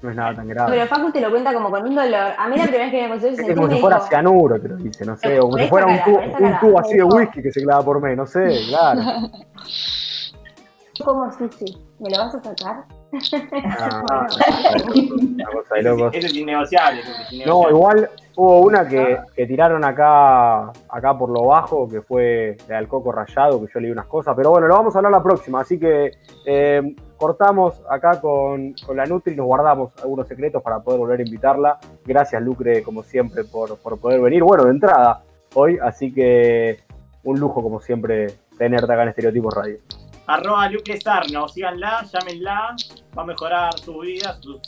[0.01, 0.73] No es nada tan grave.
[0.73, 2.33] Pero Facu te lo cuenta como con un dolor.
[2.39, 4.77] A mí la primera vez que me consulté Es como si fuera cianuro, te lo
[4.77, 5.39] dice, no sé.
[5.41, 8.27] O como si fuera un, tubo, así de whisky que se clava por mes, no
[8.27, 9.03] sé, claro.
[11.05, 11.86] ¿Cómo sí, sí?
[11.99, 12.85] ¿Me lo vas a sacar?
[13.79, 14.27] Ah,
[16.13, 17.03] Eso es innegociable.
[17.47, 22.77] No, igual hubo una que, que, tiraron acá acá por lo bajo, que fue la
[22.77, 25.23] del coco rayado, que yo leí unas cosas, pero bueno, lo vamos a hablar la
[25.23, 26.11] próxima, así que
[26.45, 31.23] eh, cortamos acá con, con, la Nutri, nos guardamos algunos secretos para poder volver a
[31.23, 31.79] invitarla.
[32.05, 35.23] Gracias Lucre, como siempre, por, por poder venir, bueno, de entrada
[35.55, 36.81] hoy, así que
[37.25, 38.27] un lujo como siempre
[38.59, 39.79] tenerte acá en Estereotipos Radio
[40.27, 42.77] arroba Luke Sarno, síganla, llámenla,
[43.17, 44.59] va a mejorar su vida, su,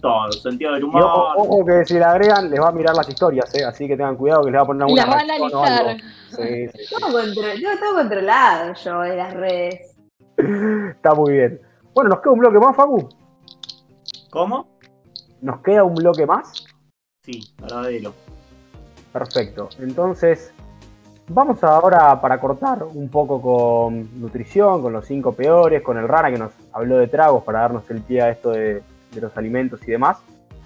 [0.00, 1.02] todo, su sentido del humor.
[1.36, 3.64] ojo, que si la agregan les va a mirar las historias, ¿eh?
[3.64, 4.92] así que tengan cuidado que les va a poner una...
[4.92, 5.96] Y las va a analizar.
[6.30, 7.10] Sí, sí, Todo,
[7.80, 9.96] todo controlado yo de las redes.
[10.96, 11.60] Está muy bien.
[11.94, 13.08] Bueno, ¿nos queda un bloque más, Facu?
[14.30, 14.68] ¿Cómo?
[15.40, 16.64] ¿Nos queda un bloque más?
[17.24, 18.14] Sí, verdadero.
[19.12, 19.68] Perfecto.
[19.80, 20.54] Entonces,
[21.32, 26.28] Vamos ahora para cortar un poco con nutrición, con los cinco peores, con el Rana
[26.28, 28.82] que nos habló de tragos para darnos el pie a esto de,
[29.14, 30.18] los alimentos y demás.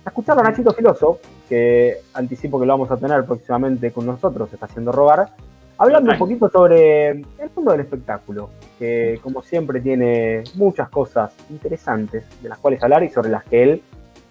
[0.06, 1.20] A escuchar a Nachito Filoso,
[1.50, 5.34] que anticipo que lo vamos a tener próximamente con nosotros, está haciendo rogar,
[5.76, 12.24] hablando un poquito sobre el mundo del espectáculo, que como siempre tiene muchas cosas interesantes
[12.42, 13.82] de las cuales hablar y sobre las que él,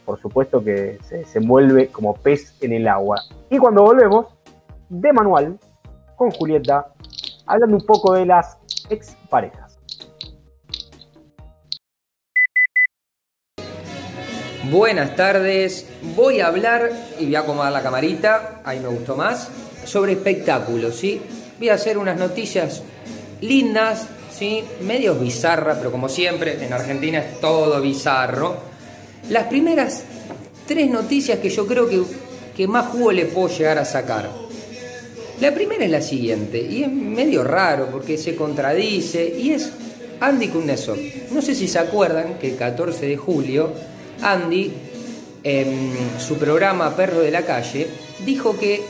[0.03, 3.21] por supuesto, que se desenvuelve como pez en el agua.
[3.51, 4.29] Y cuando volvemos,
[4.89, 5.59] de manual,
[6.15, 6.93] con Julieta,
[7.45, 8.57] hablando un poco de las
[8.89, 9.77] exparejas.
[14.71, 19.49] Buenas tardes, voy a hablar, y voy a acomodar la camarita, ahí me gustó más,
[19.83, 21.21] sobre espectáculos, ¿sí?
[21.59, 22.81] Voy a hacer unas noticias
[23.41, 24.63] lindas, ¿sí?
[24.81, 28.55] Medios bizarras, pero como siempre, en Argentina es todo bizarro.
[29.29, 30.05] Las primeras
[30.65, 32.01] tres noticias que yo creo que,
[32.55, 34.42] que más jugo le puedo llegar a sacar.
[35.43, 39.71] La primera es la siguiente, y es medio raro porque se contradice, y es
[40.21, 40.97] Andy Kuznetsov.
[41.31, 43.73] No sé si se acuerdan que el 14 de julio,
[44.21, 44.71] Andy,
[45.43, 47.87] en su programa Perro de la Calle,
[48.25, 48.83] dijo que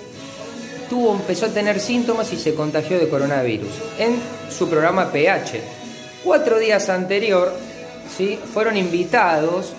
[0.92, 4.18] tuvo, empezó a tener síntomas y se contagió de coronavirus en
[4.56, 5.60] su programa PH.
[6.24, 7.52] Cuatro días anterior,
[8.16, 8.38] ¿sí?
[8.54, 9.74] fueron invitados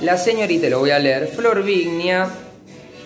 [0.00, 2.28] la señorita, lo voy a leer, Flor Vignia,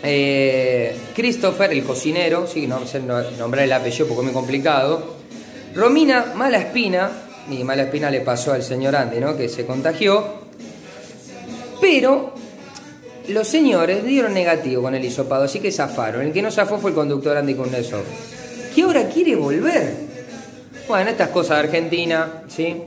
[0.02, 5.16] eh, Christopher, el cocinero, sí, nombrar el apellido porque es muy complicado.
[5.74, 7.10] Romina Malaspina,
[7.50, 9.36] y Malaspina le pasó al señor Andy, ¿no?
[9.36, 10.42] Que se contagió.
[11.80, 12.34] Pero
[13.28, 16.22] los señores dieron negativo con el hisopado, así que zafaron.
[16.22, 18.04] El que no zafó fue el conductor Andy Kuznetsov.
[18.74, 19.94] ¿Qué ahora quiere volver?
[20.88, 22.82] Bueno, estas cosas de Argentina, ¿sí?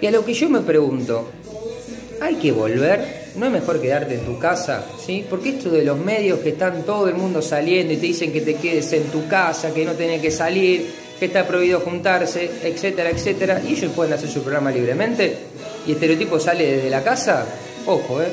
[0.00, 1.28] Y a lo que yo me pregunto,
[2.20, 3.19] ¿hay que volver?
[3.36, 4.84] ¿No es mejor quedarte en tu casa?
[5.04, 5.24] ¿Sí?
[5.28, 8.40] Porque esto de los medios que están todo el mundo saliendo y te dicen que
[8.40, 13.10] te quedes en tu casa, que no tenés que salir, que está prohibido juntarse, etcétera,
[13.10, 15.36] etcétera, y ellos pueden hacer su programa libremente,
[15.86, 17.44] y estereotipo sale desde la casa,
[17.86, 18.28] ojo, ¿eh?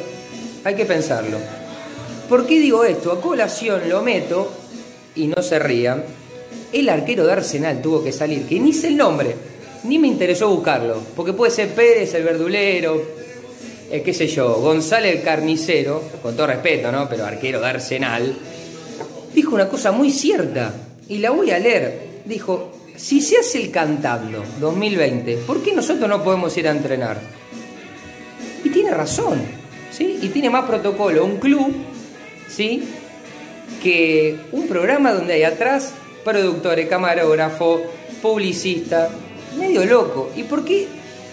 [0.63, 1.37] Hay que pensarlo.
[2.27, 3.11] ¿Por qué digo esto?
[3.11, 4.51] A colación lo meto,
[5.15, 6.03] y no se rían,
[6.71, 9.35] el arquero de Arsenal tuvo que salir, que ni sé el nombre,
[9.83, 13.01] ni me interesó buscarlo, porque puede ser Pérez, el verdulero,
[13.89, 17.07] eh, qué sé yo, González el carnicero, con todo respeto, ¿no?
[17.07, 18.35] Pero arquero de Arsenal,
[19.33, 20.73] dijo una cosa muy cierta,
[21.07, 22.07] y la voy a leer.
[22.25, 27.19] Dijo, si se hace el cantando 2020, ¿por qué nosotros no podemos ir a entrenar?
[28.63, 29.41] Y tiene razón,
[29.91, 30.19] ¿sí?
[30.21, 31.73] Y tiene más protocolo un club,
[32.49, 32.83] ¿sí?
[33.81, 35.93] Que un programa donde hay atrás
[36.25, 37.83] productores, camarógrafo,
[38.21, 39.09] publicista,
[39.57, 40.31] medio loco.
[40.35, 40.87] ¿Y por qué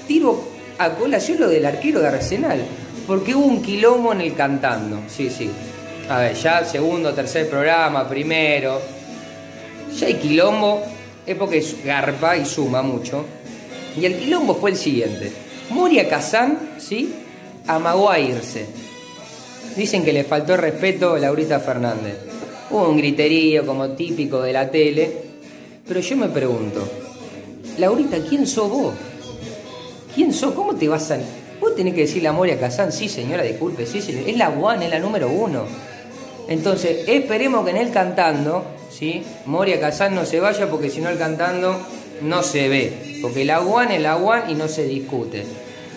[0.06, 2.64] tiro a colación lo del arquero de Arsenal,
[3.06, 5.02] porque hubo un quilombo en el cantando.
[5.08, 5.50] Sí, sí.
[6.08, 8.80] A ver, ya segundo, tercer programa, primero.
[9.98, 10.82] Ya hay quilombo,
[11.26, 13.24] es porque es garpa y suma mucho.
[13.98, 15.32] Y el quilombo fue el siguiente.
[15.70, 17.14] Moria Kazán, ¿sí?
[17.66, 18.66] Amagó a irse.
[19.76, 22.18] Dicen que le faltó respeto a Laurita Fernández.
[22.70, 25.10] Hubo un griterío como típico de la tele.
[25.86, 26.88] Pero yo me pregunto,
[27.78, 28.94] Laurita, ¿quién sos vos?
[30.14, 30.54] ¿Quién sos?
[30.54, 31.18] ¿Cómo te vas a.?
[31.60, 34.28] Vos tenés que decirle a Moria Kazan, sí señora, disculpe, sí señora.
[34.28, 35.64] Es la one, es la número uno.
[36.48, 39.24] Entonces, esperemos que en el cantando, ¿sí?
[39.46, 41.78] Moria Kazan no se vaya porque si no el cantando
[42.22, 43.18] no se ve.
[43.22, 45.44] Porque la one es la one y no se discute.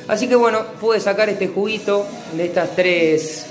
[0.08, 3.46] Así que bueno, pude sacar este juguito de estas tres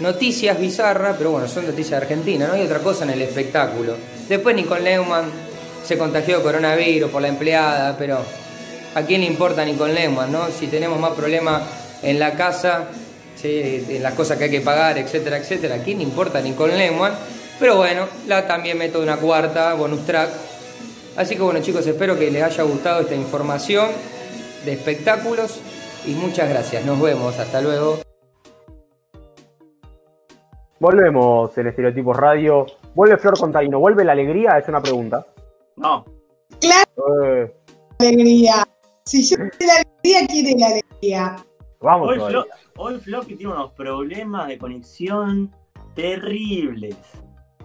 [0.00, 3.94] noticias bizarras, pero bueno, son noticias de Argentina, no hay otra cosa en el espectáculo.
[4.28, 5.30] Después Nicole Neumann
[5.86, 8.18] se contagió coronavirus por la empleada, pero
[8.94, 10.48] ¿a quién le importa Nicole Neumann, no?
[10.48, 11.62] Si tenemos más problemas
[12.02, 12.88] en la casa,
[13.42, 17.12] en las cosas que hay que pagar, etcétera, etcétera, ¿a quién le importa Nicole Neumann?
[17.58, 20.30] Pero bueno, la también meto una cuarta bonus track.
[21.16, 23.88] Así que bueno chicos, espero que les haya gustado esta información
[24.64, 25.60] de espectáculos
[26.06, 26.84] y muchas gracias.
[26.84, 27.98] Nos vemos, hasta luego.
[30.80, 32.66] Volvemos en Estereotipos Radio.
[32.94, 33.78] ¿Vuelve Flor Containo?
[33.78, 34.58] ¿Vuelve la alegría?
[34.58, 35.24] Es una pregunta.
[35.76, 36.04] No.
[36.60, 37.24] Claro.
[37.24, 37.54] Eh.
[37.98, 38.66] Alegría.
[39.06, 41.36] Si yo quiero la alegría, quiere la alegría.
[41.82, 42.08] Vamos.
[42.08, 42.46] Hoy, Flor,
[43.18, 45.54] hoy que tiene unos problemas de conexión
[45.94, 46.96] terribles.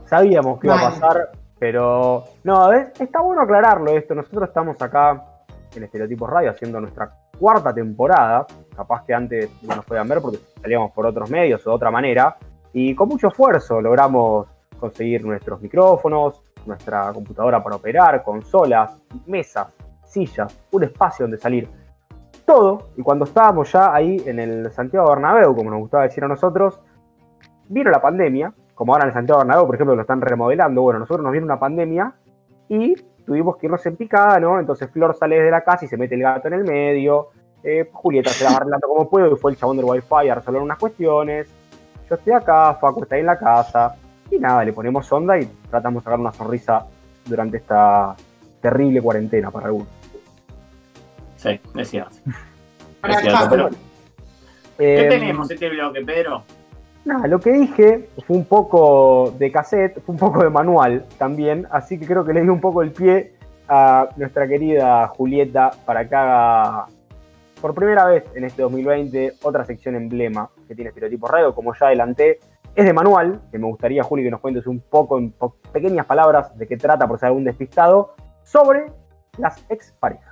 [0.05, 4.13] Sabíamos que iba a pasar, pero no, a ver, está bueno aclararlo esto.
[4.15, 7.09] Nosotros estamos acá en Estereotipos Radio haciendo nuestra
[7.39, 8.45] cuarta temporada.
[8.75, 11.89] Capaz que antes no nos podían ver porque salíamos por otros medios o de otra
[11.89, 12.35] manera.
[12.73, 14.45] Y con mucho esfuerzo logramos
[14.77, 18.91] conseguir nuestros micrófonos, nuestra computadora para operar, consolas,
[19.25, 19.67] mesas,
[20.09, 21.69] sillas, un espacio donde salir.
[22.45, 26.27] Todo, y cuando estábamos ya ahí en el Santiago Bernabéu, como nos gustaba decir a
[26.27, 26.79] nosotros,
[27.67, 30.99] vino la pandemia, como ahora en el Santiago Bernabéu, por ejemplo, lo están remodelando, bueno,
[30.99, 32.13] nosotros nos vino una pandemia
[32.67, 32.95] y
[33.25, 34.59] tuvimos que irnos en picada, ¿no?
[34.59, 37.29] Entonces Flor sale de la casa y se mete el gato en el medio,
[37.63, 40.35] eh, Julieta se la va arreglando como puede y fue el chabón del wifi a
[40.35, 41.47] resolver unas cuestiones,
[42.09, 43.95] yo estoy acá, Facu está ahí en la casa,
[44.31, 46.85] y nada, le ponemos onda y tratamos de sacar una sonrisa
[47.25, 48.15] durante esta
[48.61, 49.98] terrible cuarentena para algunos.
[51.39, 52.15] Sí, es cierto.
[54.77, 56.43] ¿Qué eh, tenemos este bloque, Pedro?
[57.05, 61.65] Nada, lo que dije fue un poco de cassette, fue un poco de manual también,
[61.71, 63.35] así que creo que le di un poco el pie
[63.69, 66.87] a nuestra querida Julieta para que haga
[67.61, 71.87] por primera vez en este 2020 otra sección emblema que tiene Estereotipo Radio, como ya
[71.87, 72.39] adelanté,
[72.75, 75.33] es de manual, que me gustaría, Juli, que nos cuentes un poco en
[75.71, 78.87] pequeñas palabras de qué trata, por ser algún despistado, sobre
[79.37, 80.28] las exparejas.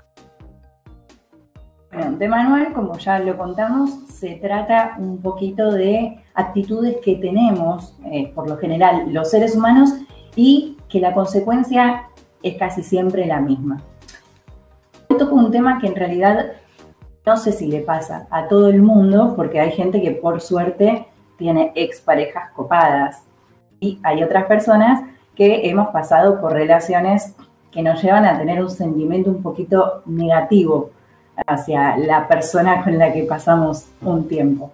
[1.98, 7.96] Bueno, de manual, como ya lo contamos, se trata un poquito de actitudes que tenemos,
[8.06, 9.90] eh, por lo general, los seres humanos
[10.36, 12.04] y que la consecuencia
[12.44, 13.82] es casi siempre la misma.
[15.10, 16.52] Esto con un tema que en realidad
[17.26, 21.08] no sé si le pasa a todo el mundo, porque hay gente que por suerte
[21.36, 23.24] tiene exparejas copadas
[23.80, 25.02] y hay otras personas
[25.34, 27.34] que hemos pasado por relaciones
[27.72, 30.92] que nos llevan a tener un sentimiento un poquito negativo
[31.46, 34.72] hacia la persona con la que pasamos un tiempo.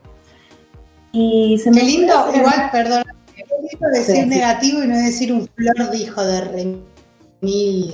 [1.12, 3.04] Y se Qué lindo, igual, perdón,
[3.36, 7.94] qué lindo decir negativo y no decir un flor de hijo de remil.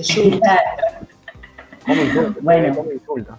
[2.42, 3.36] Bueno, ¿cómo insulta?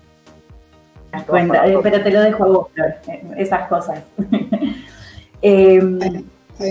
[1.13, 4.03] Eh, pero te lo dejo a vos, Flor, eh, esas cosas.
[5.43, 5.99] Em,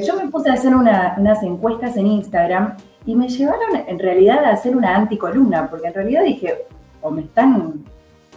[0.07, 4.51] yo me puse a hacer unas encuestas en Instagram y me llevaron en realidad a
[4.51, 6.67] hacer una anticolumna, porque en realidad dije,
[7.01, 7.85] o me están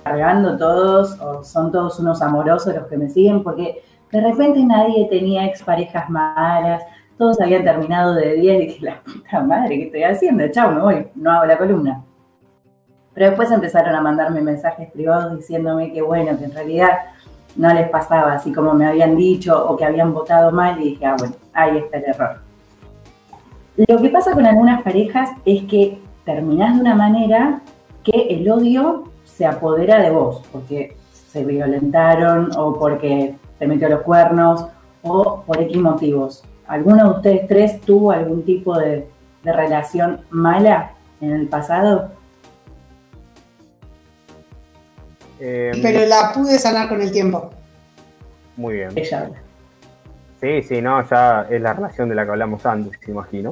[0.04, 3.82] cargando todos, o son todos unos amorosos los que me siguen, porque
[4.12, 6.84] de repente nadie tenía exparejas malas,
[7.18, 10.48] todos habían terminado de día y dije, la puta madre, ¿qué estoy haciendo?
[10.50, 12.04] Chao, me voy, no hago la columna.
[13.14, 16.92] Pero después empezaron a mandarme mensajes privados diciéndome que bueno, que en realidad
[17.56, 21.06] no les pasaba así como me habían dicho o que habían votado mal y dije,
[21.06, 22.38] ah, bueno, ahí está el error.
[23.88, 27.62] Lo que pasa con algunas parejas es que terminás de una manera
[28.04, 34.02] que el odio se apodera de vos, porque se violentaron o porque te metió los
[34.02, 34.68] cuernos
[35.02, 36.44] o por X motivos.
[36.68, 39.08] ¿Alguno de ustedes tres tuvo algún tipo de,
[39.44, 40.92] de relación mala
[41.22, 42.12] en el pasado?
[45.40, 47.50] Em, Pero la pude sanar con el tiempo.
[48.56, 48.92] Muy bien.
[48.96, 49.42] Ella habla.
[50.40, 53.52] Sí, sí, no, ya es la relación de la que hablamos antes, imagino.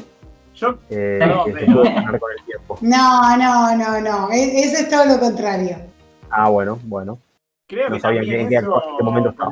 [0.56, 2.78] Yo eh, no, que se puede sanar con el tiempo.
[2.82, 4.32] No, no, no, no.
[4.32, 5.78] E-, eso es todo lo contrario.
[6.30, 7.20] Ah, bueno, bueno.
[7.68, 8.62] Creo no que sabía en qué
[9.02, 9.52] momento estaba.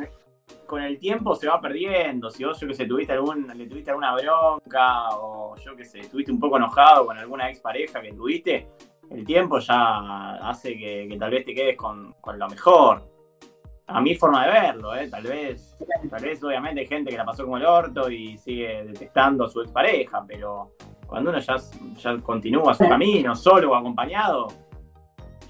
[0.66, 2.30] Con el tiempo se va perdiendo.
[2.30, 6.00] Si vos, yo que sé, tuviste algún, le tuviste alguna bronca o yo que sé,
[6.00, 8.68] estuviste un poco enojado con alguna expareja que tuviste,
[9.10, 13.09] el tiempo ya hace que, tal vez te quedes con, lo mejor.
[13.92, 15.08] A mi forma de verlo, ¿eh?
[15.08, 15.76] tal vez,
[16.08, 19.48] tal vez obviamente hay gente que la pasó como el orto y sigue detestando a
[19.48, 20.70] su expareja, pero
[21.06, 21.56] cuando uno ya,
[21.96, 24.46] ya continúa su camino, solo o acompañado,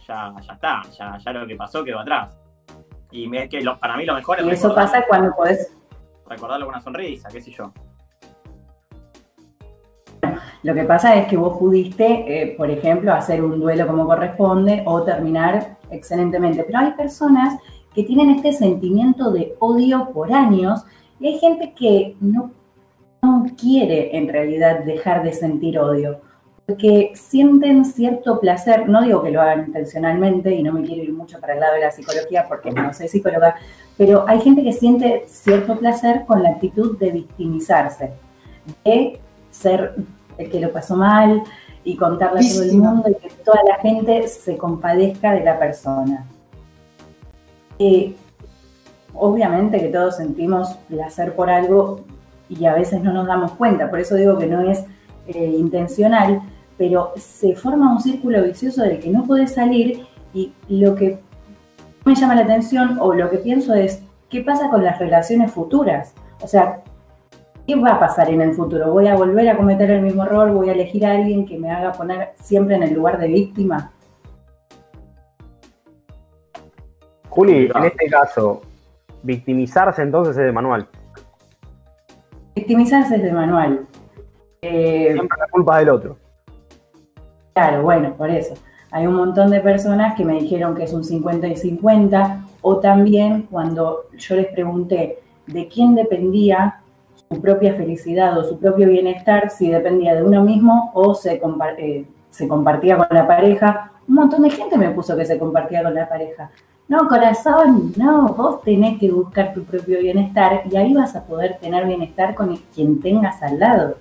[0.09, 2.39] ya, ya está, ya, ya lo que pasó quedó atrás.
[3.11, 4.47] Y es que para mí lo mejor es...
[4.47, 5.77] Y eso pasa cuando podés...
[6.27, 7.73] Recordarlo con una sonrisa, qué sé yo.
[10.63, 12.05] Lo que pasa es que vos pudiste,
[12.43, 17.59] eh, por ejemplo, hacer un duelo como corresponde o terminar excelentemente, pero hay personas
[17.95, 20.85] que tienen este sentimiento de odio por años
[21.19, 22.53] y hay gente que no,
[23.59, 26.21] quiere en realidad dejar de sentir odio.
[26.79, 31.13] que sienten cierto placer, no digo que lo hagan intencionalmente y no me quiero ir
[31.13, 33.57] mucho para el lado de la psicología porque no soy psicóloga,
[33.99, 38.13] pero hay gente que siente cierto placer con la actitud de victimizarse,
[38.85, 39.19] de
[39.51, 39.97] ser
[40.39, 41.43] el que lo pasó mal
[41.83, 45.59] y contarle a todo el mundo y que toda la gente se compadezca de la
[45.59, 46.25] persona.
[49.15, 52.01] Obviamente que todos sentimos placer por algo
[52.49, 54.85] y a veces no nos damos cuenta, por eso digo que no es
[55.27, 56.43] eh, intencional,
[56.77, 61.19] pero se forma un círculo vicioso del que no puedes salir y lo que
[62.05, 66.15] me llama la atención o lo que pienso es, ¿qué pasa con las relaciones futuras?
[66.41, 66.81] O sea,
[67.67, 68.93] ¿qué va a pasar en el futuro?
[68.93, 70.51] ¿Voy a volver a cometer el mismo error?
[70.53, 73.93] ¿Voy a elegir a alguien que me haga poner siempre en el lugar de víctima?
[77.31, 78.63] Juli, en este caso,
[79.23, 80.87] victimizarse entonces es de manual.
[82.55, 83.87] Victimizarse es de manual.
[84.63, 86.17] Eh, siempre la culpa del otro.
[87.55, 88.55] Claro, bueno, por eso.
[88.91, 92.81] Hay un montón de personas que me dijeron que es un 50 y 50, o
[92.81, 96.81] también cuando yo les pregunté de quién dependía
[97.15, 101.41] su propia felicidad o su propio bienestar, si dependía de uno mismo o se,
[101.79, 103.93] eh, se compartía con la pareja.
[104.09, 106.51] Un montón de gente me puso que se compartía con la pareja.
[106.91, 111.57] No, corazón, no, vos tenés que buscar tu propio bienestar y ahí vas a poder
[111.61, 113.97] tener bienestar con quien tengas al lado.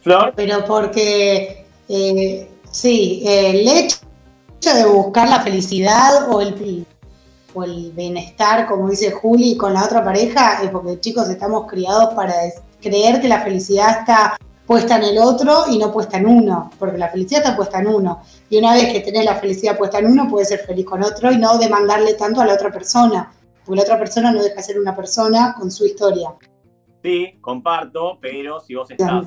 [0.00, 0.32] Flor.
[0.34, 3.98] Pero porque eh, sí, el hecho
[4.74, 6.86] de buscar la felicidad o el,
[7.52, 12.14] o el bienestar, como dice Juli, con la otra pareja, es porque chicos estamos criados
[12.14, 12.32] para
[12.80, 14.38] creer que la felicidad está
[14.68, 17.86] puesta en el otro y no puesta en uno, porque la felicidad está puesta en
[17.86, 18.20] uno.
[18.50, 21.32] Y una vez que tenés la felicidad puesta en uno, puedes ser feliz con otro
[21.32, 23.32] y no demandarle tanto a la otra persona,
[23.64, 26.34] porque la otra persona no deja de ser una persona con su historia.
[27.02, 29.26] Sí, comparto, pero si vos estás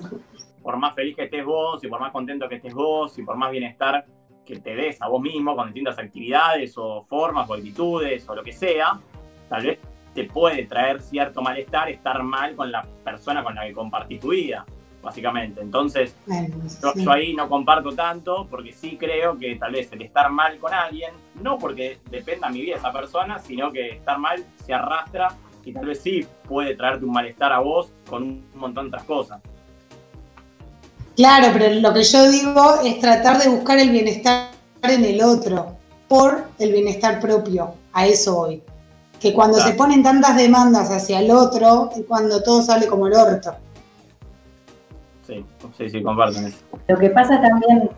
[0.61, 3.35] por más feliz que estés vos, y por más contento que estés vos, y por
[3.35, 4.05] más bienestar
[4.45, 8.43] que te des a vos mismo con distintas actividades o formas o actitudes o lo
[8.43, 8.99] que sea,
[9.49, 9.79] tal vez
[10.13, 14.29] te puede traer cierto malestar estar mal con la persona con la que compartís tu
[14.29, 14.67] vida,
[15.01, 15.61] básicamente.
[15.61, 16.15] Entonces,
[16.95, 20.73] yo, ahí no comparto tanto porque sí creo que tal vez el estar mal con
[20.73, 21.11] alguien,
[21.41, 25.85] no porque dependa mi vida esa persona, sino que estar mal se arrastra y tal
[25.85, 29.41] vez sí puede traerte un malestar a vos con un montón de otras cosas.
[31.15, 34.51] Claro, pero lo que yo digo es tratar de buscar el bienestar
[34.81, 37.75] en el otro, por el bienestar propio.
[37.93, 38.63] A eso voy.
[39.19, 43.13] Que cuando se ponen tantas demandas hacia el otro, es cuando todo sale como el
[43.13, 43.55] orto.
[45.31, 45.45] Sí,
[45.77, 46.57] sí, sí, comparten eso.
[46.89, 47.89] Lo que pasa también,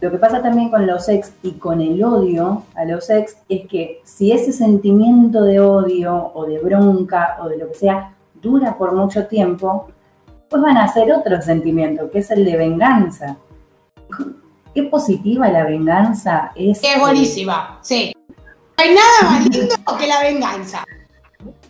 [0.00, 3.66] lo que pasa también con los ex y con el odio a los ex es
[3.66, 8.78] que si ese sentimiento de odio o de bronca o de lo que sea dura
[8.78, 9.88] por mucho tiempo,
[10.48, 13.36] pues van a hacer otro sentimiento, que es el de venganza.
[14.72, 16.80] Qué positiva la venganza es.
[16.84, 18.12] Es buenísima, sí.
[18.28, 20.84] No hay nada más lindo que la venganza.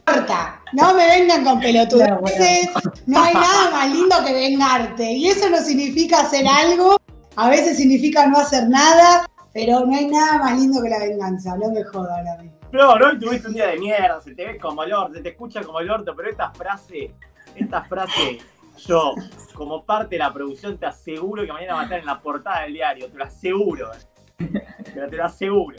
[0.05, 2.71] Corta, no me vengan con pelotudeces,
[3.07, 5.13] no hay nada más lindo que vengarte.
[5.13, 6.97] Y eso no significa hacer algo,
[7.37, 11.57] a veces significa no hacer nada, pero no hay nada más lindo que la venganza,
[11.57, 12.51] no me jodan a mí.
[12.73, 15.29] No, hoy tuviste un día de mierda, se te ve como el orto, se te
[15.31, 17.15] escucha como el orto, pero esta frase,
[17.55, 18.41] esta frase
[18.87, 19.15] yo,
[19.55, 22.63] como parte de la producción, te aseguro que mañana va a estar en la portada
[22.63, 23.91] del diario, te lo aseguro.
[24.37, 25.77] Pero te lo aseguro.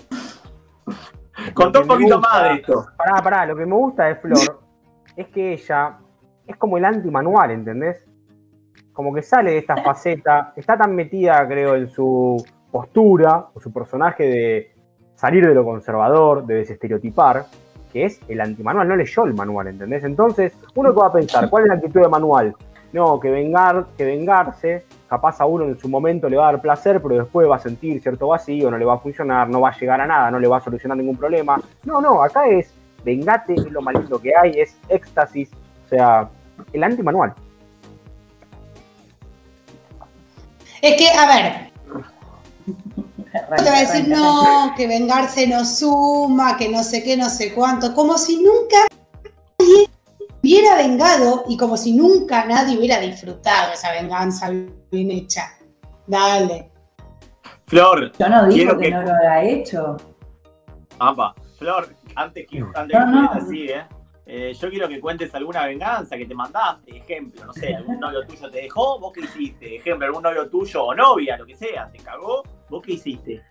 [1.54, 2.86] Contó un poquito más de esto.
[2.98, 4.62] Pará, pará, lo que me gusta de Flor
[5.16, 5.98] es que ella
[6.48, 8.06] es como el anti-manual, ¿entendés?
[8.94, 13.72] Como que sale de esta faceta, está tan metida, creo, en su postura o su
[13.72, 14.76] personaje de
[15.16, 17.46] salir de lo conservador, de desestereotipar,
[17.92, 20.04] que es el anti-manual, no leyó el manual, ¿entendés?
[20.04, 22.56] Entonces, uno que va a pensar, ¿cuál es la actitud de manual?
[22.94, 26.62] No, que, vengar, que vengarse, capaz a uno en su momento le va a dar
[26.62, 29.70] placer, pero después va a sentir cierto vacío, no le va a funcionar, no va
[29.70, 31.62] a llegar a nada, no le va a solucionar ningún problema.
[31.84, 35.50] No, no, acá es vengate, es lo más lindo que hay, es éxtasis,
[35.86, 36.30] o sea,
[36.74, 37.34] el antimanual.
[40.82, 41.72] Es que, a ver,
[43.58, 47.54] te va a decir, no, que vengarse no suma, que no sé qué, no sé
[47.54, 48.78] cuánto, como si nunca
[50.46, 54.52] hubiera vengado y como si nunca nadie hubiera disfrutado esa venganza
[54.92, 55.58] bien hecha.
[56.06, 56.70] Dale.
[57.66, 58.12] Flor.
[58.20, 59.98] Yo no digo que, no lo haya hecho.
[61.00, 63.88] Apa, Flor, antes que, antes que así, ¿eh?
[64.28, 64.54] ¿eh?
[64.54, 68.48] Yo quiero que cuentes alguna venganza que te mandaste, ejemplo, no sé, algún novio tuyo
[68.52, 71.98] te dejó, vos qué hiciste, ejemplo, algún novio tuyo o novia, lo que sea, te
[71.98, 73.42] cagó, vos qué hiciste.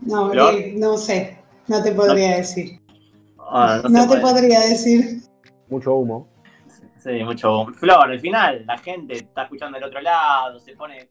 [0.00, 1.38] No, no sé,
[1.68, 2.80] no te podría decir.
[3.38, 5.22] Ah, no, te podría decir.
[5.68, 6.28] Mucho humo.
[6.98, 7.66] Sí, mucho.
[7.74, 11.10] Flor, al final, la gente está escuchando del otro lado, se pone,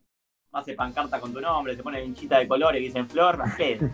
[0.53, 3.77] hace pancarta con tu nombre, se pone hinchita de colores y dicen Flor, ¿qué?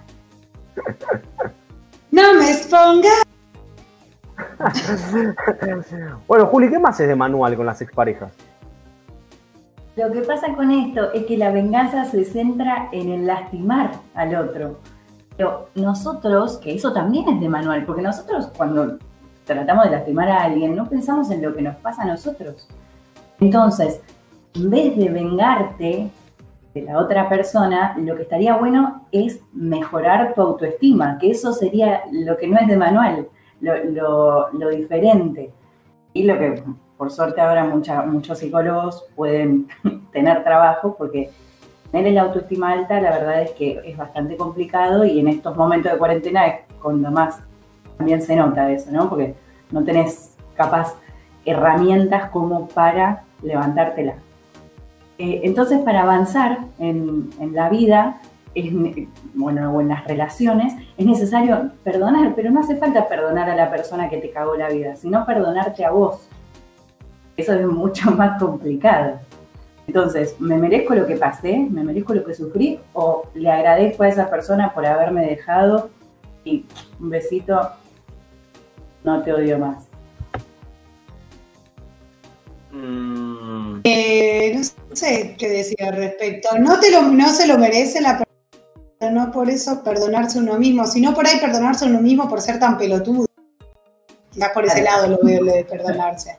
[2.12, 3.10] no me exponga.
[6.28, 8.32] bueno, Juli, ¿qué más es de manual con las exparejas?
[9.98, 14.36] Lo que pasa con esto es que la venganza se centra en el lastimar al
[14.36, 14.78] otro.
[15.36, 19.00] Pero nosotros, que eso también es de manual, porque nosotros cuando
[19.44, 22.68] tratamos de lastimar a alguien, no pensamos en lo que nos pasa a nosotros.
[23.40, 24.00] Entonces,
[24.54, 26.12] en vez de vengarte
[26.76, 32.04] de la otra persona, lo que estaría bueno es mejorar tu autoestima, que eso sería
[32.12, 33.30] lo que no es de manual,
[33.62, 35.52] lo, diferente.
[36.14, 36.64] Y lo que,
[36.98, 39.68] por suerte, ahora muchos psicólogos pueden
[40.12, 41.30] tener trabajo, porque
[41.92, 45.92] tener el autoestima alta, la verdad es que es bastante complicado y en estos momentos
[45.92, 47.40] de cuarentena es cuando más
[47.98, 49.10] también se nota eso, ¿no?
[49.10, 49.36] Porque
[49.72, 50.96] no tenés capaz
[51.46, 54.16] herramientas como para levantártela.
[55.18, 58.22] Eh, entonces, para avanzar en, la vida,
[59.34, 63.72] bueno, o en las relaciones, es necesario perdonar, pero no hace falta perdonar a la
[63.72, 66.28] persona que te cagó la vida, sino perdonarte a vos.
[67.38, 69.20] Eso es mucho más complicado.
[69.88, 71.58] Entonces, ¿me merezco lo que pasé?
[71.58, 72.80] ¿Me merezco lo que sufrí?
[72.94, 75.90] ¿O le agradezco a esa persona por haberme dejado?
[76.44, 76.66] Y
[77.00, 77.72] un besito,
[79.04, 79.86] no te odio más.
[82.72, 83.80] Mm.
[83.86, 86.50] Eh, no sé qué decir al respecto.
[86.60, 88.22] No, te lo, no se lo merece la
[89.00, 92.60] persona, no por eso perdonarse uno mismo, sino por ahí perdonarse uno mismo por ser
[92.60, 93.26] tan pelotudo.
[94.34, 96.38] Ya por ese lado lo veo, lo de perdonarse.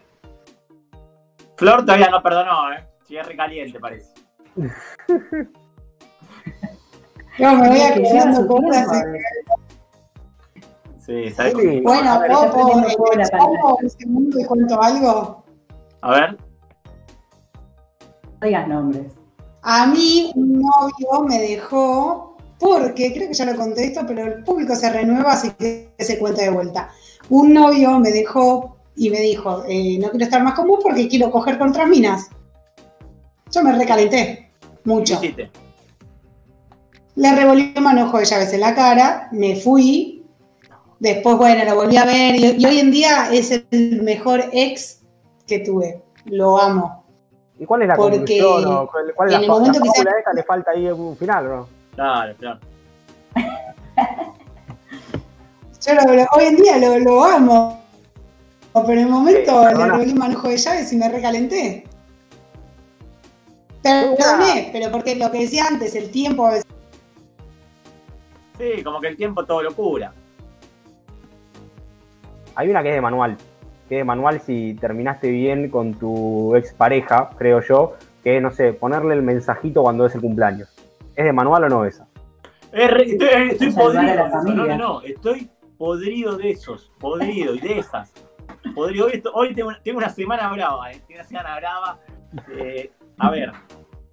[1.59, 2.87] Flor todavía no perdonó, ¿eh?
[3.05, 4.15] Sí, es recaliente, parece.
[7.37, 8.87] Yo me voy a quedando cosas.
[11.05, 11.55] Sí, ¿sabes?
[11.83, 15.45] Bueno, Popo, un segundo y cuento algo.
[16.03, 16.39] A ver.
[18.41, 19.13] Digas nombres.
[19.63, 24.77] A mí un novio me dejó, porque creo que ya lo contesto, pero el público
[24.77, 26.91] se renueva, así que se cuenta de vuelta.
[27.31, 31.09] Un novio me dejó y me dijo, eh, no quiero estar más con vos porque
[31.09, 32.29] quiero coger con otras minas.
[33.51, 34.51] Yo me recalenté
[34.85, 35.21] mucho.
[37.15, 40.25] Le revolví un manojo de llaves en la cara, me fui.
[40.99, 45.03] Después, bueno, lo volví a ver y, hoy en día es el mejor ex
[45.47, 46.03] que tuve.
[46.27, 47.05] Lo amo.
[47.59, 48.89] ¿Y cuál es la Porque conclusión?
[49.15, 51.69] ¿Cuál, es la, el momento que esa le falta ahí un final, ¿no?
[51.95, 52.61] Claro, claro.
[55.81, 55.93] Yo
[56.33, 57.88] hoy en día lo, lo, amo.
[58.87, 61.85] Pero en el momento le revolví un manojo de llaves y me recalenté.
[63.83, 66.51] Perdoné, pero porque lo que decía antes, el tiempo
[68.59, 70.13] Sí, como que el tiempo todo lo cura.
[72.57, 73.37] Hay una que es de manual.
[73.89, 77.95] Que es de manual si terminaste bien con tu expareja, creo yo,
[78.25, 80.69] que es, no sé, ponerle el mensajito cuando es el cumpleaños.
[81.15, 82.09] ¿Es de manual o no esa?
[82.73, 84.29] estoy, podrido.
[84.45, 85.03] No, no, no.
[85.03, 86.93] Estoy podrido de esos.
[86.99, 88.13] Podrido y de esas.
[88.75, 89.09] Podrido.
[89.35, 91.03] Hoy, tengo, una semana brava, ¿eh?
[91.07, 92.01] Tengo una semana brava.
[92.51, 93.53] Eh, a ver,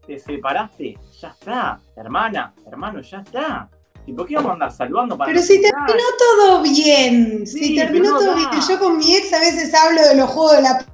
[0.06, 3.70] te separaste, ya está, hermana, hermano, ya está.
[4.06, 5.32] ¿Y por qué vamos a andar saludando para.?
[5.32, 8.50] Pero si terminó todo bien, si terminó todo bien.
[8.68, 10.86] Yo con mi ex a veces hablo de los juegos de la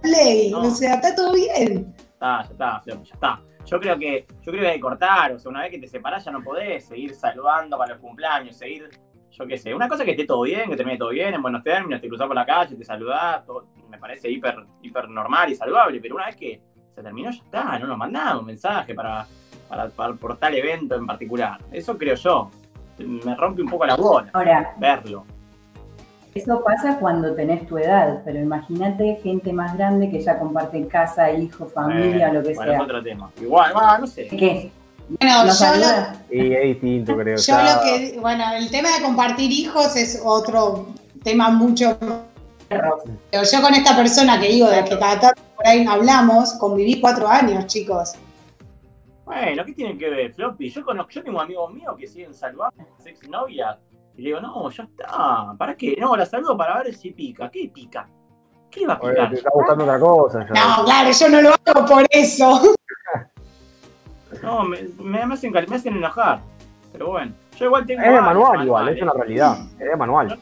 [0.00, 1.94] Play, o sea, está todo bien.
[1.96, 3.42] Está, ya está, ya está.
[3.64, 5.86] Yo creo que, yo creo que hay que cortar, o sea, una vez que te
[5.86, 8.90] separás ya no podés seguir saludando para los cumpleaños, seguir,
[9.32, 11.62] yo qué sé, una cosa que esté todo bien, que termine todo bien, en buenos
[11.62, 15.54] términos, te cruzás por la calle, te saludás, todo, me parece hiper, hiper normal y
[15.54, 16.60] saludable, pero una vez que
[16.94, 19.26] se terminó, ya está, no nos mandamos un mensaje para,
[19.68, 21.58] para, por tal evento en particular.
[21.70, 22.50] Eso creo yo.
[22.98, 25.24] Me rompe un poco la bola Ahora, verlo.
[26.34, 31.30] Eso pasa cuando tenés tu edad, pero imagínate gente más grande que ya comparte casa,
[31.30, 32.76] hijo, familia, lo que bueno, sea.
[32.76, 33.30] es otro tema.
[33.40, 34.28] Igual, no sé.
[34.28, 34.72] ¿Qué?
[35.08, 35.86] Bueno, yo lo,
[36.30, 37.36] sí, es distinto, creo.
[37.36, 40.86] Yo lo que, bueno, el tema de compartir hijos es otro
[41.22, 41.98] tema mucho
[43.30, 47.00] pero yo con esta persona que digo, de que cada tanto por ahí hablamos, conviví
[47.00, 48.14] cuatro años, chicos.
[49.24, 50.68] Bueno, ¿qué tienen que ver, Floppy?
[50.68, 53.78] Yo conozco, yo tengo amigos míos que siguen saludando a ex novia
[54.16, 55.54] y le digo, no, ya está.
[55.56, 55.96] ¿Para qué?
[55.98, 57.50] No, la saludo para ver si pica.
[57.50, 58.08] ¿Qué pica?
[58.70, 59.28] ¿Qué va a picar?
[59.28, 60.38] Oye, está buscando otra cosa.
[60.40, 62.74] No, claro, yo no lo hago por eso.
[64.42, 66.40] no, me, me, hacen, me hacen enojar.
[66.92, 68.02] Pero bueno, yo igual tengo.
[68.02, 69.58] Es de manual, igual, es una realidad.
[69.78, 70.38] Es de manual.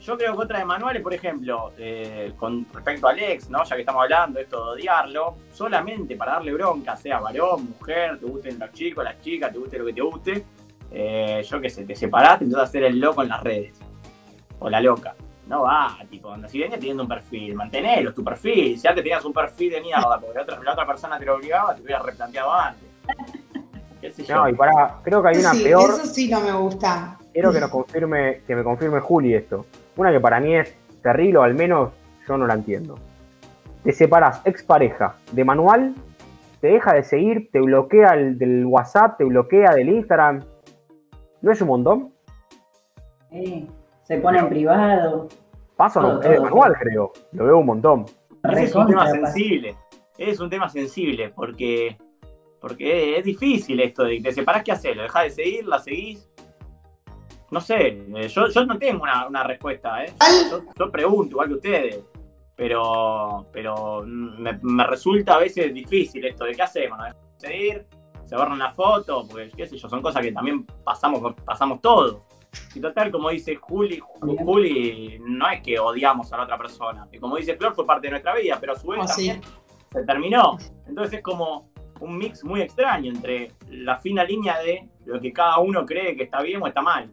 [0.00, 3.62] Yo creo que otra de manuales, por ejemplo, eh, con respecto al ex, ¿no?
[3.64, 8.18] Ya que estamos hablando de esto de odiarlo, solamente para darle bronca, sea varón, mujer,
[8.18, 10.46] te gusten los chicos, las chicas, te guste lo que te guste,
[10.90, 13.78] eh, yo qué sé, te separaste, empezás a hacer el loco en las redes.
[14.58, 15.14] O la loca.
[15.46, 18.78] no va, tipo, si venía teniendo un perfil, mantenelo, tu perfil.
[18.78, 21.34] Si antes tenías un perfil de mierda porque la otra, la otra persona te lo
[21.34, 22.89] obligaba, te hubieras replanteado antes.
[24.00, 24.36] ¿Qué sé yo?
[24.36, 25.90] No, y para, creo que hay una peor.
[25.90, 27.18] Eso sí no me gusta.
[27.32, 29.66] Quiero que nos confirme, que me confirme Juli esto.
[29.96, 31.92] Una que para mí es terrible, o al menos
[32.26, 32.98] yo no la entiendo.
[33.84, 35.94] Te separas expareja de manual,
[36.60, 40.44] te deja de seguir, te bloquea el, del WhatsApp, te bloquea del Instagram.
[41.40, 42.12] ¿No es un montón?
[44.02, 45.28] Se pone en privado.
[45.76, 47.12] Paso no, es de manual, creo.
[47.32, 48.06] Lo veo un montón.
[48.52, 49.76] Es un tema sensible.
[50.18, 51.96] Es un tema sensible porque,
[52.60, 54.94] porque es difícil esto de te separás, ¿qué haces?
[54.94, 55.66] ¿Lo dejás de seguir?
[55.66, 56.28] ¿La seguís?
[57.50, 60.12] No sé, eh, yo, yo no tengo una, respuesta, ¿eh?
[60.78, 62.04] Yo, pregunto, igual que ustedes.
[62.54, 67.04] Pero, pero me, resulta a veces difícil esto de qué hacemos, ¿no?
[67.38, 67.86] seguir,
[68.24, 72.18] se borra una foto, pues qué sé yo, son cosas que también pasamos, pasamos todos.
[72.74, 77.08] Y total, como dice Juli, Juli, no es que odiamos a la otra persona.
[77.10, 79.40] Y como dice Flor, fue parte de nuestra vida, pero a su vez ah, también
[79.90, 80.58] se terminó.
[80.86, 81.69] Entonces es como
[82.00, 86.24] un mix muy extraño entre la fina línea de lo que cada uno cree que
[86.24, 87.10] está bien o está mal.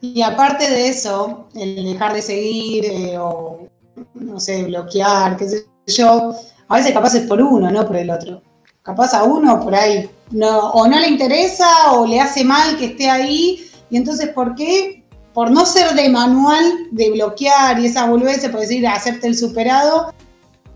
[0.00, 3.68] Y aparte de eso, el dejar de seguir eh, o,
[4.14, 6.34] no sé, bloquear, qué sé yo,
[6.68, 8.42] a veces capaz es por uno, no por el otro.
[8.82, 12.86] Capaz a uno por ahí no, o no le interesa o le hace mal que
[12.86, 13.66] esté ahí.
[13.90, 15.04] Y entonces, ¿por qué?
[15.34, 20.14] Por no ser de manual, de bloquear y esa boludez, por decir, hacerte el superado,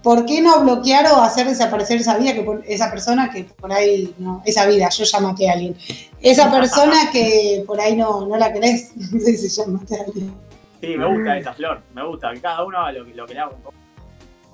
[0.05, 4.15] ¿por qué no bloquear o hacer desaparecer esa vida, que esa persona que por ahí,
[4.19, 5.75] no, esa vida, yo ya maté a alguien,
[6.21, 10.05] esa persona que por ahí no, no la querés, no sé si ya maté a
[10.05, 10.33] alguien.
[10.81, 13.41] Sí, me gusta esa flor, me gusta, que cada uno haga lo, lo que le
[13.41, 13.75] haga un poco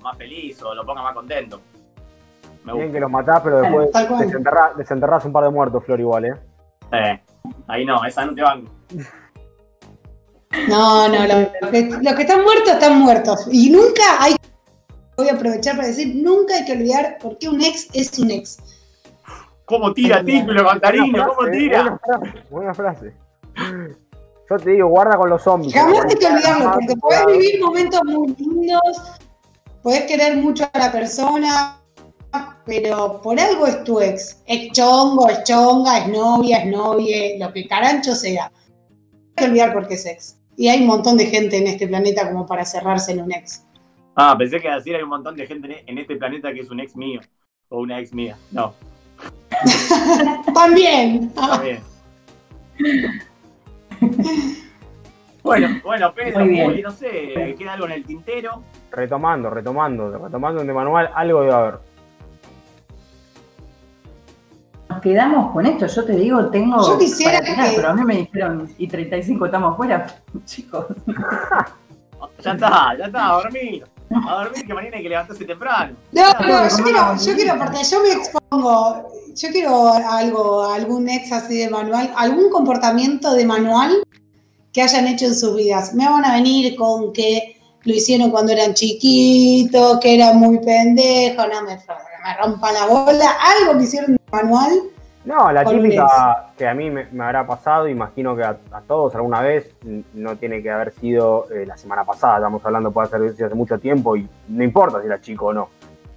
[0.00, 1.60] más feliz o lo ponga más contento.
[2.64, 3.90] Me Bien que lo matás, pero después
[4.76, 6.34] desenterrás, un par de muertos, Flor, igual, ¿eh?
[6.92, 7.20] Eh,
[7.66, 8.68] ahí no, esa no te van.
[10.68, 13.48] No, no, los que están muertos están muertos.
[13.50, 14.36] Y nunca hay
[15.20, 18.30] voy a aprovechar para decir, nunca hay que olvidar por qué un ex es un
[18.30, 18.58] ex.
[19.66, 21.28] ¿Cómo tira título, Cantarino?
[21.28, 22.00] ¿Cómo tira?
[22.50, 23.12] Buena frase,
[24.50, 25.74] Yo te digo, guarda con los zombies.
[25.74, 29.20] Jamás hay que olvidarlo, porque podés vivir momentos muy lindos,
[29.82, 31.76] podés querer mucho a la persona,
[32.64, 34.42] pero por algo es tu ex.
[34.46, 38.50] Es chongo, es chonga, es novia, es novia, lo que carancho sea.
[38.50, 40.36] Hay que olvidar por qué es ex.
[40.56, 43.62] Y hay un montón de gente en este planeta como para cerrarse en un ex.
[44.14, 46.80] Ah, pensé que decir hay un montón de gente en este planeta que es un
[46.80, 47.20] ex mío
[47.68, 48.36] o una ex mía.
[48.50, 48.74] No.
[50.54, 51.32] También.
[51.32, 51.80] También.
[55.42, 58.62] bueno, bueno, Pedro, no sé, ¿queda algo en el tintero?
[58.90, 61.90] Retomando, retomando, retomando de manual, algo debe haber.
[64.88, 66.84] Nos quedamos con esto, yo te digo, tengo.
[66.84, 67.54] Yo quisiera que.
[67.76, 70.04] Pero a mí me dijeron, y 35 estamos fuera,
[70.44, 70.86] chicos.
[72.40, 73.84] ya está, ya está, dormir.
[74.10, 75.96] A dormir que mañana hay que levantarse temprano.
[76.10, 81.30] No, no, yo quiero, yo quiero, porque yo me expongo, yo quiero algo, algún ex
[81.30, 84.02] así de manual, algún comportamiento de manual
[84.72, 85.94] que hayan hecho en sus vidas.
[85.94, 91.46] Me van a venir con que lo hicieron cuando eran chiquitos, que era muy pendejo,
[91.46, 94.82] no me, me rompa la bola, algo que hicieron de manual
[95.24, 98.56] no, la típica que a mí me, habrá pasado, imagino que a,
[98.86, 99.74] todos alguna vez,
[100.14, 103.78] no tiene que haber sido eh, la semana pasada, estamos hablando puede ser hace mucho
[103.78, 105.68] tiempo y no importa si era chico o no.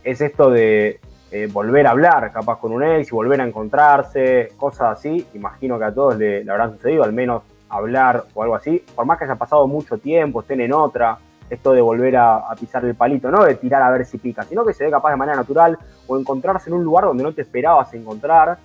[0.03, 1.01] Es esto de
[1.31, 5.27] eh, volver a hablar, capaz con un ex y volver a encontrarse, cosas así.
[5.33, 8.85] Imagino que a todos le, habrán sucedido, al menos hablar o algo así.
[8.95, 11.17] Por más que haya pasado mucho tiempo, estén en otra,
[11.49, 14.43] esto de volver a, a, pisar el palito, no de tirar a ver si pica,
[14.43, 15.77] sino que se ve capaz de manera natural
[16.07, 18.57] o encontrarse en un lugar donde no te esperabas encontrar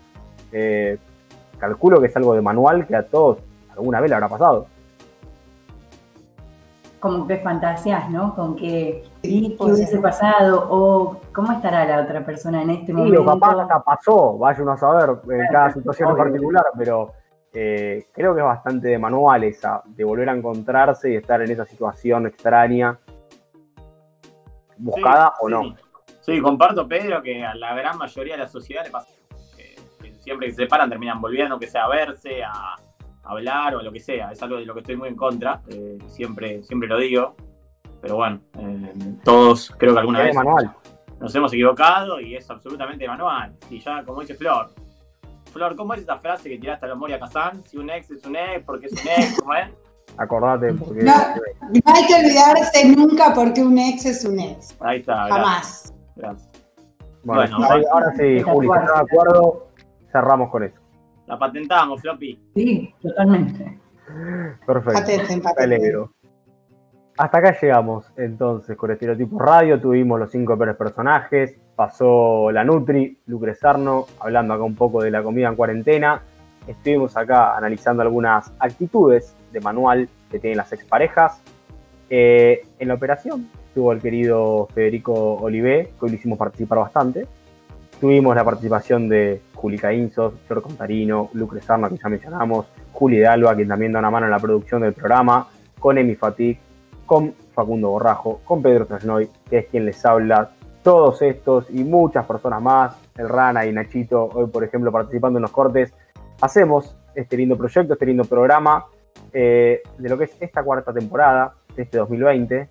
[0.53, 0.99] eh,
[1.59, 3.39] calculo que es algo de manual que a todos
[3.71, 4.67] alguna vez le habrá pasado.
[7.01, 8.35] Como que fantasías, ¿no?
[8.35, 13.21] Con que ¿qué hubiese pasado o cómo estará la otra persona en este momento.
[13.21, 17.13] Sí, capaz hasta pasó, vaya uno a saber en cada situación en particular, pero
[17.53, 21.53] eh, creo que es bastante de manual esa, de volver a encontrarse y estar en
[21.53, 22.99] esa situación extraña,
[24.77, 25.77] buscada o no.
[26.21, 29.18] Sí, comparto, Pedro, que a la gran mayoría de la sociedad le pasa
[30.29, 32.77] siempre que se separan terminan volviendo, que sea a verse, a,
[33.25, 34.31] hablar o lo que sea.
[34.31, 37.35] Es algo de lo que estoy muy en contra, eh, siempre, siempre lo digo.
[38.01, 40.75] Pero bueno, eh, todos creo que alguna vez manual.
[41.19, 43.55] nos hemos equivocado y es absolutamente manual.
[43.71, 44.71] Y ya, como dice Flor,
[45.53, 47.63] Flor, ¿cómo es esa frase que tiraste a la Moria Kazan?
[47.65, 49.69] Si un ex es un ex, porque es un ex, ¿cómo es?
[50.17, 51.03] Acordate, porque.
[51.03, 54.77] No, no, hay que olvidarse nunca porque un ex es un ex.
[54.81, 55.29] Ahí está.
[55.29, 55.95] Jamás.
[56.17, 56.49] Gracias.
[57.25, 57.57] Bueno,
[57.91, 59.68] ahora sí, Juli, ¿estás de acuerdo?
[60.11, 60.79] Cerramos con eso.
[61.27, 62.41] La patentamos, Floppy.
[62.55, 63.79] Sí, totalmente.
[64.67, 65.01] Perfecto.
[65.01, 65.63] Patente, patente.
[65.63, 66.13] alegro.
[67.19, 69.81] hasta acá llegamos entonces con Estereotipo Radio.
[69.81, 71.59] Tuvimos los cinco peores personajes.
[71.77, 76.23] Pasó la Nutri, Lucre Sarno, hablando acá un poco de la comida en cuarentena.
[76.67, 81.43] Estuvimos acá analizando algunas actitudes de manual que tienen las exparejas.
[82.11, 87.27] Eh, en la operación estuvo el querido Federico Olivé, que hoy le hicimos participar bastante.
[88.01, 93.27] Tuvimos la participación de Juli Caínzos, Flor Contarino, Lucre Sarno, que ya mencionamos, Juli de
[93.27, 95.49] Alba, quien también da una mano en la producción del programa,
[95.81, 96.61] con Emi Fatik,
[97.07, 100.51] con Facundo Borrajo, con Pedro Trasnoy, que es quien les habla,
[100.83, 105.43] todos estos y muchas personas más, el Rana y Nachito, hoy por ejemplo participando en
[105.43, 105.93] los cortes,
[106.41, 108.87] hacemos este lindo proyecto, este lindo programa
[109.33, 112.69] eh, de lo que es esta cuarta temporada de este 2020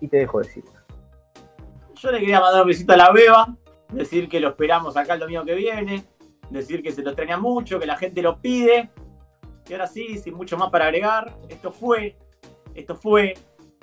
[0.00, 0.64] y te dejo decir.
[1.96, 3.54] Yo le quería mandar un besito a la beba,
[3.94, 6.04] decir que lo esperamos acá el domingo que viene,
[6.50, 8.90] decir que se lo extraña mucho, que la gente lo pide.
[9.68, 12.16] Y ahora sí, sin mucho más para agregar, esto fue,
[12.74, 13.34] esto fue,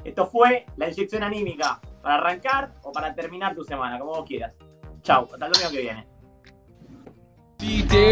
[0.03, 4.55] esto fue la inyección anímica para arrancar o para terminar tu semana, como vos quieras.
[5.01, 6.07] Chau, hasta el domingo que viene.